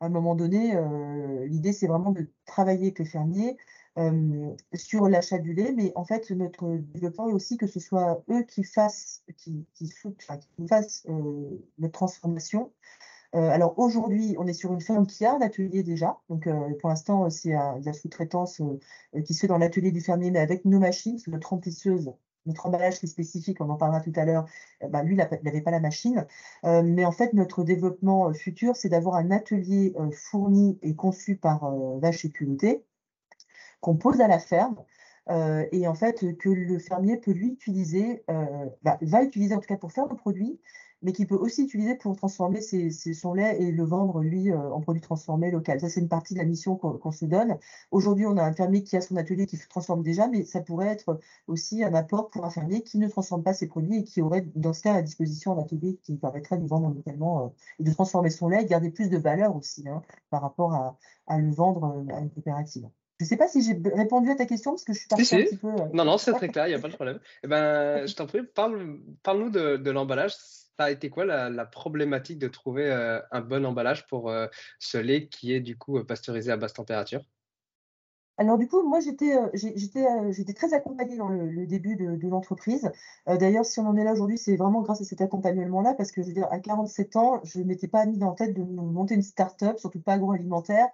à 0.00 0.06
un 0.06 0.08
moment 0.08 0.34
donné, 0.34 0.78
l'idée, 1.46 1.72
c'est 1.72 1.86
vraiment 1.86 2.12
de 2.12 2.28
travailler 2.46 2.86
avec 2.86 2.98
les 3.00 3.04
fermiers. 3.04 3.56
sur 4.74 5.08
l'achat 5.08 5.38
du 5.38 5.54
lait, 5.54 5.72
mais 5.76 5.92
en 5.96 6.04
fait, 6.04 6.30
notre 6.30 6.76
développement 6.76 7.28
est 7.28 7.32
aussi 7.32 7.56
que 7.56 7.66
ce 7.66 7.80
soit 7.80 8.22
eux 8.30 8.42
qui 8.42 8.64
fassent, 8.64 9.22
qui, 9.36 9.66
qui, 9.74 9.88
qui 9.88 10.66
fassent 10.68 11.06
notre 11.78 11.92
transformation, 11.92 12.72
euh, 13.34 13.50
alors 13.50 13.78
aujourd'hui, 13.78 14.36
on 14.38 14.46
est 14.46 14.52
sur 14.52 14.72
une 14.72 14.80
ferme 14.80 15.06
qui 15.06 15.24
a 15.24 15.34
un 15.34 15.40
atelier 15.40 15.82
déjà. 15.82 16.18
Donc 16.28 16.46
euh, 16.46 16.74
pour 16.80 16.88
l'instant, 16.88 17.28
c'est 17.30 17.50
de 17.50 17.84
la 17.84 17.92
sous-traitance 17.92 18.60
euh, 18.60 19.22
qui 19.22 19.34
se 19.34 19.40
fait 19.40 19.46
dans 19.48 19.58
l'atelier 19.58 19.90
du 19.90 20.00
fermier, 20.00 20.30
mais 20.30 20.38
avec 20.38 20.64
nos 20.64 20.78
machines, 20.78 21.18
notre 21.28 21.50
remplisseuse 21.50 22.12
notre 22.46 22.66
emballage 22.66 22.98
qui 22.98 23.06
est 23.06 23.08
spécifique, 23.08 23.62
on 23.62 23.70
en 23.70 23.76
parlera 23.76 24.02
tout 24.02 24.12
à 24.16 24.26
l'heure, 24.26 24.44
bah, 24.90 25.02
lui, 25.02 25.14
il 25.14 25.16
n'avait 25.16 25.62
pas 25.62 25.70
la 25.70 25.80
machine. 25.80 26.26
mais 26.62 27.06
en 27.06 27.10
fait, 27.10 27.32
notre 27.32 27.64
développement 27.64 28.34
futur, 28.34 28.76
c'est 28.76 28.90
d'avoir 28.90 29.14
un 29.14 29.30
atelier 29.30 29.94
fourni 30.12 30.78
et 30.82 30.94
conçu 30.94 31.36
par 31.36 31.74
Vache 32.00 32.26
et 32.26 32.30
Culotté, 32.30 32.84
qu'on 33.80 33.96
pose 33.96 34.20
à 34.20 34.28
la 34.28 34.38
ferme, 34.38 34.76
et 35.28 35.88
en 35.88 35.94
fait, 35.94 36.36
que 36.38 36.48
le 36.48 36.78
fermier 36.78 37.16
peut 37.16 37.32
lui 37.32 37.48
utiliser, 37.48 38.24
bah, 38.82 38.98
va 39.00 39.22
utiliser 39.22 39.54
en 39.54 39.60
tout 39.60 39.66
cas 39.66 39.76
pour 39.76 39.92
faire 39.92 40.06
nos 40.08 40.16
produits, 40.16 40.60
mais 41.04 41.12
qu'il 41.12 41.26
peut 41.26 41.36
aussi 41.36 41.64
utiliser 41.64 41.94
pour 41.94 42.16
transformer 42.16 42.60
son 42.62 43.34
lait 43.34 43.62
et 43.62 43.70
le 43.70 43.84
vendre, 43.84 44.22
lui, 44.22 44.50
euh, 44.50 44.72
en 44.72 44.80
produit 44.80 45.02
transformé 45.02 45.50
local. 45.50 45.78
Ça, 45.78 45.90
c'est 45.90 46.00
une 46.00 46.08
partie 46.08 46.32
de 46.32 46.38
la 46.38 46.46
mission 46.46 46.76
qu'on 46.76 47.12
se 47.12 47.26
donne. 47.26 47.58
Aujourd'hui, 47.90 48.26
on 48.26 48.38
a 48.38 48.42
un 48.42 48.54
fermier 48.54 48.82
qui 48.82 48.96
a 48.96 49.02
son 49.02 49.16
atelier 49.16 49.46
qui 49.46 49.58
se 49.58 49.68
transforme 49.68 50.02
déjà, 50.02 50.28
mais 50.28 50.44
ça 50.44 50.62
pourrait 50.62 50.88
être 50.88 51.20
aussi 51.46 51.84
un 51.84 51.92
apport 51.94 52.30
pour 52.30 52.46
un 52.46 52.50
fermier 52.50 52.82
qui 52.82 52.98
ne 52.98 53.06
transforme 53.08 53.42
pas 53.42 53.52
ses 53.52 53.68
produits 53.68 53.98
et 53.98 54.04
qui 54.04 54.22
aurait, 54.22 54.46
dans 54.54 54.72
ce 54.72 54.82
cas, 54.82 54.94
à 54.94 55.02
disposition 55.02 55.52
un 55.52 55.62
atelier 55.62 55.98
qui 56.02 56.16
permettrait 56.16 56.56
de 56.56 56.66
vendre 56.66 56.88
localement 56.88 57.44
euh, 57.44 57.48
et 57.80 57.84
de 57.84 57.92
transformer 57.92 58.30
son 58.30 58.48
lait 58.48 58.62
et 58.62 58.66
garder 58.66 58.90
plus 58.90 59.10
de 59.10 59.18
valeur 59.18 59.54
aussi 59.54 59.86
hein, 59.86 60.02
par 60.30 60.40
rapport 60.40 60.72
à, 60.72 61.38
le 61.38 61.50
vendre 61.52 61.84
euh, 61.84 62.14
à 62.14 62.20
une 62.20 62.30
coopérative. 62.30 62.88
Je 63.24 63.28
ne 63.28 63.30
sais 63.30 63.36
pas 63.36 63.48
si 63.48 63.62
j'ai 63.62 63.80
répondu 63.94 64.30
à 64.30 64.36
ta 64.36 64.44
question 64.44 64.72
parce 64.72 64.84
que 64.84 64.92
je 64.92 64.98
suis 64.98 65.08
partie 65.08 65.34
un 65.34 65.38
petit 65.44 65.56
peu. 65.56 65.72
Non, 65.92 66.04
non, 66.04 66.18
c'est 66.18 66.32
très 66.34 66.48
clair, 66.50 66.66
il 66.66 66.70
n'y 66.70 66.76
a 66.76 66.78
pas 66.78 66.88
de 66.88 66.94
problème. 66.94 67.18
Eh 67.42 67.48
ben, 67.48 68.06
je 68.06 68.14
t'en 68.14 68.26
prie, 68.26 68.42
parle-nous 68.42 69.00
parle 69.22 69.50
de, 69.50 69.76
de 69.76 69.90
l'emballage 69.90 70.34
ça 70.76 70.84
a 70.84 70.90
été 70.90 71.08
quoi 71.10 71.24
la, 71.24 71.64
problématique 71.66 72.38
de 72.38 72.48
trouver 72.48 72.90
euh, 72.90 73.20
un 73.30 73.40
bon 73.40 73.64
emballage 73.64 74.06
pour 74.06 74.28
euh, 74.28 74.46
ce 74.78 74.98
lait 74.98 75.28
qui 75.28 75.52
est 75.52 75.60
du 75.60 75.78
coup 75.78 75.98
euh, 75.98 76.04
pasteurisé 76.04 76.50
à 76.50 76.56
basse 76.56 76.74
température? 76.74 77.22
Alors 78.36 78.58
du 78.58 78.66
coup, 78.66 78.82
moi 78.82 78.98
j'étais 78.98 79.38
j'étais 79.52 80.54
très 80.54 80.74
accompagnée 80.74 81.16
dans 81.16 81.28
le, 81.28 81.66
début 81.68 81.94
de, 81.94 82.28
l'entreprise. 82.28 82.90
D'ailleurs, 83.28 83.64
si 83.64 83.78
on 83.78 83.86
en 83.86 83.96
est 83.96 84.02
là 84.02 84.12
aujourd'hui, 84.12 84.38
c'est 84.38 84.56
vraiment 84.56 84.82
grâce 84.82 85.00
à 85.00 85.04
cet 85.04 85.20
accompagnement-là, 85.20 85.94
parce 85.94 86.10
que 86.10 86.20
je 86.20 86.26
veux 86.26 86.34
dire, 86.34 86.48
à 86.50 86.58
47 86.58 87.14
ans, 87.14 87.40
je 87.44 87.60
ne 87.60 87.64
m'étais 87.64 87.86
pas 87.86 88.04
mis 88.06 88.24
en 88.24 88.32
tête 88.32 88.52
de 88.52 88.64
monter 88.64 89.14
une 89.14 89.22
start-up, 89.22 89.78
surtout 89.78 90.00
pas 90.00 90.14
agroalimentaire. 90.14 90.88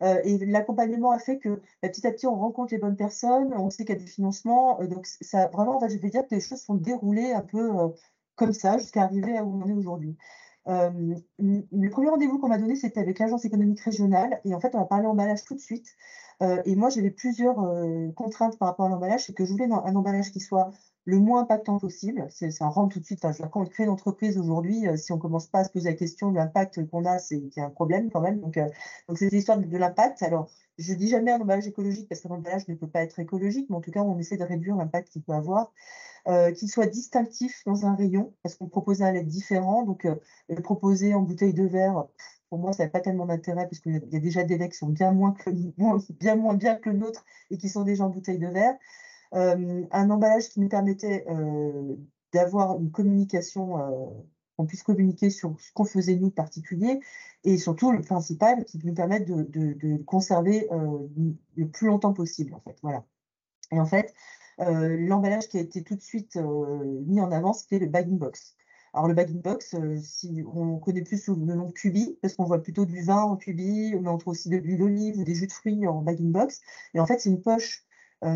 Et 0.00 0.38
l'accompagnement 0.46 1.10
a 1.12 1.18
fait 1.18 1.38
que 1.38 1.60
bah, 1.82 1.88
petit 1.88 2.06
à 2.06 2.12
petit, 2.12 2.26
on 2.26 2.34
rencontre 2.36 2.72
les 2.72 2.78
bonnes 2.78 2.96
personnes, 2.96 3.54
on 3.56 3.70
sait 3.70 3.84
qu'il 3.84 3.94
y 3.94 3.98
a 3.98 4.00
des 4.00 4.06
financements. 4.06 4.78
donc 4.84 5.06
ça, 5.06 5.48
vraiment, 5.48 5.76
en 5.82 5.88
je 5.88 5.96
vais 5.98 6.10
dire 6.10 6.22
que 6.26 6.34
les 6.34 6.40
choses 6.40 6.60
sont 6.60 6.74
déroulées 6.74 7.32
un 7.32 7.42
peu 7.42 7.70
comme 8.36 8.52
ça 8.52 8.78
jusqu'à 8.78 9.02
arriver 9.02 9.36
à 9.36 9.44
où 9.44 9.62
on 9.62 9.68
est 9.68 9.72
aujourd'hui. 9.72 10.16
Euh, 10.66 11.14
le 11.38 11.88
premier 11.90 12.08
rendez-vous 12.08 12.38
qu'on 12.38 12.48
m'a 12.48 12.58
donné, 12.58 12.74
c'était 12.76 13.00
avec 13.00 13.18
l'agence 13.18 13.44
économique 13.44 13.80
régionale. 13.80 14.40
Et 14.44 14.54
en 14.54 14.60
fait, 14.60 14.74
on 14.74 14.80
a 14.80 14.86
parlé 14.86 15.06
emballage 15.06 15.44
tout 15.44 15.54
de 15.54 15.60
suite. 15.60 15.88
Euh, 16.42 16.62
et 16.64 16.74
moi, 16.76 16.88
j'avais 16.88 17.10
plusieurs 17.10 17.60
euh, 17.60 18.10
contraintes 18.12 18.58
par 18.58 18.68
rapport 18.68 18.86
à 18.86 18.88
l'emballage. 18.88 19.24
C'est 19.26 19.34
que 19.34 19.44
je 19.44 19.50
voulais 19.50 19.68
un 19.70 19.96
emballage 19.96 20.32
qui 20.32 20.40
soit 20.40 20.70
le 21.04 21.18
moins 21.18 21.42
impactant 21.42 21.78
possible. 21.78 22.28
Un 22.60 22.68
rentre 22.68 22.94
tout 22.94 23.00
de 23.00 23.04
suite. 23.04 23.24
Enfin, 23.24 23.48
quand 23.48 23.62
on 23.62 23.66
crée 23.66 23.84
une 23.84 23.90
entreprise 23.90 24.38
aujourd'hui, 24.38 24.84
si 24.96 25.12
on 25.12 25.16
ne 25.16 25.20
commence 25.20 25.46
pas 25.46 25.60
à 25.60 25.64
se 25.64 25.70
poser 25.70 25.90
la 25.90 25.96
question 25.96 26.30
de 26.30 26.36
l'impact 26.36 26.88
qu'on 26.88 27.04
a, 27.04 27.18
c'est 27.18 27.40
qu'il 27.40 27.60
y 27.60 27.60
a 27.60 27.66
un 27.66 27.70
problème 27.70 28.10
quand 28.10 28.20
même. 28.20 28.40
Donc, 28.40 28.58
donc 29.08 29.18
c'est 29.18 29.30
l'histoire 29.30 29.58
de, 29.58 29.76
l'impact. 29.76 30.22
Alors, 30.22 30.48
je 30.78 30.94
dis 30.94 31.08
jamais 31.08 31.32
un 31.32 31.40
emballage 31.40 31.66
écologique 31.66 32.08
parce 32.08 32.20
qu'un 32.20 32.30
emballage 32.30 32.66
ne 32.68 32.74
peut 32.74 32.88
pas 32.88 33.02
être 33.02 33.18
écologique, 33.18 33.66
mais 33.70 33.76
en 33.76 33.80
tout 33.80 33.90
cas, 33.90 34.00
on 34.00 34.18
essaie 34.18 34.36
de 34.36 34.44
réduire 34.44 34.76
l'impact 34.76 35.10
qu'il 35.10 35.22
peut 35.22 35.32
avoir. 35.32 35.72
Euh, 36.26 36.52
qu'il 36.52 36.70
soit 36.70 36.86
distinctif 36.86 37.62
dans 37.66 37.84
un 37.84 37.94
rayon, 37.94 38.32
parce 38.42 38.54
qu'on 38.54 38.66
proposait 38.66 39.04
un 39.04 39.12
lait 39.12 39.22
différent. 39.22 39.82
Donc, 39.82 40.06
euh, 40.06 40.14
le 40.48 40.62
proposer 40.62 41.12
en 41.12 41.20
bouteille 41.20 41.52
de 41.52 41.64
verre, 41.64 42.06
pour 42.48 42.58
moi, 42.58 42.72
ça 42.72 42.84
n'a 42.84 42.88
pas 42.88 43.00
tellement 43.00 43.26
d'intérêt, 43.26 43.66
puisqu'il 43.66 44.00
y 44.10 44.16
a 44.16 44.20
déjà 44.20 44.42
des 44.42 44.56
laits 44.56 44.72
qui 44.72 44.78
sont 44.78 44.88
bien 44.88 45.12
moins, 45.12 45.34
bien 46.18 46.36
moins 46.36 46.54
bien 46.54 46.76
que 46.76 46.88
le 46.88 46.96
nôtre 46.96 47.26
et 47.50 47.58
qui 47.58 47.68
sont 47.68 47.82
déjà 47.82 48.04
en 48.04 48.08
bouteille 48.08 48.38
de 48.38 48.48
verre. 48.48 48.74
Euh, 49.34 49.84
un 49.90 50.10
emballage 50.10 50.48
qui 50.48 50.60
nous 50.60 50.68
permettait 50.68 51.26
d'avoir 52.32 52.78
une 52.78 52.90
communication 52.90 53.76
qu'on 54.56 54.66
puisse 54.66 54.82
communiquer 54.82 55.30
sur 55.30 55.58
ce 55.60 55.72
qu'on 55.72 55.84
faisait 55.84 56.16
nous 56.16 56.28
de 56.28 56.34
particulier, 56.34 57.00
et 57.44 57.58
surtout 57.58 57.92
le 57.92 58.00
principal, 58.02 58.64
qui 58.64 58.80
nous 58.84 58.94
permette 58.94 59.26
de, 59.26 59.96
conserver 60.04 60.68
euh, 60.72 60.98
le 61.56 61.68
plus 61.68 61.86
longtemps 61.86 62.12
possible, 62.12 62.54
en 62.54 62.60
fait. 62.60 62.76
Voilà. 62.82 63.04
Et 63.72 63.80
en 63.80 63.86
fait, 63.86 64.14
euh, 64.60 64.96
l'emballage 64.98 65.48
qui 65.48 65.58
a 65.58 65.60
été 65.60 65.82
tout 65.82 65.96
de 65.96 66.00
suite 66.00 66.36
euh, 66.36 67.02
mis 67.06 67.20
en 67.20 67.32
avant, 67.32 67.52
c'était 67.52 67.78
le 67.78 67.86
bagging 67.86 68.18
box. 68.18 68.56
Alors 68.92 69.08
le 69.08 69.14
bagging 69.14 69.42
box, 69.42 69.74
si 70.04 70.44
on 70.54 70.78
connaît 70.78 71.02
plus 71.02 71.18
sous 71.18 71.34
le 71.34 71.54
nom 71.56 71.66
de 71.66 71.72
cubi, 71.72 72.16
parce 72.22 72.34
qu'on 72.34 72.44
voit 72.44 72.62
plutôt 72.62 72.86
du 72.86 73.02
vin 73.02 73.22
en 73.22 73.36
cubi, 73.36 73.92
mais 74.00 74.08
on 74.08 74.18
trouve 74.18 74.32
aussi 74.32 74.48
de 74.48 74.56
l'huile 74.56 74.78
d'olive 74.78 75.18
ou 75.18 75.24
des 75.24 75.34
jus 75.34 75.48
de 75.48 75.52
fruits 75.52 75.84
en 75.88 76.00
bagging 76.00 76.30
box. 76.30 76.60
Et 76.94 77.00
en 77.00 77.06
fait, 77.06 77.18
c'est 77.18 77.28
une 77.28 77.42
poche 77.42 77.84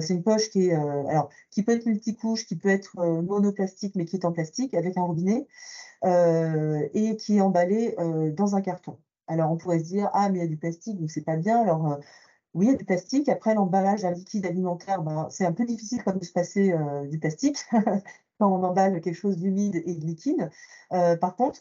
c'est 0.01 0.15
une 0.15 0.23
poche 0.23 0.51
qui, 0.51 0.69
est, 0.69 0.75
alors, 0.75 1.31
qui 1.51 1.63
peut 1.63 1.73
être 1.73 1.87
multicouche, 1.87 2.47
qui 2.47 2.57
peut 2.57 2.69
être 2.69 2.97
monoplastique, 3.23 3.95
mais 3.97 4.05
qui 4.05 4.17
est 4.17 4.25
en 4.25 4.33
plastique 4.33 4.75
avec 4.75 4.97
un 4.97 5.03
robinet. 5.03 5.47
Euh, 6.05 6.89
et 6.95 7.17
qui 7.17 7.39
est 7.39 7.41
emballé 7.41 7.95
euh, 7.99 8.31
dans 8.31 8.55
un 8.55 8.61
carton. 8.61 8.99
Alors 9.27 9.51
on 9.51 9.57
pourrait 9.57 9.81
se 9.81 9.85
dire, 9.85 10.11
ah 10.13 10.29
mais 10.31 10.39
il 10.39 10.43
y 10.43 10.45
a 10.45 10.49
du 10.49 10.57
plastique, 10.57 10.99
donc 10.99 11.11
c'est 11.11 11.25
pas 11.25 11.37
bien. 11.37 11.61
Alors 11.61 11.93
euh, 11.93 11.97
oui, 12.55 12.67
il 12.67 12.71
y 12.71 12.75
a 12.75 12.77
du 12.77 12.85
plastique. 12.85 13.29
Après, 13.29 13.55
l'emballage 13.55 14.03
d'un 14.03 14.13
liquide 14.13 14.47
alimentaire, 14.47 15.03
ben, 15.03 15.29
c'est 15.31 15.45
un 15.45 15.53
peu 15.53 15.65
difficile 15.65 16.03
de 16.07 16.25
se 16.25 16.33
passer 16.33 16.73
du 17.11 17.19
plastique 17.19 17.59
quand 18.39 18.49
on 18.53 18.63
emballe 18.65 19.01
quelque 19.01 19.15
chose 19.15 19.37
d'humide 19.37 19.77
et 19.87 19.95
de 19.95 20.07
liquide. 20.07 20.51
par 20.91 21.37
contre, 21.37 21.61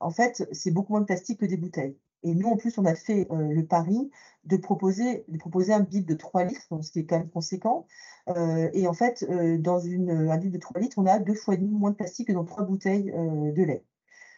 en 0.00 0.10
fait, 0.10 0.48
c'est 0.52 0.70
beaucoup 0.70 0.92
moins 0.92 1.00
de 1.02 1.06
plastique 1.06 1.40
que 1.40 1.46
des 1.46 1.56
bouteilles. 1.56 1.96
Et 2.24 2.34
nous, 2.34 2.48
en 2.48 2.56
plus, 2.56 2.78
on 2.78 2.86
a 2.86 2.94
fait 2.94 3.28
euh, 3.30 3.52
le 3.52 3.64
pari 3.66 4.10
de 4.44 4.56
proposer, 4.56 5.24
de 5.28 5.38
proposer 5.38 5.74
un 5.74 5.80
bid 5.80 6.06
de 6.06 6.14
3 6.14 6.44
litres, 6.44 6.82
ce 6.82 6.90
qui 6.90 7.00
est 7.00 7.04
quand 7.04 7.18
même 7.18 7.30
conséquent. 7.30 7.86
Euh, 8.30 8.70
et 8.72 8.88
en 8.88 8.94
fait, 8.94 9.24
euh, 9.28 9.58
dans 9.58 9.78
une, 9.78 10.10
un 10.10 10.36
bid 10.38 10.50
de 10.50 10.58
3 10.58 10.80
litres, 10.80 10.98
on 10.98 11.06
a 11.06 11.18
deux 11.18 11.34
fois 11.34 11.54
et 11.54 11.58
demi 11.58 11.70
moins 11.70 11.90
de 11.90 11.96
plastique 11.96 12.28
que 12.28 12.32
dans 12.32 12.44
trois 12.44 12.64
bouteilles 12.64 13.12
de 13.12 13.62
lait. 13.62 13.84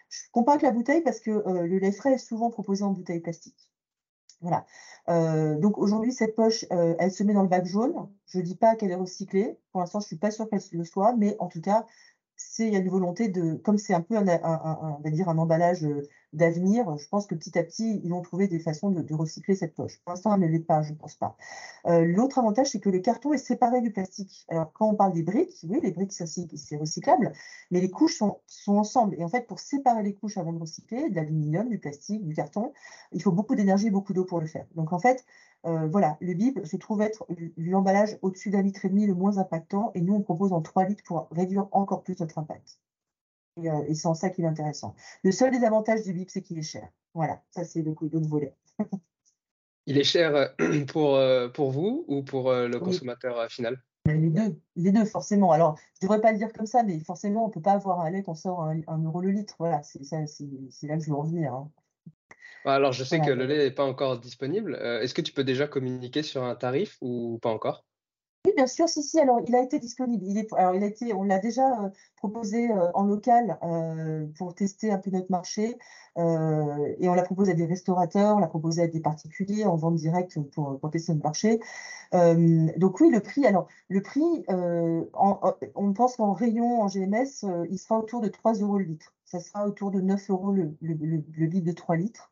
Je 0.09 0.21
compare 0.33 0.55
avec 0.55 0.63
la 0.63 0.73
bouteille 0.73 1.01
parce 1.03 1.21
que 1.21 1.31
le 1.31 1.79
lait 1.79 1.93
frais 1.93 2.15
est 2.15 2.19
souvent 2.19 2.51
proposé 2.51 2.83
en 2.85 2.91
bouteille 2.91 3.21
plastique. 3.21 3.71
Voilà. 4.41 4.67
donc 5.57 5.79
aujourd'hui, 5.79 6.13
cette 6.13 6.37
poche, 6.37 6.65
elle 6.71 7.11
se 7.11 7.25
met 7.25 7.35
dans 7.35 7.43
le 7.43 7.49
bac 7.49 7.67
jaune. 7.67 8.09
Je 8.27 8.39
ne 8.39 8.45
dis 8.45 8.57
pas 8.57 8.77
qu'elle 8.77 8.93
est 8.93 8.97
recyclée. 8.97 9.59
Pour 9.73 9.81
l'instant, 9.81 9.99
je 9.99 10.05
ne 10.05 10.09
suis 10.09 10.17
pas 10.17 10.31
sûre 10.31 10.49
qu'elle 10.49 10.61
le 10.73 10.85
soit, 10.85 11.17
mais 11.17 11.37
en 11.41 11.49
tout 11.49 11.61
cas, 11.61 11.87
il 12.59 12.69
y 12.69 12.77
a 12.77 12.79
une 12.79 12.89
volonté 12.89 13.29
de, 13.29 13.55
comme 13.55 13.79
c'est 13.79 13.95
un 13.95 14.01
peu 14.01 14.17
un, 14.17 14.27
on 14.83 15.03
va 15.03 15.11
dire 15.11 15.29
un 15.29 15.39
emballage 15.39 15.87
d'avenir, 16.33 16.97
je 16.99 17.09
pense 17.09 17.27
que 17.27 17.35
petit 17.35 17.59
à 17.59 17.63
petit, 17.63 18.01
ils 18.05 18.11
vont 18.11 18.21
trouver 18.21 18.47
des 18.47 18.59
façons 18.59 18.91
de, 18.91 19.15
recycler 19.15 19.55
cette 19.55 19.75
poche. 19.75 20.01
Pour 20.05 20.13
l'instant, 20.13 20.35
elle 20.35 20.41
ne 20.41 20.47
l'est 20.47 20.59
pas, 20.59 20.83
je 20.83 20.93
ne 20.93 20.99
pense 20.99 21.15
pas. 21.15 21.37
Euh, 21.87 22.05
l'autre 22.05 22.39
avantage, 22.39 22.71
c'est 22.71 22.81
que 22.81 22.91
le 22.91 22.99
carton 22.99 23.33
est 23.33 23.39
séparé 23.39 23.81
du 23.81 23.91
plastique. 23.91 24.45
Alors, 24.49 24.73
quand 24.73 24.89
on 24.89 24.95
parle 24.95 25.13
des 25.13 25.23
briques, 25.23 25.65
oui, 25.69 25.81
les 25.83 25.93
briques, 25.93 26.13
c'est 26.13 26.77
recyclable, 26.77 27.33
mais 27.71 27.81
les 27.81 27.91
couches 27.91 28.19
sont, 28.19 28.39
sont, 28.47 28.77
ensemble. 28.77 29.17
Et 29.19 29.25
en 29.25 29.29
fait, 29.29 29.47
pour 29.47 29.59
séparer 29.59 30.03
les 30.03 30.15
couches 30.15 30.37
avant 30.37 30.53
de 30.53 30.59
recycler, 30.59 31.09
de 31.09 31.17
l'aluminium, 31.17 31.69
du 31.69 31.79
plastique, 31.79 32.25
du 32.27 32.35
carton, 32.35 32.73
il 33.13 33.23
faut 33.23 33.33
beaucoup 33.33 33.55
d'énergie 33.55 33.91
beaucoup 33.91 34.13
d'eau 34.13 34.25
pour 34.25 34.41
le 34.41 34.47
faire. 34.47 34.67
Donc, 34.75 34.93
en 34.93 34.99
fait, 34.99 35.25
euh, 35.67 35.89
voilà, 35.89 36.17
le 36.21 36.35
bib 36.35 36.65
se 36.65 36.77
trouve 36.77 37.03
être 37.03 37.27
l'emballage 37.57 38.19
au-dessus 38.23 38.51
d'un 38.51 38.63
litre 38.63 38.85
et 38.85 38.89
demi 38.89 39.07
le 39.07 39.15
moins 39.15 39.39
impactant, 39.39 39.91
et 39.95 40.01
nous, 40.01 40.15
on 40.15 40.23
propose 40.23 40.53
en 40.53 40.63
3 40.63 40.85
litres 40.85 41.03
pour 41.05 41.29
réduire 41.33 41.67
encore 41.73 42.03
plus 42.03 42.19
notre 42.21 42.39
impact. 42.39 42.79
Euh, 43.59 43.85
et, 43.89 43.95
c'est 43.95 44.07
en 44.07 44.15
ça 44.15 44.31
qu'il 44.31 44.45
est 44.45 44.49
intéressant. 44.49 44.95
Le 45.25 45.33
seul 45.33 45.51
désavantage 45.51 46.03
du 46.03 46.13
bip, 46.13 46.31
c'est 46.31 46.43
qu'il 46.43 46.59
est 46.59 46.63
cher. 46.63 46.89
Voilà, 47.15 47.43
ça 47.51 47.65
c'est 47.65 47.83
le 47.83 47.95
coup 47.95 48.09
de 48.09 48.19
volet. 48.19 48.55
il 49.87 49.99
est 49.99 50.05
cher 50.05 50.37
euh, 50.37 50.47
pour, 50.87 51.19
pour 51.53 51.71
vous 51.71 52.05
ou 52.07 52.23
pour 52.23 52.53
le 52.53 52.79
consommateur 52.79 53.51
final? 53.51 53.83
Les 54.05 54.31
deux, 54.31 54.61
les 54.77 54.93
deux, 54.93 55.05
forcément. 55.05 55.51
Alors, 55.51 55.77
je 56.01 56.07
ne 56.07 56.09
devrais 56.09 56.21
pas 56.21 56.31
le 56.31 56.39
dire 56.39 56.53
comme 56.53 56.67
ça, 56.67 56.85
mais 56.85 57.01
forcément, 57.01 57.45
on 57.45 57.49
ne 57.49 57.53
peut 57.53 57.63
pas 57.63 57.73
avoir 57.73 58.01
un 58.03 58.11
lait 58.11 58.23
qu'on 58.23 58.37
sort 58.37 58.63
un, 58.63 58.99
euro 59.03 59.21
le 59.21 59.31
litre. 59.31 59.57
Voilà, 59.59 59.83
c'est 59.83 59.99
là 60.13 60.97
que 60.97 61.03
je 61.03 61.11
veux 61.11 61.17
revenir. 61.17 61.55
Hein. 61.55 61.73
Bah, 62.65 62.75
alors, 62.75 62.93
je 62.93 63.05
sais 63.05 63.21
que 63.21 63.31
le 63.31 63.47
lait 63.47 63.59
n'est 63.59 63.71
pas 63.71 63.85
encore 63.85 64.19
disponible. 64.19 64.75
Est-ce 64.75 65.15
que 65.15 65.23
tu 65.23 65.33
peux 65.33 65.45
déjà 65.45 65.69
communiquer 65.69 66.23
sur 66.23 66.43
un 66.43 66.57
tarif 66.57 66.97
ou 67.01 67.39
pas 67.41 67.51
encore? 67.51 67.85
Oui, 68.47 68.53
bien 68.55 68.69
sûr, 68.69 68.89
si, 68.89 69.03
si. 69.03 69.19
Alors, 69.19 69.41
il 69.45 69.57
a 69.57 69.63
été 69.63 69.81
disponible. 69.81 70.25
Il 70.25 70.39
est, 70.39 70.53
alors, 70.55 70.77
il 70.77 70.83
a 70.85 70.87
été, 70.87 71.13
on 71.13 71.25
l'a 71.25 71.41
déjà 71.41 71.69
euh, 71.83 71.89
proposé 72.17 72.71
euh, 72.71 72.93
en 72.95 73.03
local 73.05 73.59
euh, 73.65 74.25
pour 74.39 74.55
tester 74.55 74.93
un 74.93 74.99
peu 74.99 75.11
notre 75.11 75.33
marché. 75.33 75.77
et 76.17 77.09
on 77.09 77.15
l'a 77.15 77.23
proposé 77.23 77.53
à 77.53 77.55
des 77.55 77.67
restaurateurs, 77.67 78.37
on 78.37 78.39
l'a 78.39 78.47
proposé 78.47 78.83
à 78.83 78.87
des 78.87 79.01
particuliers 79.01 79.65
en 79.65 79.75
vente 79.77 79.97
directe 79.97 80.39
pour, 80.53 80.79
pour 80.79 80.91
tester 80.91 81.13
notre 81.13 81.25
marché. 81.25 81.61
donc, 82.13 83.01
oui, 83.01 83.11
le 83.11 83.21
prix, 83.21 83.47
alors, 83.47 83.67
le 83.89 84.01
prix, 84.01 84.45
on 84.49 85.93
pense 85.93 86.17
qu'en 86.17 86.33
rayon, 86.33 86.83
en 86.83 86.89
GMS, 86.89 87.45
il 87.69 87.79
sera 87.79 87.99
autour 87.99 88.21
de 88.21 88.29
3 88.29 88.55
euros 88.55 88.79
le 88.79 88.85
litre. 88.85 89.16
Ça 89.27 89.41
sera 89.41 89.67
autour 89.67 89.91
de 89.91 90.01
9 90.01 90.31
euros 90.31 90.53
le, 90.53 90.77
le, 90.81 91.61
de 91.61 91.73
3 91.73 91.97
litres. 91.97 92.31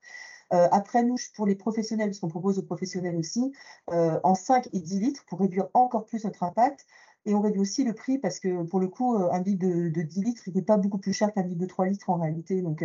Euh, 0.53 0.69
après, 0.71 1.03
nous, 1.03 1.17
pour 1.35 1.47
les 1.47 1.57
professionnels, 1.57 2.11
parce 2.11 2.21
qu'on 2.21 2.29
propose 2.29 2.59
aux 2.59 2.63
professionnels 2.63 3.17
aussi, 3.17 3.53
euh, 3.91 4.21
en 4.23 4.35
5 4.35 4.69
et 4.73 4.81
10 4.81 5.01
litres 5.01 5.25
pour 5.27 5.41
réduire 5.41 5.69
encore 5.75 6.07
plus 6.07 6.25
notre 6.25 6.43
impact. 6.45 6.87
Et 7.27 7.35
on 7.35 7.41
réduit 7.41 7.61
aussi 7.61 7.85
le 7.85 7.95
prix 7.95 8.19
parce 8.19 8.39
que 8.41 8.63
pour 8.65 8.81
le 8.81 8.89
coup, 8.89 9.17
euh, 9.17 9.31
un 9.33 9.43
litre 9.43 9.67
de, 9.67 10.03
10 10.03 10.23
litres, 10.23 10.43
il 10.47 10.55
n'est 10.55 10.63
pas 10.63 10.77
beaucoup 10.77 10.99
plus 10.99 11.13
cher 11.13 11.33
qu'un 11.33 11.43
litre 11.43 11.61
de 11.61 11.67
3 11.67 11.87
litres 11.87 12.11
en 12.11 12.17
réalité. 12.17 12.63
Donc, 12.63 12.85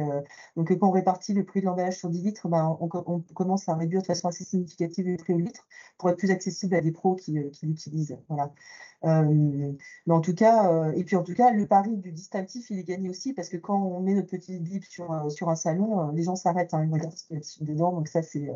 donc 0.56 0.78
quand 0.78 0.88
on 0.88 0.92
répartit 0.92 1.34
le 1.34 1.44
prix 1.44 1.62
de 1.62 1.66
l'emballage 1.66 1.98
sur 1.98 2.10
10 2.10 2.22
litres, 2.22 2.48
ben, 2.48 2.78
on, 2.80 2.88
commence 3.34 3.68
à 3.70 3.76
réduire 3.76 4.02
de 4.02 4.08
façon 4.08 4.28
assez 4.28 4.44
significative 4.44 5.08
le 5.08 5.18
prix 5.18 5.34
au 5.34 5.40
litre 5.40 5.68
pour 5.98 6.10
être 6.10 6.18
plus 6.18 6.32
accessible 6.32 6.76
à 6.76 6.82
des 6.82 6.92
pros 6.92 7.16
qui, 7.16 7.38
qui 7.52 7.66
l'utilisent. 7.66 8.18
Voilà. 8.30 8.54
Euh, 9.06 9.74
mais 10.06 10.14
en 10.14 10.22
tout 10.22 10.34
cas, 10.34 10.72
euh, 10.72 10.92
et 10.94 11.04
puis 11.04 11.16
en 11.16 11.24
tout 11.24 11.34
cas, 11.34 11.52
le 11.52 11.66
pari 11.68 11.96
du 11.98 12.12
distinctif, 12.12 12.70
il 12.70 12.80
est 12.80 12.84
gagné 12.84 13.10
aussi 13.10 13.34
parce 13.34 13.50
que 13.50 13.58
quand 13.58 13.82
on 13.82 14.02
met 14.02 14.14
notre 14.14 14.28
petit 14.30 14.60
bip 14.60 14.84
sur, 14.86 15.32
sur 15.32 15.50
un 15.50 15.56
salon, 15.56 16.10
euh, 16.10 16.12
les 16.14 16.24
gens 16.24 16.36
s'arrêtent, 16.36 16.74
hein, 16.74 16.84
ils 16.86 16.94
regardent 16.94 17.14
ce 17.16 17.26
qu'il 17.26 17.38
y 17.38 17.40
a 17.40 17.74
dedans, 17.74 17.94
donc 17.94 18.08
ça, 18.08 18.22
c'est 18.22 18.50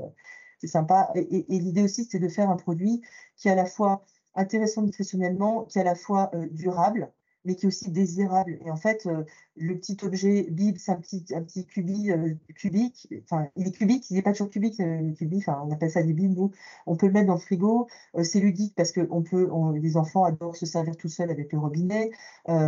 sympa. 0.65 1.11
Et, 1.15 1.45
l'idée 1.49 1.84
aussi, 1.84 2.05
c'est 2.05 2.19
de 2.19 2.27
faire 2.29 2.49
un 2.49 2.55
produit 2.55 3.01
qui 3.38 3.49
à 3.49 3.55
la 3.55 3.65
fois 3.65 4.05
intéressant 4.36 4.81
nutritionnellement, 4.84 5.65
qui 5.65 5.77
est 5.77 5.81
à 5.81 5.86
la 5.86 5.95
fois 5.95 6.31
durable, 6.51 7.11
mais 7.45 7.55
qui 7.55 7.65
est 7.65 7.67
aussi 7.67 7.91
désirable. 7.91 8.57
Et 8.65 8.71
en 8.71 8.75
fait, 8.75 9.05
euh, 9.05 9.23
le 9.55 9.77
petit 9.77 9.97
objet 10.03 10.47
bib, 10.49 10.77
c'est 10.77 10.91
un 10.91 10.95
petit, 10.95 11.25
un 11.34 11.41
petit 11.43 11.65
cubi, 11.65 12.11
euh, 12.11 12.34
cubique. 12.55 13.07
Enfin, 13.23 13.49
il 13.55 13.67
est 13.67 13.71
cubique, 13.71 14.09
il 14.09 14.15
n'est 14.15 14.21
pas 14.21 14.31
toujours 14.31 14.49
cubique, 14.49 14.79
euh, 14.79 15.11
cubique. 15.13 15.43
Enfin, 15.47 15.61
on 15.65 15.71
appelle 15.71 15.91
ça 15.91 16.03
des 16.03 16.13
bibs, 16.13 16.36
nous. 16.36 16.51
On 16.86 16.95
peut 16.95 17.07
le 17.07 17.13
mettre 17.13 17.27
dans 17.27 17.34
le 17.34 17.39
frigo. 17.39 17.88
c'est 18.23 18.39
ludique 18.39 18.75
parce 18.75 18.91
que 18.91 19.07
on 19.11 19.23
peut, 19.23 19.49
les 19.75 19.97
enfants 19.97 20.23
adorent 20.23 20.55
se 20.55 20.65
servir 20.65 20.95
tout 20.97 21.09
seuls 21.09 21.31
avec 21.31 21.51
le 21.51 21.59
robinet. 21.59 22.11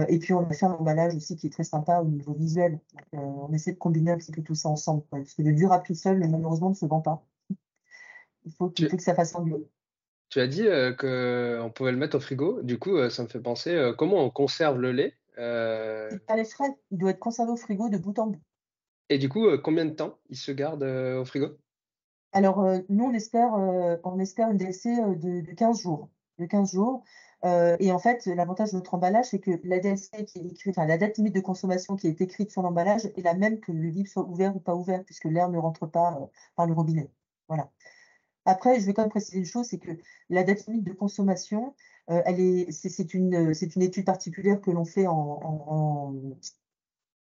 et 0.10 0.20
puis, 0.20 0.34
on 0.34 0.42
a 0.48 0.54
fait 0.54 0.66
un 0.66 0.74
emballage 0.74 1.16
aussi 1.16 1.36
qui 1.36 1.48
est 1.48 1.50
très 1.50 1.64
sympa 1.64 2.02
au 2.02 2.06
niveau 2.06 2.34
visuel. 2.34 2.80
on 3.14 3.52
essaie 3.54 3.74
de 3.74 3.78
combiner 3.78 4.12
un 4.12 4.18
petit 4.18 4.32
peu 4.32 4.42
tout 4.42 4.56
ça 4.56 4.70
ensemble. 4.70 5.04
parce 5.10 5.34
que 5.34 5.42
le 5.42 5.54
durable 5.54 5.84
tout 5.86 5.96
seul, 5.96 6.20
malheureusement, 6.30 6.70
ne 6.70 6.76
se 6.76 6.86
vend 6.86 7.02
pas. 7.02 7.26
Il 8.46 8.54
faut, 8.54 8.72
il 8.78 8.90
faut 8.90 8.98
que 8.98 9.04
ça 9.04 9.16
fasse 9.16 9.36
un 9.36 9.42
bleu. 9.42 9.70
Tu 10.36 10.42
as 10.42 10.48
dit 10.48 10.68
qu'on 11.00 11.72
pouvait 11.74 11.94
le 11.94 11.98
mettre 11.98 12.18
au 12.18 12.20
frigo. 12.20 12.62
Du 12.62 12.78
coup, 12.78 13.10
ça 13.10 13.24
me 13.24 13.30
fait 13.30 13.40
penser 13.40 13.94
comment 13.98 14.18
on 14.18 14.30
conserve 14.30 14.78
le 14.82 14.92
lait. 14.92 15.14
Pas 15.38 16.36
les 16.36 16.44
frais. 16.44 16.76
Il 16.92 16.98
doit 16.98 17.12
être 17.12 17.20
conservé 17.20 17.54
au 17.54 17.56
frigo 17.56 17.88
de 17.88 17.98
bout 17.98 18.20
en 18.20 18.28
bout. 18.28 18.42
Et 19.08 19.18
du 19.18 19.30
coup, 19.30 19.48
combien 19.64 19.86
de 19.86 19.92
temps 19.92 20.18
il 20.30 20.36
se 20.36 20.52
garde 20.52 20.84
au 20.84 21.24
frigo? 21.24 21.52
Alors, 22.34 22.70
nous, 22.90 23.06
on 23.06 23.14
espère, 23.14 23.54
on 23.54 24.20
espère 24.20 24.52
une 24.52 24.58
DLC 24.58 24.90
de, 25.16 25.54
15 25.54 25.80
jours. 25.80 26.10
De 26.38 26.46
15 26.48 26.74
jours. 26.74 27.06
et 27.46 27.94
en 27.94 28.00
fait, 28.00 28.26
l'avantage 28.26 28.72
de 28.72 28.76
notre 28.76 28.94
emballage, 28.94 29.28
c'est 29.28 29.40
que 29.40 29.52
la 29.64 29.80
DLC 29.80 30.26
qui 30.26 30.40
est 30.40 30.48
écrite, 30.48 30.78
enfin, 30.78 30.86
la 30.86 30.98
date 30.98 31.16
limite 31.18 31.34
de 31.36 31.40
consommation 31.40 31.96
qui 31.96 32.08
est 32.08 32.20
écrite 32.20 32.52
sur 32.52 32.62
l'emballage 32.62 33.06
est 33.06 33.24
la 33.24 33.36
même 33.36 33.62
que 33.62 33.72
le 33.72 33.88
livre 33.88 34.10
soit 34.10 34.28
ouvert 34.28 34.54
ou 34.54 34.60
pas 34.60 34.76
ouvert, 34.76 35.02
puisque 35.06 35.24
l'air 35.24 35.48
ne 35.48 35.58
rentre 35.58 35.88
pas 35.88 36.30
par 36.58 36.68
le 36.68 36.74
robinet. 36.74 37.10
Voilà. 37.48 37.72
Après, 38.46 38.80
je 38.80 38.86
vais 38.86 38.94
quand 38.94 39.02
même 39.02 39.10
préciser 39.10 39.40
une 39.40 39.46
chose, 39.46 39.68
c'est 39.68 39.80
que 39.80 39.92
la 40.30 40.44
date 40.44 40.66
limite 40.68 40.84
de 40.84 40.94
consommation, 40.94 41.76
euh, 42.12 42.22
elle 42.26 42.40
est, 42.40 42.72
c'est, 42.72 43.14
une, 43.14 43.54
c'est 43.54 43.76
une 43.76 43.82
étude 43.82 44.06
particulière 44.06 44.62
que 44.62 44.72
l'on 44.72 44.86
fait 44.86 45.08
en, 45.08 46.14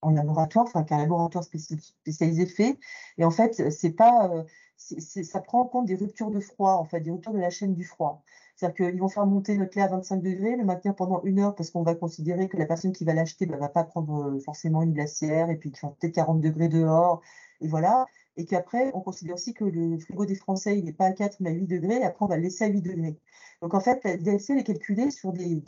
en, 0.03 0.11
laboratoire, 0.11 0.67
enfin 0.67 0.85
qu'un 0.85 0.99
laboratoire 0.99 1.45
spécialisé 1.45 2.47
fait. 2.47 2.79
Et 3.17 3.25
en 3.25 3.31
fait, 3.31 3.71
c'est 3.71 3.93
pas, 3.93 4.31
euh, 4.31 4.45
ça 4.77 5.41
prend 5.41 5.61
en 5.63 5.65
compte 5.67 5.87
des 5.87 5.95
ruptures 5.95 6.31
de 6.31 6.41
froid, 6.41 6.75
en 6.75 6.85
fait, 6.85 7.01
des 7.01 7.11
ruptures 7.11 7.33
de 7.33 7.39
la 7.39 7.51
chaîne 7.51 7.75
du 7.75 7.85
froid. 7.85 8.23
C'est-à-dire 8.57 8.91
qu'ils 8.91 9.01
vont 9.01 9.09
faire 9.09 9.27
monter 9.27 9.57
notre 9.57 9.77
lait 9.77 9.83
à 9.83 9.89
25 9.89 10.23
degrés, 10.23 10.57
le 10.57 10.65
maintenir 10.65 10.95
pendant 10.95 11.23
une 11.25 11.41
heure 11.41 11.55
parce 11.55 11.71
qu'on 11.71 11.83
va 11.83 11.95
considérer 11.95 12.49
que 12.49 12.57
la 12.57 12.67
personne 12.67 12.93
qui 12.93 13.05
va 13.05 13.15
l'acheter 13.15 13.47
ne 13.47 13.53
bah, 13.53 13.59
va 13.59 13.69
pas 13.69 13.85
prendre 13.85 14.37
euh, 14.37 14.39
forcément 14.41 14.83
une 14.83 14.93
glacière 14.93 15.51
et 15.51 15.57
puis 15.57 15.71
peut-être 15.71 16.15
40 16.15 16.41
degrés 16.41 16.69
dehors. 16.69 17.21
Et 17.61 17.69
voilà 17.69 18.07
et 18.37 18.45
qu'après, 18.47 18.91
on 18.95 19.01
considère 19.01 19.35
aussi 19.35 19.55
que 19.55 19.65
le 19.65 19.99
frigo 19.99 20.27
des 20.27 20.35
Français, 20.35 20.79
il 20.79 20.85
n'est 20.85 20.93
pas 20.93 21.07
à 21.07 21.13
4, 21.13 21.39
mais 21.41 21.51
à 21.51 21.53
8 21.53 21.67
degrés, 21.67 21.97
et 21.97 22.05
après, 22.05 22.25
on 22.25 22.29
va 22.29 22.37
le 22.37 22.43
laisser 22.43 22.65
à 22.65 22.69
8 22.69 22.83
degrés. 22.83 23.17
Donc, 23.63 23.75
en 23.75 23.81
fait, 23.81 24.03
la 24.05 24.17
DLC 24.17 24.55
est 24.55 24.65
calculée 24.65 25.11
sur 25.11 25.33
des, 25.33 25.63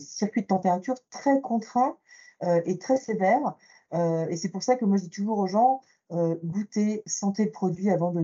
circuits 0.00 0.42
de 0.42 0.46
température 0.46 0.94
très 1.10 1.40
contraints 1.40 1.96
euh, 2.44 2.60
et 2.64 2.78
très 2.78 2.96
sévères. 2.96 3.56
Euh, 3.92 4.26
et 4.28 4.36
c'est 4.36 4.50
pour 4.50 4.62
ça 4.62 4.76
que 4.76 4.84
moi, 4.84 4.96
je 4.96 5.04
dis 5.04 5.10
toujours 5.10 5.38
aux 5.38 5.46
gens, 5.46 5.80
euh, 6.14 6.36
goûter, 6.44 7.02
sentir 7.06 7.46
le 7.46 7.50
produit 7.50 7.90
avant 7.90 8.12
de, 8.12 8.20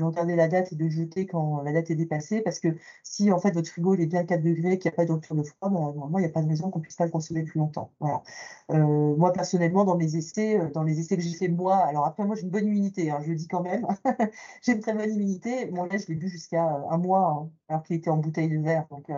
regarder 0.00 0.36
la 0.36 0.48
date 0.48 0.72
et 0.72 0.76
de 0.76 0.88
jeter 0.88 1.26
quand 1.26 1.62
la 1.62 1.72
date 1.72 1.90
est 1.90 1.94
dépassée. 1.94 2.40
Parce 2.40 2.58
que 2.58 2.68
si 3.02 3.30
en 3.30 3.38
fait 3.38 3.52
votre 3.52 3.68
frigo 3.68 3.94
il 3.94 4.00
est 4.00 4.06
bien 4.06 4.20
à 4.20 4.24
4 4.24 4.42
degrés, 4.42 4.78
qu'il 4.78 4.90
n'y 4.90 4.94
a 4.94 4.96
pas 4.96 5.04
de 5.04 5.12
rupture 5.12 5.34
de 5.36 5.42
froid, 5.42 5.68
ben, 5.68 5.80
normalement 5.80 6.18
il 6.18 6.22
n'y 6.22 6.28
a 6.28 6.32
pas 6.32 6.42
de 6.42 6.48
raison 6.48 6.70
qu'on 6.70 6.78
ne 6.78 6.82
puisse 6.84 6.96
pas 6.96 7.04
le 7.04 7.10
consommer 7.10 7.42
plus 7.42 7.58
longtemps. 7.58 7.92
Voilà. 8.00 8.22
Euh, 8.70 9.16
moi 9.16 9.32
personnellement, 9.32 9.84
dans 9.84 9.96
mes 9.96 10.16
essais, 10.16 10.58
euh, 10.58 10.70
dans 10.70 10.82
les 10.82 10.98
essais 11.00 11.16
que 11.16 11.22
j'ai 11.22 11.34
fait 11.34 11.48
moi, 11.48 11.76
alors 11.76 12.06
après 12.06 12.24
moi 12.24 12.36
j'ai 12.36 12.42
une 12.42 12.50
bonne 12.50 12.66
immunité, 12.66 13.10
hein, 13.10 13.20
je 13.22 13.30
le 13.30 13.36
dis 13.36 13.48
quand 13.48 13.62
même, 13.62 13.86
j'ai 14.62 14.72
une 14.72 14.80
très 14.80 14.94
bonne 14.94 15.12
immunité. 15.12 15.70
Mon 15.70 15.84
lait, 15.84 15.98
je 15.98 16.08
l'ai 16.08 16.14
bu 16.14 16.28
jusqu'à 16.28 16.64
un 16.90 16.98
mois, 16.98 17.30
hein, 17.30 17.50
alors 17.68 17.82
qu'il 17.82 17.96
était 17.96 18.10
en 18.10 18.16
bouteille 18.18 18.48
de 18.48 18.58
verre. 18.58 18.86
Donc 18.90 19.10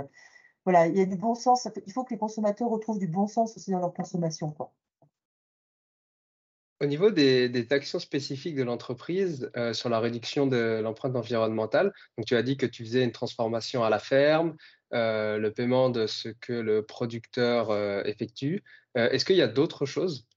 voilà, 0.64 0.87
il 0.87 0.97
y 0.97 1.01
a 1.01 1.07
du 1.07 1.16
bon 1.16 1.35
sens. 1.35 1.69
Il 1.87 1.93
faut 1.93 2.05
que 2.05 2.14
les 2.14 2.19
consommateurs 2.19 2.69
retrouvent 2.69 2.99
du 2.99 3.09
bon 3.09 3.27
sens 3.27 3.57
aussi 3.57 3.71
dans 3.71 3.81
leur 3.81 3.95
consommation. 3.95 4.51
Quoi. 4.51 4.73
Au 6.81 6.87
niveau 6.87 7.11
des, 7.11 7.66
actions 7.70 7.99
spécifiques 7.99 8.55
de 8.55 8.62
l'entreprise 8.62 9.51
euh, 9.57 9.72
sur 9.72 9.89
la 9.89 9.99
réduction 9.99 10.47
de 10.47 10.81
l'empreinte 10.81 11.16
environnementale, 11.16 11.93
donc 12.16 12.26
tu 12.26 12.37
as 12.37 12.43
dit 12.45 12.57
que 12.57 12.66
tu 12.66 12.85
faisais 12.85 13.03
une 13.03 13.11
transformation 13.11 13.83
à 13.83 13.91
la 13.91 13.99
ferme, 13.99 14.57
euh, 14.95 15.39
le 15.39 15.53
paiement 15.53 15.91
de 15.91 16.07
ce 16.07 16.29
que 16.29 16.53
le 16.53 16.85
producteur 16.85 17.70
euh, 17.70 18.03
effectue. 18.05 18.62
Est-ce 18.95 19.24
qu'il 19.24 19.37
y 19.37 19.43
a 19.43 19.49
d'autres 19.49 19.87
choses 19.87 20.28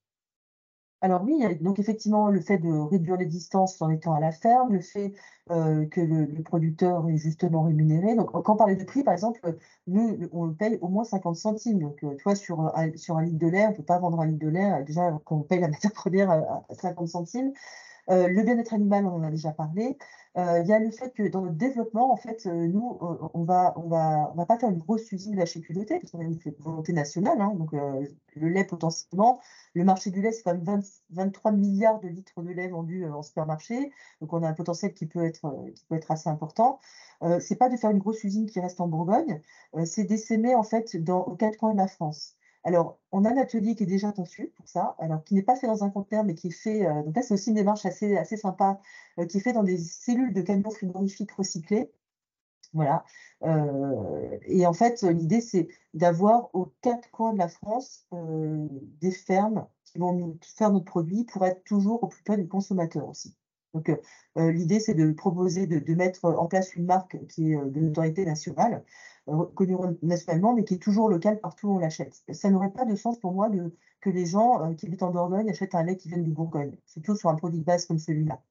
alors 1.01 1.23
oui, 1.23 1.43
donc 1.61 1.79
effectivement, 1.79 2.29
le 2.29 2.39
fait 2.41 2.59
de 2.59 2.69
réduire 2.69 3.17
les 3.17 3.25
distances 3.25 3.81
en 3.81 3.89
étant 3.89 4.13
à 4.13 4.19
la 4.19 4.31
ferme, 4.31 4.71
le 4.73 4.81
fait 4.81 5.13
euh, 5.49 5.87
que 5.87 5.99
le, 5.99 6.43
producteur 6.43 7.09
est 7.09 7.17
justement 7.17 7.63
rémunéré. 7.63 8.15
Donc 8.15 8.31
quand 8.31 8.53
on 8.53 8.57
parlait 8.57 8.75
de 8.75 8.83
prix, 8.83 9.03
par 9.03 9.13
exemple, 9.13 9.39
nous, 9.87 10.29
on 10.31 10.53
paye 10.53 10.77
au 10.81 10.89
moins 10.89 11.03
50 11.03 11.35
centimes. 11.35 11.79
Donc 11.79 12.03
euh, 12.03 12.15
toi, 12.17 12.35
sur, 12.35 12.61
un, 12.77 12.95
sur 12.97 13.17
un 13.17 13.23
litre 13.23 13.39
de 13.39 13.47
lait, 13.47 13.65
on 13.65 13.71
ne 13.71 13.75
peut 13.75 13.83
pas 13.83 13.97
vendre 13.97 14.19
un 14.21 14.27
litre 14.27 14.45
de 14.45 14.49
lait, 14.49 14.83
déjà 14.85 15.11
quand 15.25 15.37
on 15.37 15.41
paye 15.41 15.59
la 15.59 15.69
matière 15.69 15.91
première 15.91 16.29
à 16.29 16.63
50 16.69 17.07
centimes. 17.07 17.51
Euh, 18.09 18.27
le 18.27 18.43
bien-être 18.43 18.73
animal, 18.73 19.05
on 19.05 19.15
en 19.15 19.23
a 19.23 19.29
déjà 19.31 19.51
parlé. 19.51 19.97
Euh, 20.37 20.61
il 20.63 20.67
y 20.67 20.73
a 20.73 20.79
le 20.79 20.91
fait 20.91 21.13
que 21.13 21.27
dans 21.27 21.43
le 21.43 21.51
développement, 21.51 22.11
en 22.11 22.15
fait, 22.17 22.45
euh, 22.45 22.67
nous, 22.67 22.97
on 23.33 23.43
va, 23.43 23.73
on 23.77 23.87
va, 23.87 24.31
on 24.33 24.35
va 24.35 24.45
pas 24.45 24.57
faire 24.57 24.69
une 24.69 24.77
grosse 24.77 25.11
usine 25.11 25.35
d'HQLT, 25.35 25.99
parce 25.99 26.11
qu'on 26.11 26.19
a 26.19 26.23
une 26.23 26.39
volonté 26.59 26.93
nationale. 26.93 27.39
Hein, 27.41 27.53
donc, 27.55 27.71
le 27.73 28.49
lait, 28.49 28.63
potentiellement, 28.65 29.39
le 29.73 29.83
marché 29.83 30.09
du 30.09 30.21
lait, 30.21 30.31
c'est 30.31 30.43
quand 30.43 30.57
même 30.57 30.81
23 31.11 31.51
milliards 31.51 31.99
de 31.99 32.07
litres 32.07 32.41
de 32.41 32.49
lait 32.51 32.69
vendus 32.69 33.05
en 33.05 33.21
supermarché. 33.23 33.91
Donc, 34.21 34.33
on 34.33 34.43
a 34.43 34.47
un 34.49 34.53
potentiel 34.53 34.93
qui 34.93 35.05
peut 35.05 35.23
être, 35.25 35.65
qui 35.75 35.85
peut 35.85 35.95
être 35.95 36.11
assez 36.11 36.29
important. 36.29 36.79
C'est 37.39 37.55
pas 37.57 37.69
de 37.69 37.77
faire 37.77 37.91
une 37.91 37.99
grosse 37.99 38.23
usine 38.23 38.47
qui 38.47 38.59
reste 38.59 38.81
en 38.81 38.87
Bourgogne, 38.87 39.41
c'est 39.85 40.05
d'essaimer, 40.05 40.55
en 40.55 40.63
fait, 40.63 40.97
dans, 40.97 41.23
aux 41.23 41.35
quatre 41.35 41.57
coins 41.57 41.73
de 41.73 41.77
la 41.77 41.87
France. 41.87 42.35
Alors, 42.63 42.99
on 43.11 43.25
a 43.25 43.29
un 43.31 43.37
atelier 43.37 43.75
qui 43.75 43.83
est 43.83 43.87
déjà 43.87 44.11
conçu 44.11 44.51
pour 44.55 44.67
ça, 44.67 44.95
alors 44.99 45.23
qui 45.23 45.33
n'est 45.33 45.41
pas 45.41 45.55
fait 45.55 45.67
dans 45.67 45.83
un 45.83 45.89
conteneur, 45.89 46.23
mais 46.23 46.35
qui 46.35 46.47
est 46.47 46.51
fait, 46.51 46.83
donc 47.03 47.15
là 47.15 47.21
c'est 47.23 47.33
aussi 47.33 47.49
une 47.49 47.55
démarche 47.55 47.85
assez, 47.85 48.15
assez 48.17 48.37
sympa, 48.37 48.79
qui 49.29 49.37
est 49.37 49.41
fait 49.41 49.53
dans 49.53 49.63
des 49.63 49.77
cellules 49.77 50.33
de 50.33 50.41
camions 50.41 50.69
frigorifiques 50.69 51.31
recyclés. 51.31 51.91
Voilà. 52.73 53.03
et 54.45 54.65
en 54.65 54.73
fait, 54.73 55.03
l'idée, 55.03 55.41
c'est 55.41 55.67
d'avoir 55.93 56.53
aux 56.55 56.73
quatre 56.81 57.09
coins 57.11 57.33
de 57.33 57.39
la 57.39 57.49
France 57.49 58.07
des 58.11 59.11
fermes 59.11 59.67
qui 59.83 59.99
vont 59.99 60.37
faire 60.41 60.71
notre 60.71 60.85
produit 60.85 61.25
pour 61.25 61.45
être 61.45 61.63
toujours 61.63 62.03
au 62.03 62.07
plus 62.07 62.23
près 62.23 62.37
du 62.37 62.47
consommateur 62.47 63.09
aussi. 63.09 63.35
Donc, 63.73 63.91
l'idée, 64.35 64.79
c'est 64.79 64.93
de 64.93 65.11
proposer, 65.11 65.65
de, 65.67 65.95
mettre 65.95 66.25
en 66.25 66.47
place 66.47 66.75
une 66.75 66.85
marque 66.85 67.17
qui 67.27 67.51
est 67.51 67.57
de 67.57 67.79
notoriété 67.79 68.25
nationale, 68.25 68.83
connue 69.55 69.75
nationalement, 70.01 70.53
mais 70.53 70.63
qui 70.63 70.75
est 70.75 70.81
toujours 70.81 71.09
locale 71.09 71.39
partout 71.39 71.67
où 71.67 71.75
on 71.75 71.79
l'achète. 71.79 72.21
Ça 72.31 72.49
n'aurait 72.49 72.71
pas 72.71 72.85
de 72.85 72.95
sens 72.95 73.19
pour 73.19 73.33
moi 73.33 73.49
de, 73.49 73.75
que 74.01 74.09
les 74.09 74.25
gens 74.25 74.73
qui 74.75 74.87
habitent 74.87 75.03
en 75.03 75.11
Dordogne 75.11 75.49
achètent 75.49 75.75
un 75.75 75.83
lait 75.83 75.97
qui 75.97 76.09
vient 76.09 76.17
du 76.17 76.31
Bourgogne, 76.31 76.75
surtout 76.85 77.15
sur 77.15 77.29
un 77.29 77.35
produit 77.35 77.59
de 77.59 77.65
base 77.65 77.85
comme 77.85 77.99
celui-là. 77.99 78.41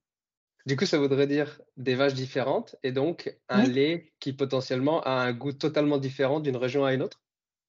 Du 0.66 0.76
coup, 0.76 0.86
ça 0.86 0.98
voudrait 0.98 1.26
dire 1.26 1.60
des 1.76 1.94
vaches 1.94 2.14
différentes 2.14 2.76
et 2.82 2.92
donc 2.92 3.34
un 3.48 3.64
lait 3.64 4.12
qui 4.20 4.32
potentiellement 4.32 5.00
a 5.02 5.12
un 5.12 5.32
goût 5.32 5.52
totalement 5.52 5.98
différent 5.98 6.40
d'une 6.40 6.56
région 6.56 6.84
à 6.84 6.92
une 6.92 7.02
autre? 7.02 7.22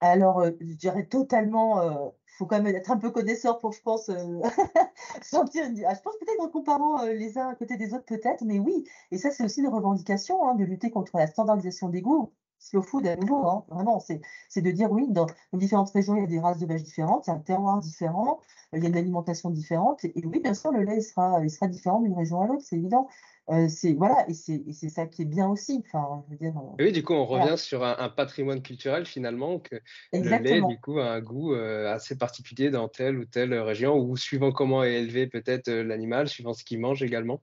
Alors, 0.01 0.45
je 0.61 0.75
dirais 0.75 1.05
totalement 1.05 2.15
faut 2.41 2.47
quand 2.47 2.63
même 2.63 2.75
être 2.75 2.91
un 2.91 2.97
peu 2.97 3.11
connaisseur 3.11 3.59
pour, 3.59 3.73
je 3.73 3.83
pense, 3.83 4.09
euh, 4.09 4.41
sentir 5.23 5.65
ah, 5.87 5.95
je 5.95 6.01
pense 6.01 6.17
peut-être 6.19 6.41
en 6.41 6.49
comparant 6.49 7.05
euh, 7.05 7.13
les 7.13 7.37
uns 7.37 7.49
à 7.49 7.55
côté 7.55 7.77
des 7.77 7.93
autres, 7.93 8.07
peut-être, 8.07 8.45
mais 8.45 8.59
oui. 8.59 8.85
Et 9.11 9.19
ça, 9.19 9.31
c'est 9.31 9.45
aussi 9.45 9.61
une 9.61 9.69
revendication 9.69 10.49
hein, 10.49 10.55
de 10.55 10.65
lutter 10.65 10.91
contre 10.91 11.19
la 11.19 11.27
standardisation 11.27 11.91
des 11.91 12.01
goûts. 12.01 12.33
Slow 12.61 12.83
food, 12.83 13.07
à 13.07 13.17
nouveau, 13.17 13.47
hein, 13.47 13.65
vraiment, 13.71 14.01
c'est 14.01 14.61
de 14.61 14.71
dire 14.71 14.93
oui, 14.93 15.07
dans, 15.09 15.27
différentes 15.55 15.91
régions, 15.91 16.15
il 16.17 16.21
y 16.21 16.25
a 16.25 16.27
des 16.27 16.41
races 16.41 16.59
de 16.59 16.67
vaches 16.67 16.83
différentes, 16.83 17.27
il 17.27 17.31
y 17.31 17.33
a 17.33 17.37
un 17.37 17.41
terroir 17.41 17.79
différent, 17.81 18.41
euh, 18.75 18.79
il 18.79 18.83
y 18.83 18.87
a 18.87 18.91
une 18.91 18.97
alimentation 18.97 19.51
différente. 19.51 20.05
Et, 20.05 20.13
oui, 20.25 20.41
bien 20.41 20.55
sûr, 20.55 20.71
le 20.71 20.83
lait 20.83 21.01
sera, 21.01 21.43
il 21.43 21.51
sera 21.51 21.69
différent 21.69 22.01
d'une 22.01 22.15
région 22.15 22.43
à 22.43 22.47
l'autre, 22.47 22.63
c'est 22.63 22.77
évident. 22.77 23.09
Euh, 23.51 23.67
c'est 23.69 23.95
voilà, 23.95 24.25
et 24.29 24.35
c'est 24.35 24.89
ça 24.89 25.07
qui 25.07 25.23
est 25.23 25.27
bien 25.27 25.49
aussi. 25.49 25.83
Enfin, 25.87 26.23
je 26.27 26.33
veux 26.33 26.39
dire, 26.39 26.57
euh, 26.57 26.85
oui, 26.85 26.93
du 26.93 27.03
coup, 27.03 27.15
on 27.15 27.25
revient 27.25 27.59
sur 27.59 27.83
un, 27.83 28.09
patrimoine 28.09 28.63
culturel 28.63 29.07
finalement 29.07 29.59
que 29.59 29.77
le 30.13 30.39
lait, 30.39 30.61
du 30.61 30.79
coup, 30.79 31.01
a 31.01 31.11
un 31.11 31.21
goût 31.21 31.55
euh, 31.55 31.93
assez 31.93 32.17
particulier 32.17 32.71
dans 32.71 32.89
telle 32.89 33.19
ou 33.19 33.25
telle 33.25 33.53
région, 33.55 33.97
ou 33.97 34.17
suivant 34.17 34.53
comment 34.53 34.85
est 34.85 34.95
élevé 34.95 35.27
peut-être 35.27 35.69
l'animal, 35.69 36.29
suivant 36.29 36.53
ce 36.53 36.63
qu'il 36.63 36.79
mange 36.79 37.03
également. 37.03 37.43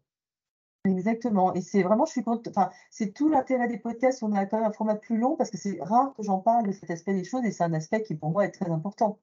Exactement. 0.88 1.54
Et 1.54 1.62
c'est 1.62 1.84
vraiment, 1.84 2.06
je 2.06 2.12
suis 2.12 2.24
enfin, 2.28 2.70
c'est 2.92 3.14
tout 3.14 3.30
l'intérêt 3.30 3.68
des 3.68 3.78
podcasts. 3.78 4.24
On 4.24 4.34
a 4.34 4.46
quand 4.46 4.58
même 4.58 4.68
un 4.68 4.72
format 4.72 4.96
plus 4.96 5.18
long 5.18 5.36
parce 5.36 5.50
que 5.50 5.58
c'est 5.58 5.80
rare 5.82 6.14
que 6.16 6.24
j'en 6.24 6.40
parle 6.40 6.68
de 6.68 6.72
cet 6.72 6.90
aspect 6.92 7.14
des 7.14 7.24
choses 7.24 7.44
et 7.46 7.52
c'est 7.52 7.64
un 7.64 7.74
aspect 7.74 8.04
qui 8.04 8.16
pour 8.16 8.32
moi 8.32 8.46
est 8.46 8.52
très 8.52 8.70
important. 8.70 9.20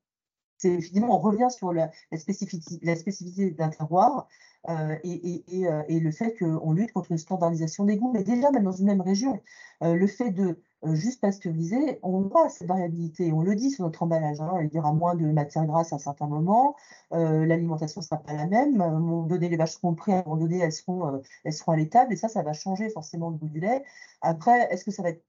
C'est 0.59 0.81
finalement, 0.81 1.17
on 1.17 1.21
revient 1.21 1.49
sur 1.51 1.73
la, 1.73 1.91
spécificité, 2.17 2.85
la 2.87 2.97
spécificité 2.97 3.51
d'un 3.51 3.69
terroir 3.71 4.29
euh, 4.69 4.97
et, 5.05 5.45
euh, 5.67 5.83
et, 5.89 6.01
le 6.01 6.11
fait 6.11 6.37
qu'on 6.39 6.73
lutte 6.73 6.93
contre 6.93 7.11
une 7.13 7.19
standardisation 7.19 7.85
des 7.85 7.97
goûts. 7.97 8.13
Mais 8.13 8.25
déjà, 8.25 8.51
même 8.51 8.65
dans 8.65 8.73
une 8.73 8.87
même 8.87 9.01
région, 9.01 9.41
euh, 9.83 9.95
le 9.95 10.07
fait 10.07 10.31
de 10.31 10.59
juste 10.93 11.21
pasteuriser, 11.21 11.99
on 12.03 12.21
voit 12.23 12.49
cette 12.49 12.69
variabilité. 12.69 13.33
On 13.33 13.43
le 13.43 13.55
dit 13.55 13.71
sur 13.71 13.85
notre 13.85 14.03
emballage. 14.03 14.41
Hein, 14.41 14.61
il 14.63 14.75
y 14.75 14.79
aura 14.79 14.93
moins 14.93 15.15
de 15.15 15.27
matière 15.27 15.67
grasse 15.67 15.93
à 15.93 15.99
certains 15.99 16.27
moments. 16.27 16.77
L'alimentation 17.11 18.01
ne 18.01 18.05
sera 18.05 18.19
pas 18.19 18.33
la 18.33 18.47
même. 18.47 18.81
À 18.81 18.91
donné, 19.29 19.49
les 19.49 19.57
vaches 19.57 19.73
seront 19.73 19.95
prêtes. 19.95 20.17
À 20.17 20.21
un 20.21 20.23
moment 20.25 20.37
donné, 20.37 20.59
elles 20.59 20.73
seront, 20.73 21.23
elles 21.45 21.53
seront 21.53 21.73
à 21.73 21.77
l'étable. 21.77 22.13
Et 22.13 22.17
ça, 22.17 22.29
ça 22.29 22.43
va 22.43 22.53
changer 22.53 22.91
forcément 22.91 23.31
le 23.31 23.37
goût 23.37 23.49
du 23.49 23.61
lait. 23.61 23.85
Après, 24.21 24.73
est-ce 24.73 24.85
que 24.85 24.91
ça 24.91 25.03
va 25.03 25.11
être 25.11 25.25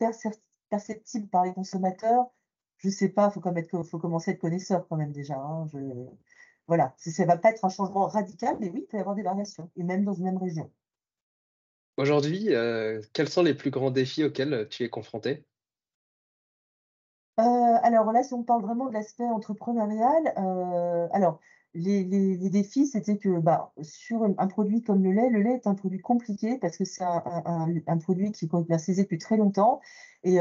perceptible 0.69 1.27
par 1.27 1.45
les 1.45 1.53
consommateurs? 1.53 2.25
Je 2.77 2.89
sais 2.89 3.09
pas, 3.09 3.29
faut 3.29 3.39
quand 3.39 3.53
faut 3.83 3.99
commencer 3.99 4.31
à 4.31 4.33
être 4.33 4.41
connaisseur 4.41 4.85
quand 4.87 4.97
même 4.97 5.11
déjà. 5.11 5.35
Hein, 5.35 5.67
voilà, 6.67 6.93
ça 6.97 7.23
ne 7.23 7.27
va 7.27 7.37
pas 7.37 7.51
être 7.51 7.63
un 7.63 7.69
changement 7.69 8.07
radical, 8.07 8.57
mais 8.59 8.69
oui, 8.69 8.81
il 8.83 8.87
peut 8.87 8.97
y 8.97 8.99
avoir 8.99 9.15
des 9.15 9.23
variations, 9.23 9.69
et 9.77 9.83
même 9.83 10.03
dans 10.03 10.13
une 10.13 10.25
même 10.25 10.37
région. 10.37 10.69
Aujourd'hui, 11.97 12.53
euh, 12.53 13.01
quels 13.13 13.29
sont 13.29 13.43
les 13.43 13.53
plus 13.53 13.71
grands 13.71 13.91
défis 13.91 14.25
auxquels 14.25 14.67
tu 14.69 14.83
es 14.83 14.89
confronté 14.89 15.45
euh, 17.39 17.43
Alors 17.43 18.11
là, 18.11 18.21
si 18.23 18.33
on 18.33 18.43
parle 18.43 18.63
vraiment 18.63 18.87
de 18.87 18.93
l'aspect 18.93 19.23
entrepreneurial, 19.23 20.33
euh, 20.37 21.07
alors 21.13 21.39
les, 21.73 22.03
défis, 22.49 22.87
c'était 22.87 23.17
que 23.17 23.39
bah, 23.39 23.73
sur 23.81 24.23
un 24.23 24.47
produit 24.47 24.81
comme 24.81 25.03
le 25.03 25.11
lait, 25.11 25.29
le 25.29 25.41
lait 25.41 25.55
est 25.55 25.67
un 25.67 25.75
produit 25.75 25.99
compliqué 25.99 26.57
parce 26.57 26.77
que 26.77 26.85
c'est 26.85 27.03
un, 27.03 27.97
produit 27.97 28.31
qui 28.31 28.45
est 28.45 28.47
commercialisé 28.47 29.03
depuis 29.03 29.17
très 29.17 29.37
longtemps 29.37 29.81
et, 30.23 30.39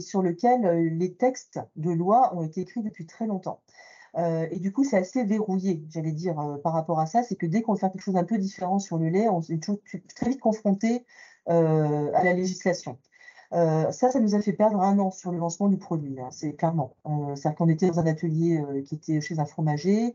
sur 0.00 0.22
lequel 0.22 0.96
les 0.98 1.14
textes 1.14 1.58
de 1.76 1.90
loi 1.90 2.34
ont 2.34 2.42
été 2.42 2.62
écrits 2.62 2.82
depuis 2.82 3.06
très 3.06 3.26
longtemps. 3.26 3.62
Euh, 4.16 4.46
et 4.50 4.58
du 4.60 4.72
coup, 4.72 4.84
c'est 4.84 4.96
assez 4.96 5.24
verrouillé, 5.24 5.84
j'allais 5.90 6.12
dire, 6.12 6.38
euh, 6.38 6.56
par 6.58 6.72
rapport 6.72 7.00
à 7.00 7.06
ça. 7.06 7.22
C'est 7.22 7.36
que 7.36 7.46
dès 7.46 7.62
qu'on 7.62 7.72
veut 7.74 7.78
faire 7.78 7.90
quelque 7.90 8.02
chose 8.02 8.14
d'un 8.14 8.24
peu 8.24 8.38
différent 8.38 8.78
sur 8.78 8.98
le 8.98 9.08
lait, 9.08 9.28
on 9.28 9.40
est 9.40 9.62
très 10.14 10.30
vite 10.30 10.40
confronté 10.40 11.04
euh, 11.48 12.10
à 12.14 12.24
la 12.24 12.32
législation. 12.32 12.98
ça, 13.52 13.92
ça 13.92 14.20
nous 14.20 14.34
a 14.34 14.40
fait 14.40 14.52
perdre 14.52 14.80
un 14.80 14.98
an 14.98 15.10
sur 15.10 15.32
le 15.32 15.38
lancement 15.38 15.68
du 15.68 15.78
produit, 15.78 16.18
hein, 16.20 16.28
c'est 16.30 16.54
clairement. 16.54 16.96
C'est-à-dire 17.36 17.56
qu'on 17.56 17.68
était 17.68 17.88
dans 17.88 18.00
un 18.00 18.06
atelier 18.06 18.62
qui 18.86 18.94
était 18.96 19.20
chez 19.20 19.38
un 19.38 19.46
fromager. 19.46 20.14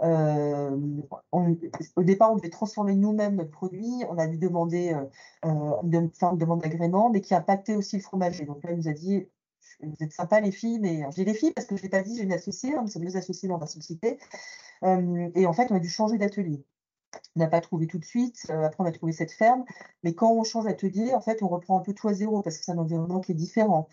au 0.00 0.76
départ, 2.02 2.32
on 2.32 2.36
devait 2.36 2.50
transformer 2.50 2.94
nous-mêmes 2.94 3.36
notre 3.36 3.50
produit. 3.50 4.04
On 4.10 4.18
a 4.18 4.26
dû 4.26 4.38
demander 4.38 4.94
de 5.44 6.10
faire 6.14 6.32
une 6.32 6.38
demande 6.38 6.62
d'agrément, 6.62 7.10
mais 7.10 7.20
qui 7.20 7.34
impactait 7.34 7.76
aussi 7.76 7.96
le 7.96 8.02
fromager. 8.02 8.44
Donc 8.44 8.62
là, 8.64 8.72
il 8.72 8.78
nous 8.78 8.88
a 8.88 8.92
dit 8.92 9.28
vous 9.80 9.96
êtes 10.00 10.12
sympas 10.12 10.40
les 10.40 10.52
filles, 10.52 10.78
mais 10.80 11.02
j'ai 11.14 11.24
les 11.24 11.34
filles 11.34 11.52
parce 11.52 11.66
que 11.66 11.76
je 11.76 11.82
l'ai 11.82 11.88
pas 11.88 12.02
dit, 12.02 12.16
j'ai 12.16 12.24
une 12.24 12.32
associée, 12.32 12.74
hein, 12.74 12.82
nous 12.82 12.88
sommes 12.88 13.04
deux 13.04 13.16
associés 13.16 13.48
dans 13.48 13.58
la 13.58 13.66
société. 13.66 14.18
et 14.82 15.46
en 15.46 15.52
fait, 15.52 15.70
on 15.70 15.76
a 15.76 15.80
dû 15.80 15.88
changer 15.88 16.18
d'atelier. 16.18 16.64
On 17.36 17.40
n'a 17.40 17.46
pas 17.48 17.60
trouvé 17.60 17.86
tout 17.86 17.98
de 17.98 18.04
suite, 18.04 18.46
euh, 18.50 18.64
après 18.64 18.82
on 18.82 18.86
a 18.86 18.92
trouvé 18.92 19.12
cette 19.12 19.32
ferme, 19.32 19.64
mais 20.02 20.14
quand 20.14 20.32
on 20.32 20.44
change 20.44 20.64
d'atelier, 20.64 21.14
en 21.14 21.20
fait, 21.20 21.42
on 21.42 21.48
reprend 21.48 21.78
un 21.78 21.82
peu 21.82 21.94
tout 21.94 22.08
à 22.08 22.14
zéro 22.14 22.42
parce 22.42 22.58
que 22.58 22.64
c'est 22.64 22.72
un 22.72 22.78
environnement 22.78 23.20
qui 23.20 23.32
est 23.32 23.34
différent. 23.34 23.88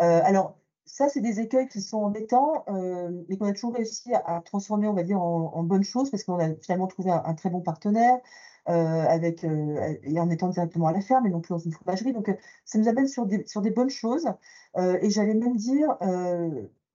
Euh, 0.00 0.20
alors, 0.24 0.56
ça, 0.86 1.08
c'est 1.08 1.20
des 1.20 1.40
écueils 1.40 1.68
qui 1.68 1.82
sont 1.82 1.98
embêtants, 1.98 2.64
euh, 2.68 3.10
mais 3.28 3.36
qu'on 3.36 3.46
a 3.46 3.52
toujours 3.52 3.74
réussi 3.74 4.12
à, 4.14 4.40
transformer, 4.44 4.88
on 4.88 4.94
va 4.94 5.02
dire, 5.04 5.20
en, 5.22 5.62
bonnes 5.62 5.84
choses 5.84 6.10
parce 6.10 6.24
qu'on 6.24 6.38
a 6.38 6.54
finalement 6.56 6.88
trouvé 6.88 7.10
un 7.10 7.34
très 7.34 7.50
bon 7.50 7.60
partenaire. 7.60 8.18
Euh, 8.68 9.06
avec, 9.08 9.42
euh, 9.44 9.96
et 10.02 10.20
en 10.20 10.28
étant 10.28 10.48
directement 10.48 10.86
à 10.86 10.92
la 10.92 11.00
ferme 11.00 11.26
et 11.26 11.30
non 11.30 11.40
plus 11.40 11.50
dans 11.50 11.58
une 11.58 11.72
fromagerie. 11.72 12.12
Donc, 12.12 12.28
euh, 12.28 12.34
ça 12.64 12.78
nous 12.78 12.88
amène 12.88 13.08
sur 13.08 13.24
des, 13.26 13.46
sur 13.46 13.62
des 13.62 13.70
bonnes 13.70 13.90
choses. 13.90 14.26
et 14.76 15.10
j'allais 15.10 15.34
même 15.34 15.56
dire, 15.56 15.96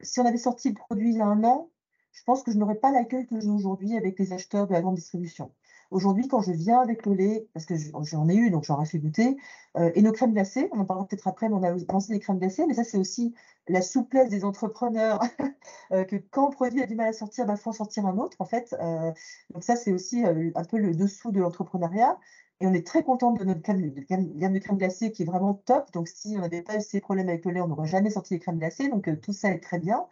si 0.02 0.20
on 0.20 0.26
avait 0.26 0.38
sorti 0.38 0.70
le 0.70 0.76
produit 0.76 1.10
il 1.12 1.18
y 1.18 1.22
a 1.22 1.26
un 1.26 1.44
an, 1.44 1.70
je 2.12 2.24
pense 2.24 2.44
que 2.44 2.52
je 2.52 2.58
n'aurais 2.58 2.76
pas 2.76 2.92
l'accueil 2.92 3.26
que 3.28 3.40
j'ai 3.40 3.50
aujourd'hui 3.50 3.98
avec 3.98 4.18
les 4.20 4.32
acheteurs 4.32 4.68
de 4.68 4.74
la 4.74 4.82
grande 4.82 4.96
distribution. 4.96 5.52
Aujourd'hui, 5.96 6.28
quand 6.28 6.42
je 6.42 6.52
viens 6.52 6.82
avec 6.82 7.06
le 7.06 7.14
lait, 7.14 7.48
parce 7.54 7.66
que 7.66 7.74
j'en 8.02 8.28
ai 8.28 8.36
eu, 8.36 8.50
donc 8.50 8.66
j'en 8.66 8.82
ai 8.82 8.86
fait 8.86 9.00
goûter, 9.00 9.38
euh, 9.78 9.94
et 9.96 10.02
nos 10.02 10.12
crèmes 10.12 10.34
glacées, 10.34 10.68
on 10.74 10.80
en 10.82 10.84
parlera 10.84 11.08
peut-être 11.08 11.26
après, 11.26 11.48
mais 11.48 11.56
on 11.56 11.64
a 11.64 11.72
lancé 11.90 12.12
des 12.12 12.20
crèmes 12.20 12.38
glacées, 12.38 12.66
mais 12.68 12.74
ça, 12.74 12.84
c'est 12.84 12.98
aussi 12.98 13.34
la 13.70 13.82
souplesse 13.82 14.28
des 14.28 14.44
entrepreneurs, 14.44 15.22
euh, 15.94 16.04
que 16.04 16.18
quand 16.18 16.50
un 16.50 16.52
produit 16.52 16.84
a 16.84 16.86
du 16.86 16.96
mal 16.96 17.08
à 17.08 17.14
sortir, 17.14 17.46
il 17.46 17.48
bah, 17.48 17.56
faut 17.56 17.70
en 17.70 17.74
sortir 17.74 18.06
un 18.08 18.18
autre, 18.18 18.36
en 18.40 18.46
fait. 18.46 18.76
Euh, 18.82 19.14
donc 19.54 19.64
ça, 19.64 19.78
c'est 19.78 19.94
aussi 19.94 20.22
un 20.26 20.64
peu 20.66 20.80
le 20.80 20.94
dessous 20.94 21.32
de 21.32 21.40
l'entrepreneuriat. 21.40 22.20
Et 22.60 22.68
on 22.68 22.74
est 22.74 22.86
très 22.86 23.04
content 23.04 23.32
de 23.32 23.46
notre 23.46 23.62
gamme 23.62 23.90
de, 23.90 24.60
crème 24.60 24.78
glacée 24.78 25.14
qui 25.14 25.24
est 25.24 25.26
vraiment 25.26 25.54
top. 25.54 25.94
Donc, 25.94 26.10
si 26.10 26.36
on 26.38 26.42
n'avait 26.42 26.62
pas 26.62 26.76
eu 26.76 26.82
ces 26.82 27.00
problèmes 27.00 27.30
avec 27.30 27.46
le 27.46 27.52
lait, 27.52 27.62
on 27.62 27.70
n'aurait 27.70 27.88
jamais 27.88 28.10
sorti 28.10 28.34
les 28.34 28.40
crèmes 28.42 28.58
glacées. 28.58 28.90
Donc, 28.90 29.10
tout 29.22 29.32
ça 29.32 29.50
est 29.50 29.60
très 29.60 29.80
bien. 29.80 30.06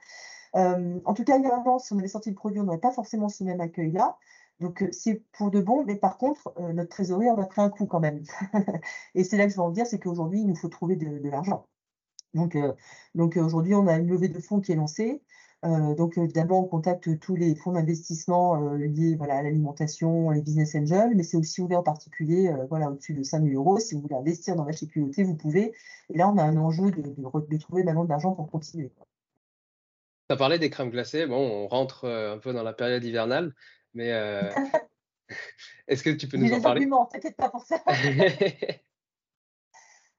en 0.54 1.14
tout 1.14 1.26
cas, 1.26 1.38
il 1.38 1.80
si 1.82 1.94
on 1.94 2.00
avait 2.00 2.08
sorti 2.08 2.30
le 2.30 2.36
produit, 2.36 2.62
on 2.62 2.64
n'aurait 2.64 2.78
pas 2.78 2.92
forcément 2.92 3.28
ce 3.28 3.44
même 3.44 3.60
accueil-là. 3.60 4.18
Donc, 4.64 4.86
c'est 4.92 5.22
pour 5.34 5.52
de 5.52 5.60
bon, 5.60 5.84
mais 5.84 5.98
par 5.98 6.18
contre, 6.18 6.54
notre 6.74 6.90
trésorerie 6.90 7.30
en 7.30 7.38
a 7.38 7.46
pris 7.46 7.62
un 7.62 7.70
coup 7.70 7.86
quand 7.86 8.00
même. 8.00 8.24
et 9.16 9.26
c'est 9.26 9.36
là 9.36 9.46
que 9.46 9.52
je 9.52 9.58
veux 9.58 9.62
en 9.62 9.72
dire, 9.72 9.86
c'est 9.86 10.00
qu'aujourd'hui, 10.00 10.40
il 10.40 10.48
nous 10.48 10.56
faut 10.56 10.70
trouver 10.70 10.96
de, 10.96 11.30
l'argent. 11.30 11.68
Donc, 12.34 12.58
donc 13.14 13.36
aujourd'hui, 13.36 13.76
on 13.76 13.88
a 13.88 13.98
une 13.98 14.08
levée 14.08 14.30
de 14.30 14.40
fonds 14.40 14.62
qui 14.62 14.72
est 14.72 14.76
lancée. 14.76 15.22
donc, 15.64 16.18
d'abord, 16.34 16.60
on 16.60 16.64
contacte 16.64 17.20
tous 17.20 17.36
les 17.36 17.56
fonds 17.56 17.74
d'investissement 17.74 18.56
liés 18.76 19.18
à 19.20 19.44
l'alimentation, 19.44 20.30
les 20.30 20.42
business 20.42 20.76
angels, 20.76 21.14
mais 21.14 21.24
c'est 21.24 21.36
aussi 21.36 21.60
ouvert 21.60 21.80
en 21.80 21.84
particulier 21.84 22.50
au-dessus 22.70 23.14
de 23.14 23.22
5 23.22 23.44
000 23.44 23.56
euros. 23.56 23.80
Si 23.80 23.96
vous 23.96 24.02
voulez 24.02 24.16
investir 24.16 24.56
dans 24.56 24.66
la 24.66 24.72
sécurité, 24.72 25.26
vous 25.26 25.36
pouvez. 25.36 25.74
Et 26.10 26.18
là, 26.18 26.30
on 26.30 26.38
a 26.38 26.44
un 26.44 26.56
enjeu 26.56 26.90
de, 26.90 27.02
de, 27.02 27.58
trouver 27.58 27.84
maintenant 27.84 28.06
de 28.06 28.10
l'argent 28.10 28.32
pour 28.32 28.50
continuer. 28.50 28.94
Tu 30.30 30.34
as 30.34 30.38
parlé 30.38 30.58
des 30.58 30.70
crèmes 30.70 30.90
glacées. 30.90 31.28
Bon, 31.28 31.36
on 31.36 31.68
rentre 31.68 32.08
un 32.08 32.38
peu 32.38 32.54
dans 32.54 32.64
la 32.64 32.72
période 32.72 33.04
hivernale. 33.04 33.54
Mais 33.94 34.12
euh, 34.12 34.52
est-ce 35.88 36.04
que 36.04 36.10
tu 36.10 36.28
peux 36.28 36.38
nous 36.38 36.54
en 36.54 36.62
parler? 36.62 36.82
arguments, 36.82 37.06
t'inquiète 37.06 37.36
pas 37.36 37.50
pour 37.50 37.64
ça. 37.64 37.84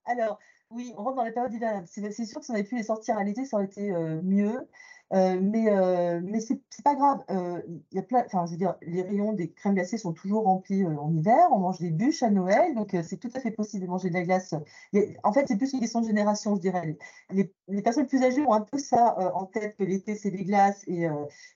Alors, 0.07 0.39
oui, 0.71 0.93
on 0.97 1.05
rentre 1.05 1.17
dans 1.17 1.25
la 1.25 1.33
période 1.33 1.53
hivernale. 1.53 1.85
C'est 1.87 2.25
sûr 2.25 2.41
que 2.41 2.45
si 2.45 2.51
on 2.51 2.55
avait 2.55 2.65
pu 2.65 2.77
les 2.77 2.85
sortir 2.85 3.17
à 3.17 3.25
l'été, 3.25 3.45
ça 3.45 3.57
aurait 3.57 3.67
été 3.67 3.91
euh, 3.91 4.21
mieux. 4.23 4.69
Euh, 5.15 5.39
mais 5.41 5.71
euh, 5.71 6.21
mais 6.25 6.41
c'est 6.41 6.61
pas 6.83 6.95
grave. 6.97 7.23
Euh, 7.31 7.63
y 7.93 7.99
a 7.99 8.03
plein, 8.03 8.25
je 8.33 8.51
veux 8.51 8.57
dire, 8.57 8.75
les 8.83 9.03
rayons 9.03 9.33
des 9.33 9.51
crèmes 9.51 9.75
glacées 9.75 9.97
sont 9.97 10.13
toujours 10.13 10.45
remplis 10.45 10.85
en 10.85 11.13
hiver. 11.15 11.49
On 11.53 11.59
mange 11.59 11.79
des 11.79 11.91
bûches 11.91 12.23
à 12.23 12.31
Noël, 12.31 12.75
donc 12.75 12.97
c'est 13.05 13.19
tout 13.19 13.31
à 13.35 13.41
fait 13.41 13.53
possible 13.53 13.85
de 13.85 13.91
manger 13.91 14.09
de 14.09 14.15
la 14.15 14.25
glace. 14.25 14.55
en 15.23 15.33
fait, 15.33 15.45
c'est 15.47 15.57
plus 15.57 15.73
une 15.73 15.81
question 15.81 16.01
de 16.01 16.07
génération, 16.07 16.57
je 16.57 16.61
dirais. 16.61 16.97
Les, 17.31 17.53
les 17.69 17.83
personnes 17.83 18.07
plus 18.07 18.23
âgées 18.25 18.43
ont 18.43 18.53
un 18.53 18.61
peu 18.63 18.79
ça 18.79 19.17
en 19.35 19.47
tête 19.47 19.77
que 19.77 19.85
l'été 19.85 20.17
c'est 20.17 20.31
des 20.31 20.45
glaces 20.45 20.83
et, 20.89 21.07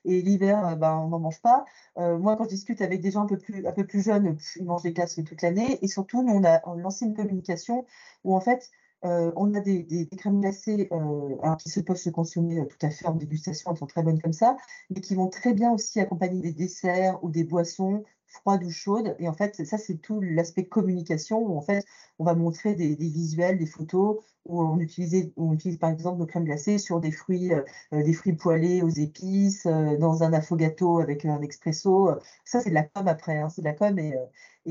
et 0.05 0.21
l'hiver, 0.21 0.77
ben, 0.77 0.95
on 0.97 1.09
n'en 1.09 1.19
mange 1.19 1.41
pas. 1.41 1.65
moi, 1.97 2.37
quand 2.37 2.45
je 2.45 2.49
discute 2.49 2.81
avec 2.81 3.01
des 3.01 3.11
gens 3.11 3.23
un 3.23 3.27
peu 3.27 3.37
plus 3.37 3.65
un 3.65 3.71
peu 3.73 3.85
plus 3.85 4.03
jeunes, 4.03 4.37
ils 4.55 4.65
mangent 4.65 4.83
des 4.83 4.93
glaces 4.93 5.15
toute 5.15 5.41
l'année. 5.41 5.79
Et 5.81 5.87
surtout, 5.87 6.23
nous, 6.23 6.33
on 6.33 6.43
a 6.45 6.61
lancé 6.77 7.05
une 7.05 7.15
communication 7.15 7.85
où 8.23 8.35
en 8.35 8.39
fait 8.39 8.69
euh, 9.05 9.31
on 9.37 9.53
a 9.53 9.61
des, 9.61 10.09
crèmes 10.17 10.41
glacées 10.41 10.89
euh, 10.91 11.55
qui 11.57 11.69
se 11.69 11.79
peuvent 11.79 11.97
se 11.97 12.09
consommer 12.09 12.59
euh, 12.59 12.65
tout 12.65 12.85
à 12.85 12.89
fait 12.89 13.07
en 13.07 13.13
dégustation, 13.15 13.71
elles 13.71 13.77
sont 13.77 13.85
très 13.85 14.03
bonnes 14.03 14.21
comme 14.21 14.33
ça, 14.33 14.57
mais 14.89 14.99
qui 14.99 15.15
vont 15.15 15.29
très 15.29 15.53
bien 15.53 15.71
aussi 15.71 15.99
accompagner 16.01 16.41
des 16.41 16.51
desserts 16.51 17.23
ou 17.23 17.29
des 17.29 17.45
boissons 17.45 18.03
froides 18.27 18.63
ou 18.63 18.69
chaudes. 18.69 19.15
Et 19.19 19.29
en 19.29 19.33
fait, 19.33 19.65
ça, 19.65 19.77
c'est 19.77 19.97
tout 20.01 20.19
l'aspect 20.19 20.65
communication 20.65 21.39
où 21.39 21.57
en 21.57 21.61
fait, 21.61 21.85
on 22.19 22.25
va 22.25 22.35
montrer 22.35 22.75
des, 22.75 22.95
visuels, 22.95 23.57
des 23.57 23.65
photos 23.65 24.17
où 24.45 24.61
on 24.61 24.79
utilise, 24.79 25.31
on 25.37 25.53
utilise 25.53 25.77
par 25.77 25.89
exemple 25.91 26.19
nos 26.19 26.25
crèmes 26.25 26.43
glacées 26.43 26.77
sur 26.77 26.99
des 26.99 27.11
fruits, 27.11 27.51
des 27.91 28.13
fruits 28.13 28.33
poêlés 28.33 28.81
aux 28.81 28.89
épices, 28.89 29.65
dans 29.65 30.23
un 30.23 30.33
affogato 30.33 30.99
avec 30.99 31.25
un 31.25 31.41
expresso. 31.41 32.11
Ça, 32.45 32.59
c'est 32.61 32.69
de 32.69 32.75
la 32.75 32.83
com 32.83 33.07
après, 33.07 33.37
hein, 33.39 33.49
c'est 33.49 33.61
de 33.61 33.67
la 33.67 33.73
com 33.73 33.97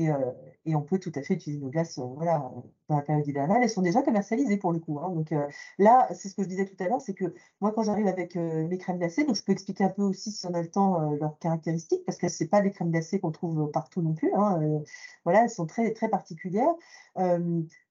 euh, 0.07 0.31
et, 0.65 0.75
on 0.75 0.81
peut 0.81 0.99
tout 0.99 1.11
à 1.15 1.21
fait 1.21 1.33
utiliser 1.33 1.61
nos 1.61 1.69
glaces 1.69 1.97
euh, 1.97 2.03
voilà, 2.15 2.51
dans 2.87 2.95
la 2.95 3.01
période 3.01 3.27
hivernale. 3.27 3.59
Elles 3.63 3.69
sont 3.69 3.81
déjà 3.81 4.01
commercialisées 4.01 4.57
pour 4.57 4.71
le 4.71 4.79
coup. 4.79 4.99
Hein. 4.99 5.09
Donc 5.09 5.31
euh, 5.31 5.47
là, 5.77 6.07
c'est 6.13 6.29
ce 6.29 6.35
que 6.35 6.43
je 6.43 6.47
disais 6.47 6.65
tout 6.65 6.81
à 6.81 6.87
l'heure, 6.87 7.01
c'est 7.01 7.13
que 7.13 7.33
moi, 7.59 7.71
quand 7.73 7.83
j'arrive 7.83 8.07
avec 8.07 8.35
mes 8.35 8.77
crèmes 8.77 8.97
glacées, 8.97 9.25
donc 9.25 9.35
je 9.35 9.43
peux 9.43 9.51
expliquer 9.51 9.83
un 9.83 9.89
peu 9.89 10.03
aussi, 10.03 10.31
si 10.31 10.45
on 10.47 10.53
a 10.53 10.61
le 10.61 10.69
temps, 10.69 10.99
leurs 11.19 11.37
caractéristiques, 11.39 12.05
parce 12.05 12.17
que 12.17 12.29
ce 12.29 12.43
pas 12.45 12.61
des 12.61 12.71
crèmes 12.71 12.91
glacées 12.91 13.19
qu'on 13.19 13.31
trouve 13.31 13.69
partout 13.71 14.01
non 14.01 14.13
plus. 14.13 14.31
Hein, 14.35 14.81
voilà, 15.23 15.43
elles 15.43 15.49
sont 15.49 15.65
très, 15.65 15.93
très 15.93 16.09
particulières. 16.09 16.73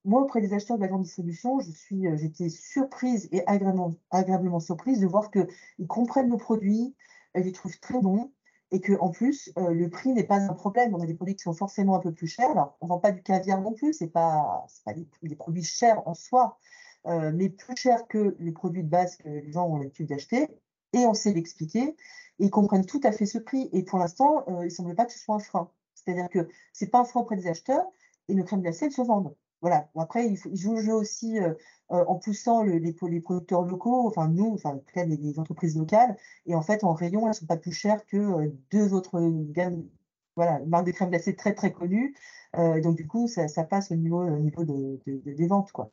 moi, 0.04 0.22
auprès 0.22 0.40
des 0.40 0.52
acheteurs 0.54 0.76
de 0.78 0.82
la 0.82 0.88
grande 0.88 1.02
distribution, 1.02 1.58
j'étais 1.60 2.48
surprise 2.48 3.28
et 3.32 3.46
agréablement, 3.46 3.92
agréablement 4.10 4.60
surprise 4.60 5.00
de 5.00 5.06
voir 5.06 5.30
qu'ils 5.30 5.86
comprennent 5.86 6.28
nos 6.28 6.38
produits, 6.38 6.94
ils 7.34 7.42
les 7.42 7.52
trouvent 7.52 7.78
très 7.80 8.00
bons 8.00 8.32
et 8.70 8.80
que 8.80 8.92
en 9.00 9.10
plus 9.10 9.50
euh, 9.58 9.70
le 9.70 9.88
prix 9.88 10.12
n'est 10.12 10.24
pas 10.24 10.38
un 10.38 10.54
problème. 10.54 10.94
On 10.94 11.00
a 11.00 11.06
des 11.06 11.14
produits 11.14 11.36
qui 11.36 11.42
sont 11.42 11.54
forcément 11.54 11.96
un 11.96 12.00
peu 12.00 12.12
plus 12.12 12.26
chers. 12.26 12.50
Alors 12.50 12.76
on 12.80 12.86
vend 12.86 12.98
pas 12.98 13.12
du 13.12 13.22
caviar 13.22 13.60
non 13.60 13.72
plus, 13.72 13.94
c'est 13.94 14.08
pas 14.08 14.66
pas 14.84 14.92
des, 14.94 15.36
produits 15.36 15.64
chers 15.64 16.06
en 16.06 16.14
soi, 16.14 16.58
euh, 17.06 17.32
mais 17.34 17.48
plus 17.48 17.76
chers 17.76 18.06
que 18.08 18.36
les 18.38 18.52
produits 18.52 18.82
de 18.84 18.88
base 18.88 19.16
que 19.16 19.28
les 19.28 19.52
gens 19.52 19.66
ont 19.68 19.76
l'habitude 19.76 20.08
d'acheter. 20.08 20.48
Et 20.92 21.06
on 21.06 21.14
sait 21.14 21.32
l'expliquer. 21.32 21.96
Ils 22.38 22.50
comprennent 22.50 22.86
tout 22.86 23.00
à 23.04 23.12
fait 23.12 23.26
ce 23.26 23.38
prix. 23.38 23.68
Et 23.72 23.82
pour 23.82 23.98
l'instant, 23.98 24.44
euh, 24.48 24.62
il 24.62 24.64
ne 24.64 24.68
semble 24.70 24.94
pas 24.94 25.04
que 25.06 25.12
ce 25.12 25.18
soit 25.18 25.34
un 25.34 25.40
frein. 25.40 25.70
C'est-à-dire 25.94 26.28
que 26.30 26.48
c'est 26.72 26.86
pas 26.88 27.00
un 27.00 27.04
frein 27.04 27.20
auprès 27.20 27.36
des 27.36 27.46
acheteurs 27.46 27.84
et 28.28 28.34
nos 28.34 28.44
crèmes 28.44 28.62
glacées 28.62 28.86
elles 28.86 28.92
se 28.92 29.02
vendent. 29.02 29.34
Voilà. 29.60 29.88
après, 29.96 30.28
il, 30.28 30.36
faut, 30.36 30.50
il 30.52 30.56
joue 30.56 30.76
le 30.76 30.82
jeu 30.82 30.92
aussi 30.92 31.38
euh, 31.38 31.52
euh, 31.90 32.04
en 32.06 32.14
poussant 32.14 32.62
les, 32.62 32.78
les, 32.78 32.92
producteurs 32.92 33.62
locaux, 33.62 34.06
enfin 34.06 34.28
nous, 34.28 34.54
enfin 34.54 34.80
les, 34.94 35.38
entreprises 35.38 35.76
locales. 35.76 36.16
Et 36.46 36.54
en 36.54 36.62
fait, 36.62 36.84
en 36.84 36.94
rayon, 36.94 37.22
elles 37.22 37.28
ne 37.28 37.32
sont 37.32 37.46
pas 37.46 37.56
plus 37.56 37.72
chères 37.72 38.06
que 38.06 38.16
euh, 38.16 38.48
deux 38.70 38.94
autres 38.94 39.18
gammes, 39.50 39.84
voilà, 40.36 40.60
marques 40.66 40.86
de 40.86 40.92
crème 40.92 41.10
glacée 41.10 41.34
très 41.34 41.54
très 41.54 41.72
connues. 41.72 42.14
donc 42.54 42.96
du 42.96 43.08
coup, 43.08 43.26
ça, 43.26 43.64
passe 43.64 43.90
au 43.90 43.96
niveau, 43.96 44.22
au 44.22 44.38
niveau 44.38 44.64
de, 44.64 45.00
des 45.06 45.46
ventes, 45.48 45.72
quoi. 45.72 45.90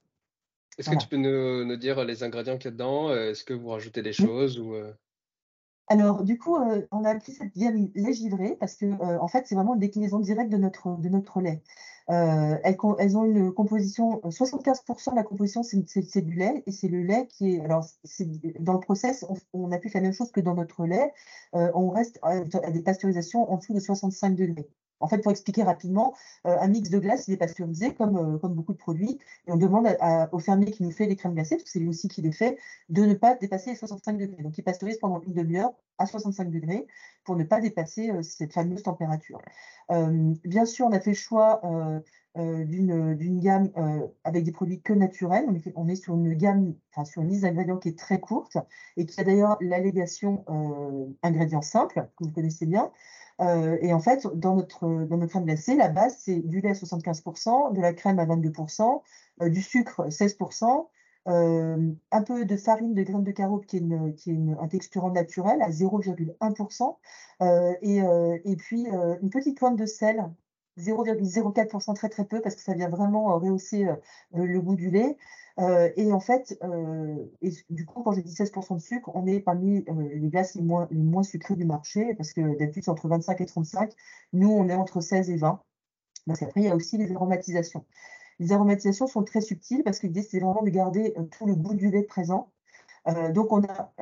Est-ce 0.78 0.90
que 0.90 0.98
tu 0.98 1.08
peux 1.08 1.18
nous, 1.18 1.76
dire 1.78 2.04
les 2.04 2.22
ingrédients 2.22 2.58
qu'il 2.58 2.66
y 2.66 2.68
a 2.68 2.72
dedans? 2.72 3.12
Est-ce 3.12 3.44
que 3.44 3.54
vous 3.54 3.70
rajoutez 3.70 4.04
des 4.04 4.14
choses 4.14 4.60
ou 4.60 4.76
alors, 5.88 6.24
du 6.24 6.38
coup, 6.38 6.58
on 6.92 7.04
a 7.04 7.10
appelé 7.10 7.34
cette 7.34 7.56
gamme 7.56 7.90
lait 7.94 8.14
givré 8.14 8.56
parce 8.60 8.76
que, 8.76 8.86
en 9.20 9.28
fait, 9.28 9.46
c'est 9.46 9.56
vraiment 9.56 9.76
une 9.76 9.80
déclinaison 9.80 10.20
directe 10.20 10.52
de 10.52 10.58
notre, 10.58 10.98
de 11.00 11.10
notre 11.10 11.42
lait. 11.42 11.62
Euh, 12.12 12.58
elles, 12.64 13.18
ont 13.18 13.26
une 13.26 13.52
composition, 13.52 14.22
75% 14.24 15.12
de 15.12 15.16
la 15.16 15.24
composition, 15.24 15.64
c'est 15.64 16.22
du 16.22 16.36
lait, 16.36 16.64
et 16.68 16.72
c'est 16.72 16.88
le 16.88 17.02
lait 17.02 17.28
qui 17.28 17.56
est. 17.56 17.62
Alors, 17.62 17.86
dans 18.60 18.74
le 18.74 18.80
process, 18.80 19.26
on, 19.54 19.72
applique 19.72 19.94
la 19.94 20.02
même 20.02 20.14
chose 20.14 20.32
que 20.32 20.40
dans 20.40 20.54
notre 20.54 20.86
lait. 20.86 21.12
Euh, 21.56 21.72
on 21.74 21.90
reste 21.90 22.20
à, 22.22 22.42
des 22.42 22.82
pasteurisations 22.82 23.52
en 23.52 23.58
dessous 23.58 23.74
de 23.74 23.80
65 23.80 24.36
degrés. 24.36 24.70
En 25.00 25.08
fait, 25.08 25.20
pour 25.20 25.32
expliquer 25.32 25.64
rapidement, 25.64 26.14
euh, 26.46 26.58
un 26.60 26.68
mix 26.68 26.90
de 26.90 27.00
glace, 27.00 27.28
il 27.28 27.34
est 27.34 27.38
pasteurisé 27.38 27.94
comme, 27.94 28.18
euh, 28.18 28.48
beaucoup 28.48 28.74
de 28.74 28.78
produits. 28.78 29.20
Et 29.48 29.52
on 29.52 29.58
demande 29.58 29.88
au 30.32 30.40
fermier 30.40 30.72
qui 30.72 30.84
nous 30.84 30.92
fait 30.92 31.06
les 31.06 31.16
crèmes 31.16 31.34
glacées, 31.34 31.56
parce 31.56 31.64
que 31.64 31.70
c'est 31.70 31.80
lui 31.80 31.90
aussi 31.90 32.08
qui 32.08 32.22
les 32.22 32.32
fait, 32.32 32.58
de 32.90 33.04
ne 33.06 33.14
pas 33.14 33.36
dépasser 33.36 33.72
les 33.72 33.76
65 33.76 34.18
degrés. 34.18 34.42
Donc, 34.42 34.58
il 34.58 34.64
pasteurise 34.64 34.98
pendant 34.98 35.22
une 35.22 35.34
demi-heure 35.34 35.74
à 35.98 36.06
65 36.06 36.50
degrés 36.50 36.88
pour 37.24 37.36
ne 37.36 37.44
pas 37.44 37.60
dépasser 37.62 38.10
euh, 38.10 38.22
cette 38.22 38.54
fameuse 38.54 38.84
température. 38.84 39.42
bien 39.90 40.66
sûr, 40.66 40.88
on 40.88 40.92
a 40.92 41.00
fait 41.00 41.12
le 41.12 41.16
choix 41.16 41.62
d'une 42.36 43.40
gamme 43.40 43.70
avec 44.24 44.44
des 44.44 44.52
produits 44.52 44.82
que 44.82 44.94
naturels. 44.94 45.46
On 45.76 45.88
est, 45.88 45.96
sur 45.96 46.16
une 46.16 46.34
gamme, 46.34 46.74
enfin, 46.92 47.06
sur 47.06 47.22
une 47.22 47.30
liste 47.30 47.44
d'ingrédients 47.44 47.78
qui 47.78 47.90
est 47.90 47.98
très 47.98 48.20
courte 48.20 48.58
et 48.98 49.06
qui 49.06 49.20
a 49.22 49.24
d'ailleurs 49.24 49.58
l'allégation 49.62 50.44
ingrédients 51.22 51.62
simples, 51.62 52.08
que 52.18 52.26
vous 52.26 52.32
connaissez 52.32 52.66
bien. 52.66 52.92
Euh, 53.42 53.78
et 53.82 53.94
en 53.94 54.00
fait, 54.00 54.28
dans 54.34 54.56
notre, 54.56 54.86
dans 55.06 55.18
notre 55.18 55.32
crème 55.32 55.46
glacée, 55.46 55.76
la 55.76 55.90
base, 55.90 56.18
c'est 56.20 56.40
du 56.40 56.62
lait 56.62 56.70
à 56.70 56.74
75%, 56.74 57.74
de 57.74 57.82
la 57.82 57.94
crème 57.94 58.20
à 58.20 58.26
22%, 58.26 59.02
euh, 59.42 59.50
du 59.50 59.62
sucre 59.62 60.10
16%, 60.10 60.88
euh, 61.28 61.92
un 62.12 62.22
peu 62.22 62.46
de 62.46 62.56
farine 62.56 62.94
de 62.94 63.04
graines 63.04 63.24
de 63.24 63.32
carotte 63.32 63.66
qui 63.66 63.78
est, 63.78 64.60
un 64.60 64.68
texturant 64.68 65.12
naturel 65.12 65.62
à 65.62 65.70
0,1%, 65.70 66.98
et, 67.82 67.98
et, 68.52 68.56
puis 68.56 68.86
une 69.22 69.30
petite 69.30 69.58
pointe 69.58 69.76
de 69.76 69.86
sel 69.86 70.30
0,04%, 70.78 71.94
très 71.96 72.10
très 72.10 72.26
peu, 72.26 72.42
parce 72.42 72.56
que 72.56 72.62
ça 72.62 72.74
vient 72.74 72.90
vraiment 72.90 73.38
rehausser 73.40 73.88
le 74.34 74.60
goût 74.62 74.76
du 74.76 74.90
lait. 74.90 75.18
Euh, 75.60 75.90
et 75.96 76.12
en 76.12 76.20
fait, 76.20 76.58
euh, 76.64 77.16
et 77.42 77.52
du 77.70 77.86
coup, 77.86 78.04
quand 78.04 78.12
j'ai 78.12 78.22
dit 78.22 78.34
16% 78.34 78.76
de 78.76 78.82
sucre, 78.82 79.10
on 79.14 79.26
est 79.26 79.40
parmi 79.40 79.86
euh, 79.88 80.10
les 80.14 80.28
glaces 80.30 80.56
les 80.56 80.62
moins, 80.62 80.88
les 80.92 81.02
moins 81.02 81.24
sucrées 81.24 81.56
du 81.56 81.66
marché, 81.66 82.14
parce 82.16 82.34
que 82.34 82.58
d'habitude, 82.58 82.84
c'est 82.84 82.92
entre 82.92 83.08
25 83.08 83.40
et 83.42 83.46
35. 83.46 83.94
Nous, 84.34 84.50
on 84.50 84.68
est 84.68 84.74
entre 84.74 85.00
16 85.02 85.30
et 85.30 85.38
20. 85.38 85.62
Parce 86.28 86.40
qu'après, 86.40 86.62
il 86.62 86.66
y 86.66 86.70
a 86.70 86.76
aussi 86.76 86.98
les 86.98 87.14
aromatisations. 87.14 87.86
Les 88.40 88.52
aromatisations 88.52 89.08
sont 89.08 89.24
très 89.24 89.42
subtiles, 89.42 89.84
parce 89.84 90.00
que 90.00 90.08
l'idée, 90.08 90.24
c'est 90.24 90.40
vraiment 90.40 90.64
de 90.64 90.70
garder 90.70 91.16
tout 91.32 91.46
le 91.46 91.56
goût 91.56 91.76
du 91.76 91.90
lait 91.90 92.04
présent. 92.04 92.52
donc, 93.34 93.52
on 93.52 93.64
a 93.64 93.94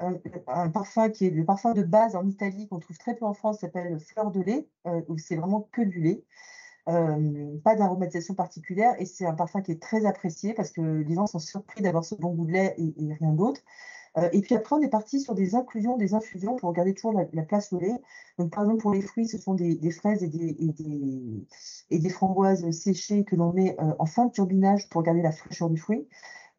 un, 0.48 0.70
parfum 0.70 1.10
qui 1.10 1.28
est 1.28 1.30
le 1.30 1.46
parfum 1.46 1.74
de 1.74 1.84
base 1.84 2.16
en 2.16 2.26
Italie, 2.28 2.68
qu'on 2.68 2.80
trouve 2.80 2.98
très 2.98 3.16
peu 3.16 3.26
en 3.26 3.34
France, 3.34 3.60
s'appelle 3.60 4.00
Fleur 4.00 4.32
de 4.32 4.42
lait, 4.42 4.68
où 5.08 5.18
c'est 5.18 5.36
vraiment 5.36 5.68
que 5.72 5.82
du 5.82 6.02
lait. 6.02 6.24
Euh, 6.90 7.58
pas 7.64 7.76
d'aromatisation 7.76 8.34
particulière 8.34 8.94
et 9.00 9.06
c'est 9.06 9.26
un 9.26 9.34
parfum 9.34 9.62
qui 9.62 9.72
est 9.72 9.82
très 9.82 10.06
apprécié 10.06 10.54
parce 10.54 10.72
que 10.72 10.82
les 10.82 11.16
gens 11.16 11.28
sont 11.28 11.40
surpris 11.40 11.82
d'avoir 11.82 12.04
ce 12.04 12.14
bon 12.16 12.34
goût 12.34 12.46
de 12.46 12.52
lait 12.52 12.76
et, 12.78 13.14
rien 13.14 13.32
d'autre. 13.32 13.62
Euh, 14.18 14.30
et 14.34 14.42
puis 14.42 14.54
après, 14.54 14.76
on 14.76 14.82
est 14.82 14.90
parti 14.90 15.22
sur 15.22 15.34
des 15.34 15.56
inclusions, 15.56 15.98
des 15.98 16.14
infusions 16.14 16.58
pour 16.58 16.74
garder 16.74 16.94
toujours 16.94 17.14
la, 17.14 17.44
place 17.44 17.72
au 17.72 17.80
lait. 17.80 17.96
Donc, 18.38 18.52
par 18.52 18.64
exemple, 18.64 18.82
pour 18.82 18.94
les 18.94 19.02
fruits, 19.02 19.28
ce 19.28 19.38
sont 19.38 19.54
des, 19.54 19.92
fraises 19.92 20.24
et 20.24 20.28
des, 20.28 20.58
et 21.90 22.00
des, 22.00 22.10
framboises 22.10 22.70
séchées 22.72 23.24
que 23.24 23.36
l'on 23.36 23.54
met 23.54 23.78
euh, 23.80 23.94
en 23.98 24.06
fin 24.06 24.26
de 24.26 24.32
turbinage 24.32 24.90
pour 24.90 25.04
garder 25.04 25.22
la 25.22 25.32
fraîcheur 25.32 25.70
du 25.70 25.78
fruit. 25.78 26.08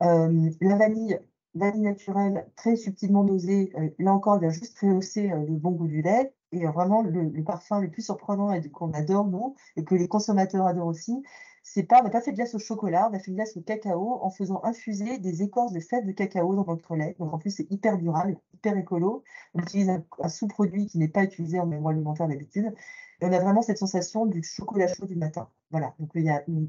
la 0.01 0.77
vanille, 0.77 1.19
vanille 1.55 1.83
naturelle, 1.83 2.49
très 2.57 2.77
subtilement 2.77 3.25
dosée. 3.25 3.73
là 3.99 4.13
encore, 4.15 4.37
elle 4.37 4.41
vient 4.41 4.51
juste 4.51 4.79
rehausser 4.79 5.29
le 5.29 5.55
bon 5.57 5.73
goût 5.73 5.87
du 5.87 6.01
lait 6.03 6.33
et 6.55 6.67
vraiment 6.67 7.03
le, 7.03 7.43
parfum 7.45 7.81
le 7.81 7.91
plus 7.91 8.03
surprenant 8.03 8.53
et 8.53 8.69
qu'on 8.71 8.93
adore 8.93 9.27
nous 9.27 9.55
et 9.77 9.85
que 9.85 9.95
les 9.95 10.09
consommateurs 10.09 10.67
adorent 10.67 10.87
aussi, 10.87 11.23
c'est 11.63 11.83
pas, 11.83 12.01
on 12.01 12.05
n'a 12.05 12.11
pas 12.11 12.21
fait 12.21 12.33
de 12.33 12.37
glace 12.37 12.55
au 12.55 12.59
chocolat, 12.59 13.09
on 13.11 13.15
a 13.15 13.19
fait 13.19 13.31
de 13.31 13.37
glace 13.37 13.57
au 13.57 13.63
cacao 13.63 14.19
en 14.23 14.31
faisant 14.31 14.61
infuser 14.65 15.19
des 15.19 15.43
écorces 15.43 15.73
de 15.73 15.81
fèves 15.81 16.05
de 16.07 16.13
cacao 16.13 16.55
dans 16.55 16.67
notre 16.67 16.95
lait. 16.95 17.17
Donc 17.19 17.33
en 17.33 17.39
plus 17.39 17.51
c'est 17.51 17.71
hyper 17.71 17.99
durable, 17.99 18.37
hyper 18.53 18.77
écolo. 18.77 19.25
On 19.55 19.61
utilise 19.61 19.91
un, 19.91 20.29
sous-produit 20.29 20.87
qui 20.87 20.99
n'est 20.99 21.09
pas 21.09 21.25
utilisé 21.25 21.59
en 21.59 21.67
mémoire 21.67 21.95
alimentaire 21.95 22.29
d'habitude. 22.29 22.75
Et 23.21 23.27
on 23.27 23.33
a 23.33 23.39
vraiment 23.41 23.63
cette 23.63 23.79
sensation 23.79 24.27
du 24.27 24.43
chocolat 24.43 24.89
chaud 24.89 25.07
du 25.07 25.17
matin. 25.17 25.49
Voilà. 25.71 25.95
Donc 25.99 26.11
il 26.15 26.25
y 26.25 26.31
a 26.31 26.45
une, 26.49 26.69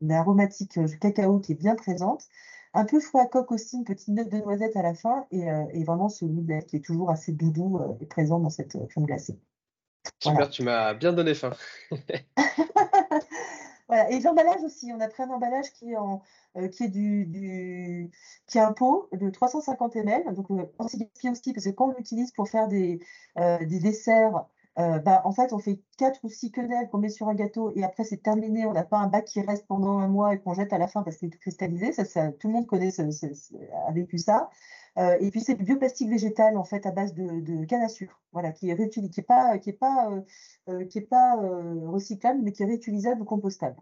une 0.00 0.12
aromatique 0.12 0.78
euh, 0.78 0.86
cacao 1.00 1.40
qui 1.40 1.52
est 1.52 1.56
bien 1.56 1.74
présente 1.74 2.28
un 2.74 2.84
peu 2.84 3.00
froid 3.00 3.22
à 3.22 3.26
coque 3.26 3.52
aussi, 3.52 3.76
une 3.76 3.84
petite 3.84 4.08
note 4.08 4.28
de 4.28 4.38
noisette 4.38 4.76
à 4.76 4.82
la 4.82 4.94
fin, 4.94 5.26
et, 5.30 5.50
euh, 5.50 5.64
vraiment 5.84 6.08
ce 6.08 6.24
goût 6.24 6.46
qui 6.66 6.76
est 6.76 6.84
toujours 6.84 7.10
assez 7.10 7.32
doudou 7.32 7.78
euh, 7.78 7.94
et 8.00 8.06
présent 8.06 8.38
dans 8.38 8.50
cette 8.50 8.76
euh, 8.76 8.86
crème 8.86 9.06
glacée. 9.06 9.38
Super, 10.20 10.48
tu 10.48 10.62
m'as 10.62 10.94
bien 10.94 11.12
donné 11.12 11.34
faim. 11.34 11.52
voilà. 13.88 14.10
Et 14.10 14.20
l'emballage 14.20 14.62
aussi, 14.64 14.92
on 14.94 15.00
a 15.00 15.08
pris 15.08 15.22
un 15.22 15.30
emballage 15.30 15.72
qui 15.72 15.92
est, 15.92 15.96
en, 15.96 16.22
qui 16.72 16.84
est 16.84 16.88
du, 16.88 18.10
qui 18.46 18.58
a 18.58 18.66
un 18.66 18.72
pot 18.72 19.08
de 19.12 19.28
350 19.28 19.96
ml, 19.96 20.34
donc 20.34 20.46
on 20.50 20.88
s'y 20.88 21.08
aussi 21.30 21.52
parce 21.52 21.66
que 21.66 21.70
quand 21.70 21.88
on 21.88 21.94
l'utilise 21.96 22.32
pour 22.32 22.48
faire 22.48 22.66
des, 22.66 23.00
des 23.36 23.78
desserts 23.78 24.46
euh, 24.78 24.98
bah, 25.00 25.22
en 25.24 25.32
fait, 25.32 25.52
on 25.52 25.58
fait 25.58 25.80
quatre 25.98 26.24
ou 26.24 26.28
six 26.28 26.52
quenelles 26.52 26.88
qu'on 26.88 26.98
met 26.98 27.08
sur 27.08 27.28
un 27.28 27.34
gâteau 27.34 27.72
et 27.74 27.82
après 27.82 28.04
c'est 28.04 28.22
terminé. 28.22 28.66
On 28.66 28.72
n'a 28.72 28.84
pas 28.84 28.98
un 28.98 29.08
bac 29.08 29.24
qui 29.24 29.40
reste 29.40 29.66
pendant 29.66 29.98
un 29.98 30.08
mois 30.08 30.34
et 30.34 30.38
qu'on 30.38 30.54
jette 30.54 30.72
à 30.72 30.78
la 30.78 30.86
fin 30.88 31.02
parce 31.02 31.16
qu'il 31.16 31.28
est 31.28 31.38
cristallisé. 31.38 31.92
Ça, 31.92 32.32
tout 32.32 32.48
le 32.48 32.54
monde 32.54 32.66
connaît, 32.66 32.90
a 33.00 33.92
vécu 33.92 34.18
ça. 34.18 34.50
Euh, 34.98 35.16
et 35.20 35.30
puis 35.30 35.40
c'est 35.40 35.54
du 35.54 35.64
bioplastique 35.64 36.10
végétal 36.10 36.56
en 36.56 36.64
fait 36.64 36.84
à 36.86 36.90
base 36.90 37.14
de, 37.14 37.64
canne 37.64 37.82
à 37.82 37.88
sucre, 37.88 38.20
voilà, 38.32 38.52
qui 38.52 38.70
est 38.70 38.74
réutilisable, 38.74 39.12
qui 39.12 39.20
est 39.20 39.24
pas, 39.24 39.58
qui 39.58 39.70
est 39.70 39.72
pas, 39.72 40.10
qui 40.88 40.98
est 40.98 41.02
pas 41.02 41.36
recyclable, 41.36 42.40
mais 42.42 42.52
qui 42.52 42.62
est 42.62 42.66
réutilisable 42.66 43.22
ou 43.22 43.24
compostable. 43.24 43.76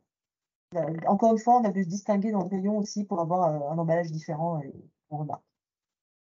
encore 1.06 1.32
une 1.32 1.38
fois, 1.38 1.58
on 1.60 1.64
a 1.64 1.70
dû 1.70 1.84
se 1.84 1.88
distinguer 1.88 2.30
dans 2.32 2.42
le 2.42 2.48
rayon 2.48 2.78
aussi 2.78 3.04
pour 3.04 3.20
avoir 3.20 3.72
un 3.72 3.78
emballage 3.78 4.10
différent. 4.12 4.60
Et 4.60 4.72
on 5.10 5.18
remarque. 5.18 5.47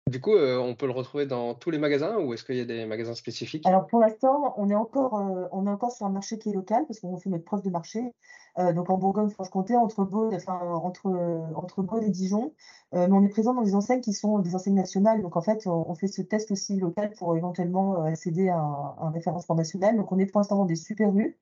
Du 0.08 0.20
coup, 0.20 0.36
euh, 0.36 0.56
on 0.56 0.76
peut 0.76 0.86
le 0.86 0.92
retrouver 0.92 1.26
dans 1.26 1.54
tous 1.54 1.70
les 1.70 1.78
magasins 1.78 2.18
ou 2.18 2.32
est-ce 2.32 2.44
qu'il 2.44 2.54
y 2.54 2.60
a 2.60 2.64
des 2.64 2.86
magasins 2.86 3.16
spécifiques? 3.16 3.66
Alors 3.66 3.88
pour 3.88 3.98
l'instant, 3.98 4.54
on 4.56 4.70
est 4.70 4.74
encore, 4.76 5.18
euh, 5.18 5.48
on 5.50 5.66
est 5.66 5.70
encore 5.70 5.90
sur 5.90 6.06
un 6.06 6.10
marché 6.10 6.38
qui 6.38 6.50
est 6.50 6.52
local 6.52 6.84
parce 6.86 7.00
qu'on 7.00 7.18
fait 7.18 7.28
notre 7.28 7.44
preuve 7.44 7.62
de 7.62 7.70
marché. 7.70 8.14
Euh, 8.58 8.72
donc 8.72 8.88
en 8.88 8.98
Bourgogne-Franche-Comté, 8.98 9.74
entre 9.74 10.04
Beaune, 10.04 10.32
et 10.32 12.10
Dijon. 12.10 12.54
mais 12.92 13.08
on 13.10 13.24
est 13.24 13.28
présent 13.28 13.52
dans 13.52 13.62
des 13.62 13.74
enseignes 13.74 14.00
qui 14.00 14.12
sont 14.12 14.38
des 14.38 14.54
enseignes 14.54 14.76
nationales. 14.76 15.22
Donc 15.22 15.36
en 15.36 15.42
fait, 15.42 15.66
on, 15.66 15.92
fait 15.96 16.06
ce 16.06 16.22
test 16.22 16.52
aussi 16.52 16.78
local 16.78 17.10
pour 17.18 17.36
éventuellement 17.36 18.04
accéder 18.04 18.48
à 18.48 18.58
un, 18.58 19.10
référencement 19.10 19.56
national. 19.56 19.96
Donc 19.96 20.12
on 20.12 20.18
est 20.20 20.26
pour 20.26 20.38
l'instant 20.38 20.56
dans 20.56 20.66
des 20.66 20.76
super 20.76 21.12
rues, 21.12 21.36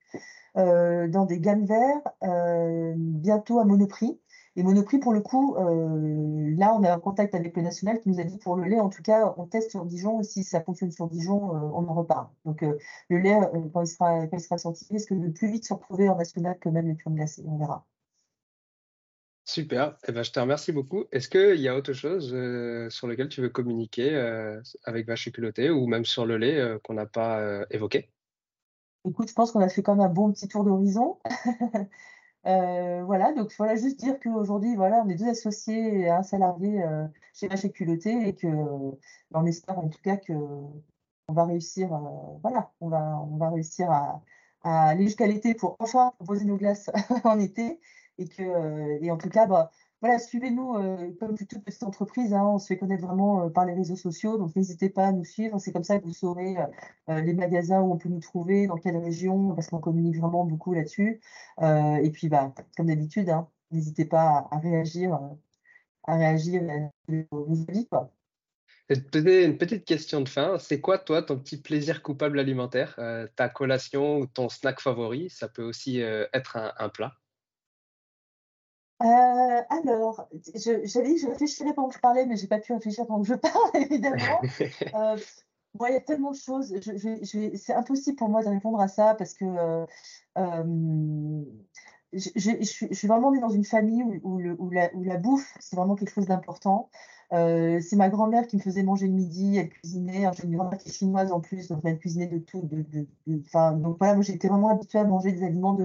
dans 0.55 1.25
des 1.25 1.39
gammes 1.39 1.65
verts, 1.65 2.01
bientôt 2.95 3.59
à 3.59 3.63
Monoprix. 3.63 4.19
Et 4.57 4.63
Monoprix, 4.63 4.99
pour 4.99 5.11
le 5.11 5.19
coup, 5.19 5.55
euh, 5.57 6.55
là, 6.57 6.73
on 6.73 6.83
a 6.83 6.93
un 6.93 6.99
contact 6.99 7.35
avec 7.35 7.57
le 7.57 7.61
national 7.61 7.99
qui 7.99 8.09
nous 8.09 8.21
a 8.21 8.23
dit 8.23 8.37
pour 8.37 8.55
le 8.55 8.63
lait, 8.63 8.79
en 8.79 8.89
tout 8.89 9.01
cas, 9.03 9.33
on 9.37 9.45
teste 9.45 9.71
sur 9.71 9.83
Dijon. 9.83 10.23
Si 10.23 10.45
ça 10.45 10.61
fonctionne 10.61 10.91
sur 10.91 11.07
Dijon, 11.07 11.53
euh, 11.53 11.59
on 11.73 11.85
en 11.89 11.93
repart. 11.93 12.31
Donc, 12.45 12.63
euh, 12.63 12.77
le 13.09 13.19
lait, 13.19 13.37
quand, 13.73 13.81
il 13.81 13.87
sera, 13.87 14.27
quand 14.27 14.37
il 14.37 14.41
sera 14.41 14.57
sorti, 14.57 14.85
risque 14.89 15.13
de 15.13 15.27
plus 15.27 15.51
vite 15.51 15.65
se 15.65 15.73
retrouver 15.73 16.07
en 16.07 16.15
national 16.15 16.57
que 16.59 16.69
même 16.69 16.87
les 16.87 16.95
crèmes 16.95 17.15
glacées. 17.15 17.43
On 17.45 17.57
verra. 17.57 17.85
Super. 19.43 19.97
Eh 20.07 20.13
ben, 20.13 20.23
je 20.23 20.31
te 20.31 20.39
remercie 20.39 20.71
beaucoup. 20.71 21.03
Est-ce 21.11 21.27
qu'il 21.27 21.59
y 21.59 21.67
a 21.67 21.75
autre 21.75 21.91
chose 21.91 22.29
sur 22.89 23.07
lequel 23.07 23.27
tu 23.27 23.41
veux 23.41 23.49
communiquer 23.49 24.15
avec 24.85 25.05
Vache 25.05 25.29
et 25.57 25.69
ou 25.69 25.85
même 25.85 26.05
sur 26.05 26.25
le 26.25 26.37
lait 26.37 26.79
qu'on 26.83 26.95
n'a 26.95 27.05
pas 27.05 27.63
évoqué? 27.69 28.09
Écoute, 29.07 29.29
je 29.29 29.33
pense 29.33 29.51
qu'on 29.51 29.61
a 29.61 29.69
fait 29.69 29.83
quand 29.83 29.95
même 29.95 30.05
un 30.05 30.09
bon 30.11 30.31
petit 30.31 30.47
tour 30.47 30.63
d'horizon. 30.63 31.19
Euh, 32.47 33.03
voilà, 33.05 33.33
donc 33.33 33.51
voilà, 33.57 33.75
juste 33.75 33.99
dire 33.99 34.19
qu'aujourd'hui, 34.19 34.75
voilà, 34.75 35.01
on 35.03 35.09
est 35.09 35.15
deux 35.15 35.29
associés 35.29 36.01
et 36.01 36.09
un 36.09 36.21
salarié 36.21 36.83
euh, 36.83 37.07
chez 37.33 37.47
Vache 37.47 37.67
Culotté 37.71 38.27
et 38.27 38.35
que 38.35 38.47
bah, 39.31 39.39
on 39.41 39.45
espère 39.47 39.79
en 39.79 39.89
tout 39.89 40.01
cas 40.01 40.17
que 40.17 40.33
on 41.27 41.33
va 41.33 41.45
réussir, 41.45 41.91
euh, 41.93 42.37
voilà, 42.43 42.71
on 42.81 42.89
va, 42.89 43.19
on 43.31 43.37
va 43.37 43.49
réussir 43.49 43.89
à, 43.89 44.21
à 44.63 44.89
aller 44.89 45.05
jusqu'à 45.05 45.25
l'été 45.27 45.55
pour 45.55 45.75
enfin 45.79 46.11
proposer 46.17 46.45
nos 46.45 46.57
glaces 46.57 46.91
en 47.23 47.39
été 47.39 47.79
et 48.19 48.27
que, 48.27 49.03
et 49.03 49.11
en 49.11 49.17
tout 49.17 49.29
cas, 49.29 49.47
bah, 49.47 49.71
voilà, 50.01 50.19
suivez-nous 50.19 50.75
euh, 50.75 51.11
comme 51.19 51.37
toute 51.37 51.63
petite 51.63 51.83
entreprise. 51.83 52.33
Hein, 52.33 52.43
on 52.45 52.59
se 52.59 52.67
fait 52.67 52.77
connaître 52.77 53.05
vraiment 53.05 53.45
euh, 53.45 53.49
par 53.49 53.65
les 53.65 53.73
réseaux 53.73 53.95
sociaux. 53.95 54.37
Donc, 54.37 54.55
n'hésitez 54.55 54.89
pas 54.89 55.07
à 55.07 55.11
nous 55.11 55.23
suivre. 55.23 55.57
C'est 55.59 55.71
comme 55.71 55.83
ça 55.83 55.99
que 55.99 56.05
vous 56.05 56.13
saurez 56.13 56.57
euh, 57.09 57.21
les 57.21 57.33
magasins 57.33 57.81
où 57.81 57.93
on 57.93 57.97
peut 57.97 58.09
nous 58.09 58.19
trouver, 58.19 58.67
dans 58.67 58.75
quelle 58.75 58.97
région, 58.97 59.55
parce 59.55 59.67
qu'on 59.67 59.79
communique 59.79 60.17
vraiment 60.17 60.45
beaucoup 60.45 60.73
là-dessus. 60.73 61.21
et 61.61 62.11
puis, 62.11 62.29
bah, 62.29 62.53
comme 62.77 62.87
d'habitude, 62.87 63.29
hein, 63.29 63.47
n'hésitez 63.71 64.05
pas 64.05 64.47
à, 64.51 64.59
réagir, 64.59 65.19
à 66.03 66.15
réagir 66.15 66.61
à 66.69 67.13
vos 67.31 67.65
avis. 67.67 67.87
Une 68.89 69.57
petite 69.57 69.85
question 69.85 70.21
de 70.21 70.29
fin. 70.29 70.59
C'est 70.59 70.81
quoi, 70.81 70.99
toi, 70.99 71.23
ton 71.23 71.39
petit 71.39 71.57
plaisir 71.61 72.03
coupable 72.03 72.39
alimentaire? 72.39 72.99
Ta 73.35 73.49
collation 73.49 74.19
ou 74.19 74.27
ton 74.27 74.49
snack 74.49 74.81
favori 74.81 75.29
Ça 75.29 75.47
peut 75.47 75.63
aussi 75.63 75.99
être 75.99 76.57
un 76.77 76.89
plat? 76.89 77.13
Euh, 79.03 79.61
alors, 79.69 80.27
j'avais 80.55 81.07
dit 81.07 81.15
que 81.15 81.21
je 81.21 81.27
réfléchirais 81.27 81.73
pendant 81.73 81.89
que 81.89 81.95
je 81.95 81.99
parlais, 81.99 82.25
mais 82.25 82.37
j'ai 82.37 82.47
pas 82.47 82.59
pu 82.59 82.73
réfléchir 82.73 83.05
pendant 83.05 83.21
que 83.21 83.27
je 83.27 83.33
parle, 83.33 83.69
évidemment. 83.75 84.41
Euh, 84.95 85.17
il 85.89 85.93
y 85.93 85.97
a 85.97 85.99
tellement 85.99 86.31
de 86.31 86.37
choses. 86.37 86.73
Je, 86.79 87.51
c'est 87.57 87.73
impossible 87.73 88.15
pour 88.15 88.29
moi 88.29 88.41
de 88.41 88.47
répondre 88.47 88.79
à 88.79 88.87
ça 88.87 89.13
parce 89.13 89.33
que 89.33 89.43
euh, 89.43 89.85
je, 92.13 92.63
suis 92.63 93.07
vraiment 93.09 93.33
née 93.33 93.41
dans 93.41 93.49
une 93.49 93.65
famille 93.65 94.01
où, 94.23 94.39
où, 94.39 94.69
la, 94.69 94.89
où 94.95 95.03
la, 95.03 95.17
bouffe, 95.17 95.53
c'est 95.59 95.75
vraiment 95.75 95.95
quelque 95.95 96.13
chose 96.13 96.27
d'important. 96.27 96.89
c'est 97.31 97.95
ma 97.97 98.07
grand-mère 98.07 98.47
qui 98.47 98.55
me 98.55 98.61
faisait 98.61 98.83
manger 98.83 99.07
le 99.07 99.13
midi, 99.15 99.57
elle 99.57 99.67
cuisinait. 99.67 100.29
J'ai 100.37 100.45
une 100.45 100.55
grand-mère 100.55 100.79
qui 100.79 100.87
est 100.87 100.93
chinoise 100.93 101.33
en 101.33 101.41
plus, 101.41 101.67
donc 101.67 101.81
elle 101.83 101.99
cuisinait 101.99 102.27
de 102.27 102.37
tout. 102.37 102.61
De, 102.61 102.81
de, 102.81 103.05
donc 103.27 103.97
voilà, 103.99 104.13
moi 104.13 104.23
j'étais 104.23 104.47
vraiment 104.47 104.69
habituée 104.69 104.99
à 104.99 105.03
manger 105.03 105.33
des 105.33 105.43
aliments 105.43 105.77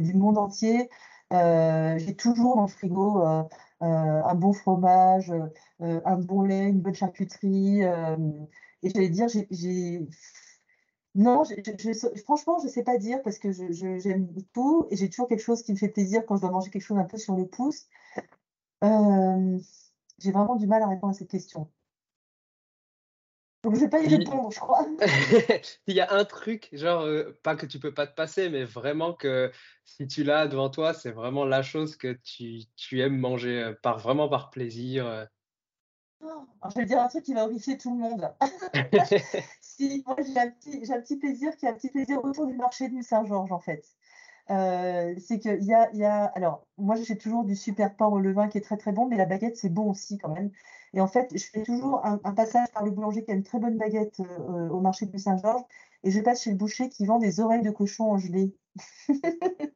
du 0.00 0.14
monde 0.14 0.36
entier. 0.36 0.90
Euh, 1.32 1.98
j'ai 1.98 2.16
toujours 2.16 2.60
le 2.60 2.66
frigo 2.68 3.22
euh, 3.22 3.42
euh, 3.82 3.86
un 3.86 4.34
bon 4.34 4.52
fromage, 4.52 5.32
un 5.80 6.16
bon 6.16 6.42
lait, 6.42 6.68
une 6.68 6.80
bonne 6.80 6.94
charcuterie. 6.94 7.82
et 7.82 8.90
j'allais 8.90 9.08
dire, 9.10 9.28
j'ai 9.28 10.08
non, 11.14 11.42
franchement, 12.24 12.58
je 12.60 12.66
ne 12.66 12.70
sais 12.70 12.84
pas 12.84 12.96
dire 12.98 13.20
parce 13.22 13.38
que 13.38 13.50
j'aime 13.52 14.28
tout 14.52 14.86
et 14.90 14.96
j'ai 14.96 15.08
toujours 15.10 15.28
quelque 15.28 15.40
chose 15.42 15.62
qui 15.62 15.72
me 15.72 15.76
fait 15.76 15.88
plaisir 15.88 16.24
quand 16.26 16.36
je 16.36 16.42
dois 16.42 16.50
manger 16.50 16.70
quelque 16.70 16.82
chose 16.82 16.98
un 16.98 17.04
peu 17.04 17.18
sur 17.18 17.34
le 17.34 17.46
pouce. 17.46 17.88
j'ai 18.82 20.32
vraiment 20.32 20.56
du 20.56 20.66
mal 20.66 20.82
à 20.82 20.88
répondre 20.88 21.10
à 21.14 21.14
cette 21.14 21.30
question. 21.30 21.70
Donc 23.64 23.74
je 23.74 23.80
vais 23.80 23.88
pas 23.88 24.00
y 24.00 24.06
répondre, 24.06 24.52
je 24.52 24.60
crois. 24.60 24.86
Il 25.88 25.96
y 25.96 26.00
a 26.00 26.12
un 26.12 26.24
truc, 26.24 26.68
genre, 26.72 27.02
euh, 27.02 27.36
pas 27.42 27.56
que 27.56 27.66
tu 27.66 27.80
peux 27.80 27.92
pas 27.92 28.06
te 28.06 28.14
passer, 28.14 28.50
mais 28.50 28.64
vraiment 28.64 29.14
que 29.14 29.50
si 29.84 30.06
tu 30.06 30.22
l'as 30.22 30.46
devant 30.46 30.70
toi, 30.70 30.94
c'est 30.94 31.10
vraiment 31.10 31.44
la 31.44 31.62
chose 31.62 31.96
que 31.96 32.12
tu, 32.22 32.60
tu 32.76 33.00
aimes 33.00 33.18
manger, 33.18 33.62
euh, 33.62 33.74
par, 33.82 33.98
vraiment 33.98 34.28
par 34.28 34.50
plaisir. 34.50 35.06
Euh. 35.06 35.24
Oh, 36.20 36.46
je 36.70 36.80
vais 36.80 36.86
dire 36.86 37.00
un 37.00 37.08
truc 37.08 37.24
qui 37.24 37.34
va 37.34 37.44
horrifier 37.44 37.76
tout 37.78 37.90
le 37.90 38.00
monde. 38.00 38.32
si, 39.60 40.04
moi 40.06 40.16
j'ai 40.24 40.38
un, 40.38 40.50
petit, 40.50 40.92
un 40.92 41.00
petit 41.00 41.16
plaisir 41.16 41.56
qui 41.56 41.66
est 41.66 41.68
un 41.68 41.74
petit 41.74 41.90
plaisir 41.90 42.24
autour 42.24 42.46
du 42.46 42.54
marché 42.54 42.88
du 42.88 43.02
Saint-Georges 43.02 43.52
en 43.52 43.60
fait. 43.60 43.84
c'est 44.48 45.40
qu'il 45.40 45.64
y 45.64 45.74
a, 45.74 45.90
y 45.94 46.04
a. 46.04 46.26
Alors, 46.36 46.64
moi 46.76 46.94
j'ai 46.94 47.18
toujours 47.18 47.44
du 47.44 47.56
super 47.56 47.96
pain 47.96 48.06
au 48.06 48.20
levain 48.20 48.48
qui 48.48 48.58
est 48.58 48.62
très 48.62 48.76
très 48.76 48.92
bon, 48.92 49.06
mais 49.06 49.16
la 49.16 49.26
baguette 49.26 49.56
c'est 49.56 49.68
bon 49.68 49.90
aussi 49.90 50.16
quand 50.16 50.30
même. 50.30 50.52
Et 50.94 51.00
en 51.00 51.06
fait, 51.06 51.30
je 51.32 51.44
fais 51.44 51.62
toujours 51.62 52.04
un, 52.04 52.18
passage 52.34 52.68
par 52.72 52.84
le 52.84 52.90
boulanger 52.90 53.24
qui 53.24 53.30
a 53.30 53.34
une 53.34 53.42
très 53.42 53.58
bonne 53.58 53.76
baguette 53.76 54.20
euh, 54.20 54.68
au 54.68 54.80
marché 54.80 55.06
du 55.06 55.18
Saint-Georges. 55.18 55.64
Et 56.04 56.10
je 56.10 56.20
passe 56.20 56.42
chez 56.42 56.50
le 56.50 56.56
boucher 56.56 56.88
qui 56.88 57.06
vend 57.06 57.18
des 57.18 57.40
oreilles 57.40 57.62
de 57.62 57.70
cochon 57.70 58.12
en 58.12 58.18
gelée. 58.18 58.54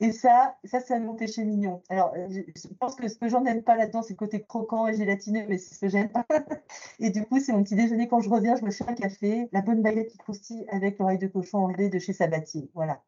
et 0.00 0.12
ça, 0.12 0.56
ça 0.64 0.80
c'est 0.80 0.98
mon 1.00 1.14
péché 1.14 1.44
mignon. 1.44 1.82
Alors, 1.88 2.14
euh, 2.16 2.28
je 2.30 2.68
pense 2.78 2.94
que 2.94 3.08
ce 3.08 3.16
que 3.16 3.28
j'en 3.28 3.44
aime 3.44 3.62
pas 3.62 3.76
là-dedans, 3.76 4.02
c'est 4.02 4.14
le 4.14 4.18
côté 4.18 4.42
croquant 4.42 4.86
et 4.86 4.94
gélatineux, 4.94 5.44
mais 5.48 5.58
c'est 5.58 5.74
ce 5.74 5.80
que 5.80 5.88
j'aime. 5.88 6.10
et 7.00 7.10
du 7.10 7.24
coup, 7.24 7.40
c'est 7.40 7.52
mon 7.52 7.62
petit 7.62 7.74
déjeuner 7.74 8.08
quand 8.08 8.20
je 8.20 8.30
reviens, 8.30 8.56
je 8.56 8.64
me 8.64 8.70
fais 8.70 8.88
un 8.88 8.94
café, 8.94 9.48
la 9.52 9.60
bonne 9.60 9.82
baguette 9.82 10.08
qui 10.08 10.18
croustille 10.18 10.64
avec 10.68 10.98
l'oreille 10.98 11.18
de 11.18 11.26
cochon 11.26 11.58
en 11.58 11.72
gelée 11.72 11.88
de 11.88 11.98
chez 11.98 12.12
Sabatier. 12.12 12.70
Voilà. 12.74 13.02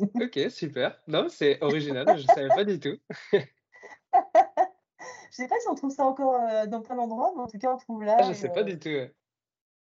ok, 0.00 0.38
super. 0.50 1.00
Non, 1.08 1.26
c'est 1.28 1.60
original, 1.62 2.06
je 2.16 2.22
ne 2.22 2.34
savais 2.34 2.48
pas 2.48 2.64
du 2.64 2.78
tout. 2.78 2.96
Je 5.38 5.44
sais 5.44 5.48
pas 5.48 5.60
si 5.60 5.68
on 5.68 5.76
trouve 5.76 5.92
ça 5.92 6.04
encore 6.04 6.34
euh, 6.34 6.66
dans 6.66 6.82
plein 6.82 6.96
d'endroits, 6.96 7.32
mais 7.36 7.42
en 7.42 7.46
tout 7.46 7.58
cas, 7.58 7.72
on 7.72 7.76
trouve 7.76 8.02
là. 8.02 8.16
Ah, 8.18 8.24
je 8.24 8.32
sais 8.32 8.48
pas 8.48 8.64
du 8.64 8.76
tout. 8.76 8.90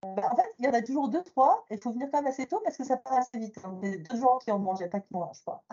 Bah, 0.02 0.28
en 0.32 0.36
fait, 0.36 0.56
il 0.58 0.66
y 0.66 0.68
en 0.68 0.74
a 0.74 0.82
toujours 0.82 1.08
deux, 1.08 1.22
trois, 1.22 1.64
et 1.70 1.76
il 1.76 1.82
faut 1.82 1.92
venir 1.92 2.08
quand 2.12 2.24
même 2.24 2.32
assez 2.32 2.48
tôt 2.48 2.60
parce 2.64 2.78
que 2.78 2.84
ça 2.84 2.98
part 2.98 3.14
assez 3.14 3.38
vite. 3.38 3.56
Hein. 3.64 3.80
Il 3.84 3.90
y 3.90 3.94
a 3.94 3.98
deux 3.98 4.20
gens 4.20 4.40
qui 4.40 4.50
en 4.50 4.58
mangent, 4.58 4.90
pas 4.90 5.00
qui 5.00 5.14
en 5.14 5.20
mangent 5.20 5.46
pas. 5.46 5.64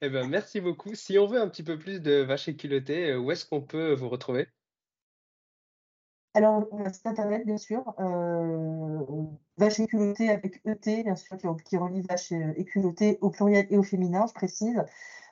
eh 0.00 0.08
ben, 0.08 0.28
merci 0.28 0.60
beaucoup. 0.60 0.94
Si 0.94 1.18
on 1.18 1.26
veut 1.26 1.40
un 1.40 1.48
petit 1.48 1.64
peu 1.64 1.76
plus 1.76 2.00
de 2.00 2.22
vaches 2.22 2.46
et 2.46 2.56
culottées, 2.56 3.10
euh, 3.10 3.18
où 3.18 3.32
est-ce 3.32 3.44
qu'on 3.44 3.60
peut 3.60 3.92
vous 3.92 4.08
retrouver? 4.08 4.46
Alors, 6.34 6.64
site 6.92 7.06
internet, 7.06 7.44
bien 7.44 7.58
sûr. 7.58 7.92
Euh, 7.98 9.00
vache 9.56 9.80
et 9.80 9.88
culottée 9.88 10.30
avec 10.30 10.60
ET, 10.64 11.02
bien 11.02 11.16
sûr, 11.16 11.36
qui, 11.36 11.48
qui 11.64 11.76
relie 11.76 12.02
vache 12.02 12.30
et 12.30 12.64
culottée 12.64 13.18
au 13.20 13.30
pluriel 13.30 13.66
et 13.70 13.78
au 13.78 13.82
féminin, 13.82 14.26
je 14.28 14.34
précise. 14.34 14.80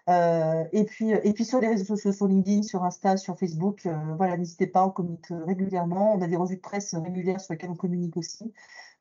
Euh, 0.09 0.65
et, 0.73 0.85
puis, 0.85 1.11
et 1.11 1.33
puis 1.33 1.45
sur 1.45 1.61
les 1.61 1.69
réseaux 1.69 1.85
sociaux, 1.85 2.13
sur 2.13 2.29
LinkedIn, 2.29 2.63
sur 2.63 2.85
Insta, 2.85 3.17
sur 3.17 3.37
Facebook, 3.39 3.87
euh, 3.87 3.97
voilà, 4.17 4.37
n'hésitez 4.37 4.67
pas, 4.67 4.87
on 4.87 4.91
communique 4.91 5.27
régulièrement. 5.31 6.15
On 6.15 6.23
a 6.23 6.29
des 6.29 6.37
revues 6.37 6.57
de 6.57 6.61
presse 6.61 6.95
régulières 6.95 7.41
sur 7.41 7.55
lesquelles 7.55 7.71
on 7.71 7.77
communique 7.77 8.17
aussi. 8.17 8.53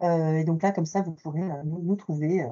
Euh, 0.02 0.34
et 0.34 0.44
donc 0.44 0.64
là, 0.64 0.72
comme 0.72 0.86
ça, 0.86 1.02
vous 1.02 1.14
pourrez 1.14 1.44
nous, 1.64 1.96
trouver 1.96 2.48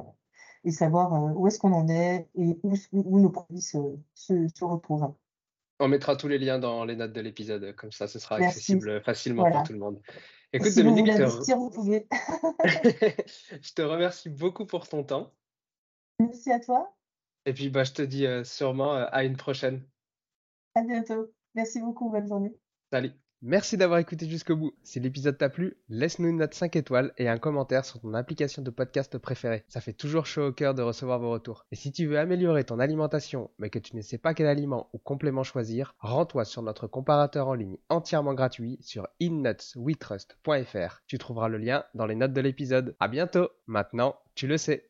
et 0.64 0.72
savoir 0.72 1.36
où 1.36 1.48
est-ce 1.48 1.60
qu'on 1.60 1.74
en 1.74 1.90
est 1.90 2.28
et 2.36 2.60
où, 2.64 2.76
où 2.94 3.20
nos 3.20 3.30
produits 3.30 3.62
se, 3.62 3.78
se, 4.14 4.64
retrouvent. 4.64 5.14
On 5.80 5.88
mettra 5.88 6.16
tous 6.16 6.28
les 6.28 6.38
liens 6.38 6.60
dans 6.60 6.86
les 6.86 6.96
notes 6.96 7.12
de 7.12 7.22
l'épisode, 7.22 7.76
comme 7.76 7.92
ça 7.92 8.08
ce 8.08 8.20
sera 8.20 8.36
accessible 8.36 9.02
facilement 9.04 9.50
pour 9.52 9.64
tout 9.64 9.74
le 9.74 9.80
monde. 9.80 10.00
Écoute, 10.54 10.76
Dominique, 10.76 11.12
je 11.12 11.56
vous 11.56 11.72
pouvez. 11.72 12.08
je 12.64 13.74
te 13.74 13.82
remercie 13.82 14.30
beaucoup 14.30 14.68
pour 14.68 14.88
ton 14.88 15.04
temps. 15.04 15.34
Merci 16.20 16.52
à 16.52 16.60
toi. 16.60 16.94
Et 17.46 17.54
puis, 17.54 17.70
bah, 17.70 17.84
je 17.84 17.94
te 17.94 18.02
dis 18.02 18.26
sûrement 18.44 18.94
à 18.94 19.24
une 19.24 19.38
prochaine. 19.38 19.84
À 20.76 20.84
bientôt. 20.84 21.32
Merci 21.56 21.80
beaucoup. 21.82 22.10
Bonne 22.10 22.28
journée. 22.28 22.56
Salut. 22.92 23.12
Merci 23.46 23.76
d'avoir 23.76 24.00
écouté 24.00 24.26
jusqu'au 24.30 24.56
bout. 24.56 24.72
Si 24.84 25.02
l'épisode 25.02 25.38
t'a 25.38 25.50
plu, 25.50 25.76
laisse-nous 25.90 26.30
une 26.30 26.38
note 26.38 26.54
5 26.54 26.78
étoiles 26.78 27.12
et 27.18 27.28
un 27.28 27.38
commentaire 27.38 27.84
sur 27.84 28.00
ton 28.00 28.14
application 28.14 28.62
de 28.62 28.70
podcast 28.70 29.18
préférée. 29.18 29.66
Ça 29.68 29.82
fait 29.82 29.92
toujours 29.92 30.26
chaud 30.26 30.48
au 30.48 30.52
cœur 30.54 30.74
de 30.74 30.82
recevoir 30.82 31.20
vos 31.20 31.30
retours. 31.30 31.66
Et 31.74 31.76
si 31.76 31.92
tu 31.92 32.06
veux 32.06 32.18
améliorer 32.18 32.64
ton 32.64 32.80
alimentation, 32.80 33.52
mais 33.58 33.70
que 33.70 33.80
tu 33.80 33.98
ne 33.98 34.02
sais 34.02 34.18
pas 34.18 34.34
quel 34.34 34.48
aliment 34.48 34.90
ou 34.94 34.98
complément 34.98 35.44
choisir, 35.44 35.94
rends-toi 36.00 36.46
sur 36.46 36.62
notre 36.62 36.88
comparateur 36.88 37.50
en 37.50 37.54
ligne 37.54 37.78
entièrement 37.90 38.34
gratuit 38.34 38.78
sur 38.80 39.10
innutsweetrust.fr. 39.20 41.02
Tu 41.06 41.18
trouveras 41.18 41.50
le 41.50 41.58
lien 41.58 41.84
dans 41.96 42.06
les 42.06 42.16
notes 42.16 42.32
de 42.32 42.40
l'épisode. 42.40 42.96
À 43.02 43.10
bientôt. 43.10 43.50
Maintenant, 43.68 44.16
tu 44.36 44.48
le 44.48 44.58
sais. 44.58 44.90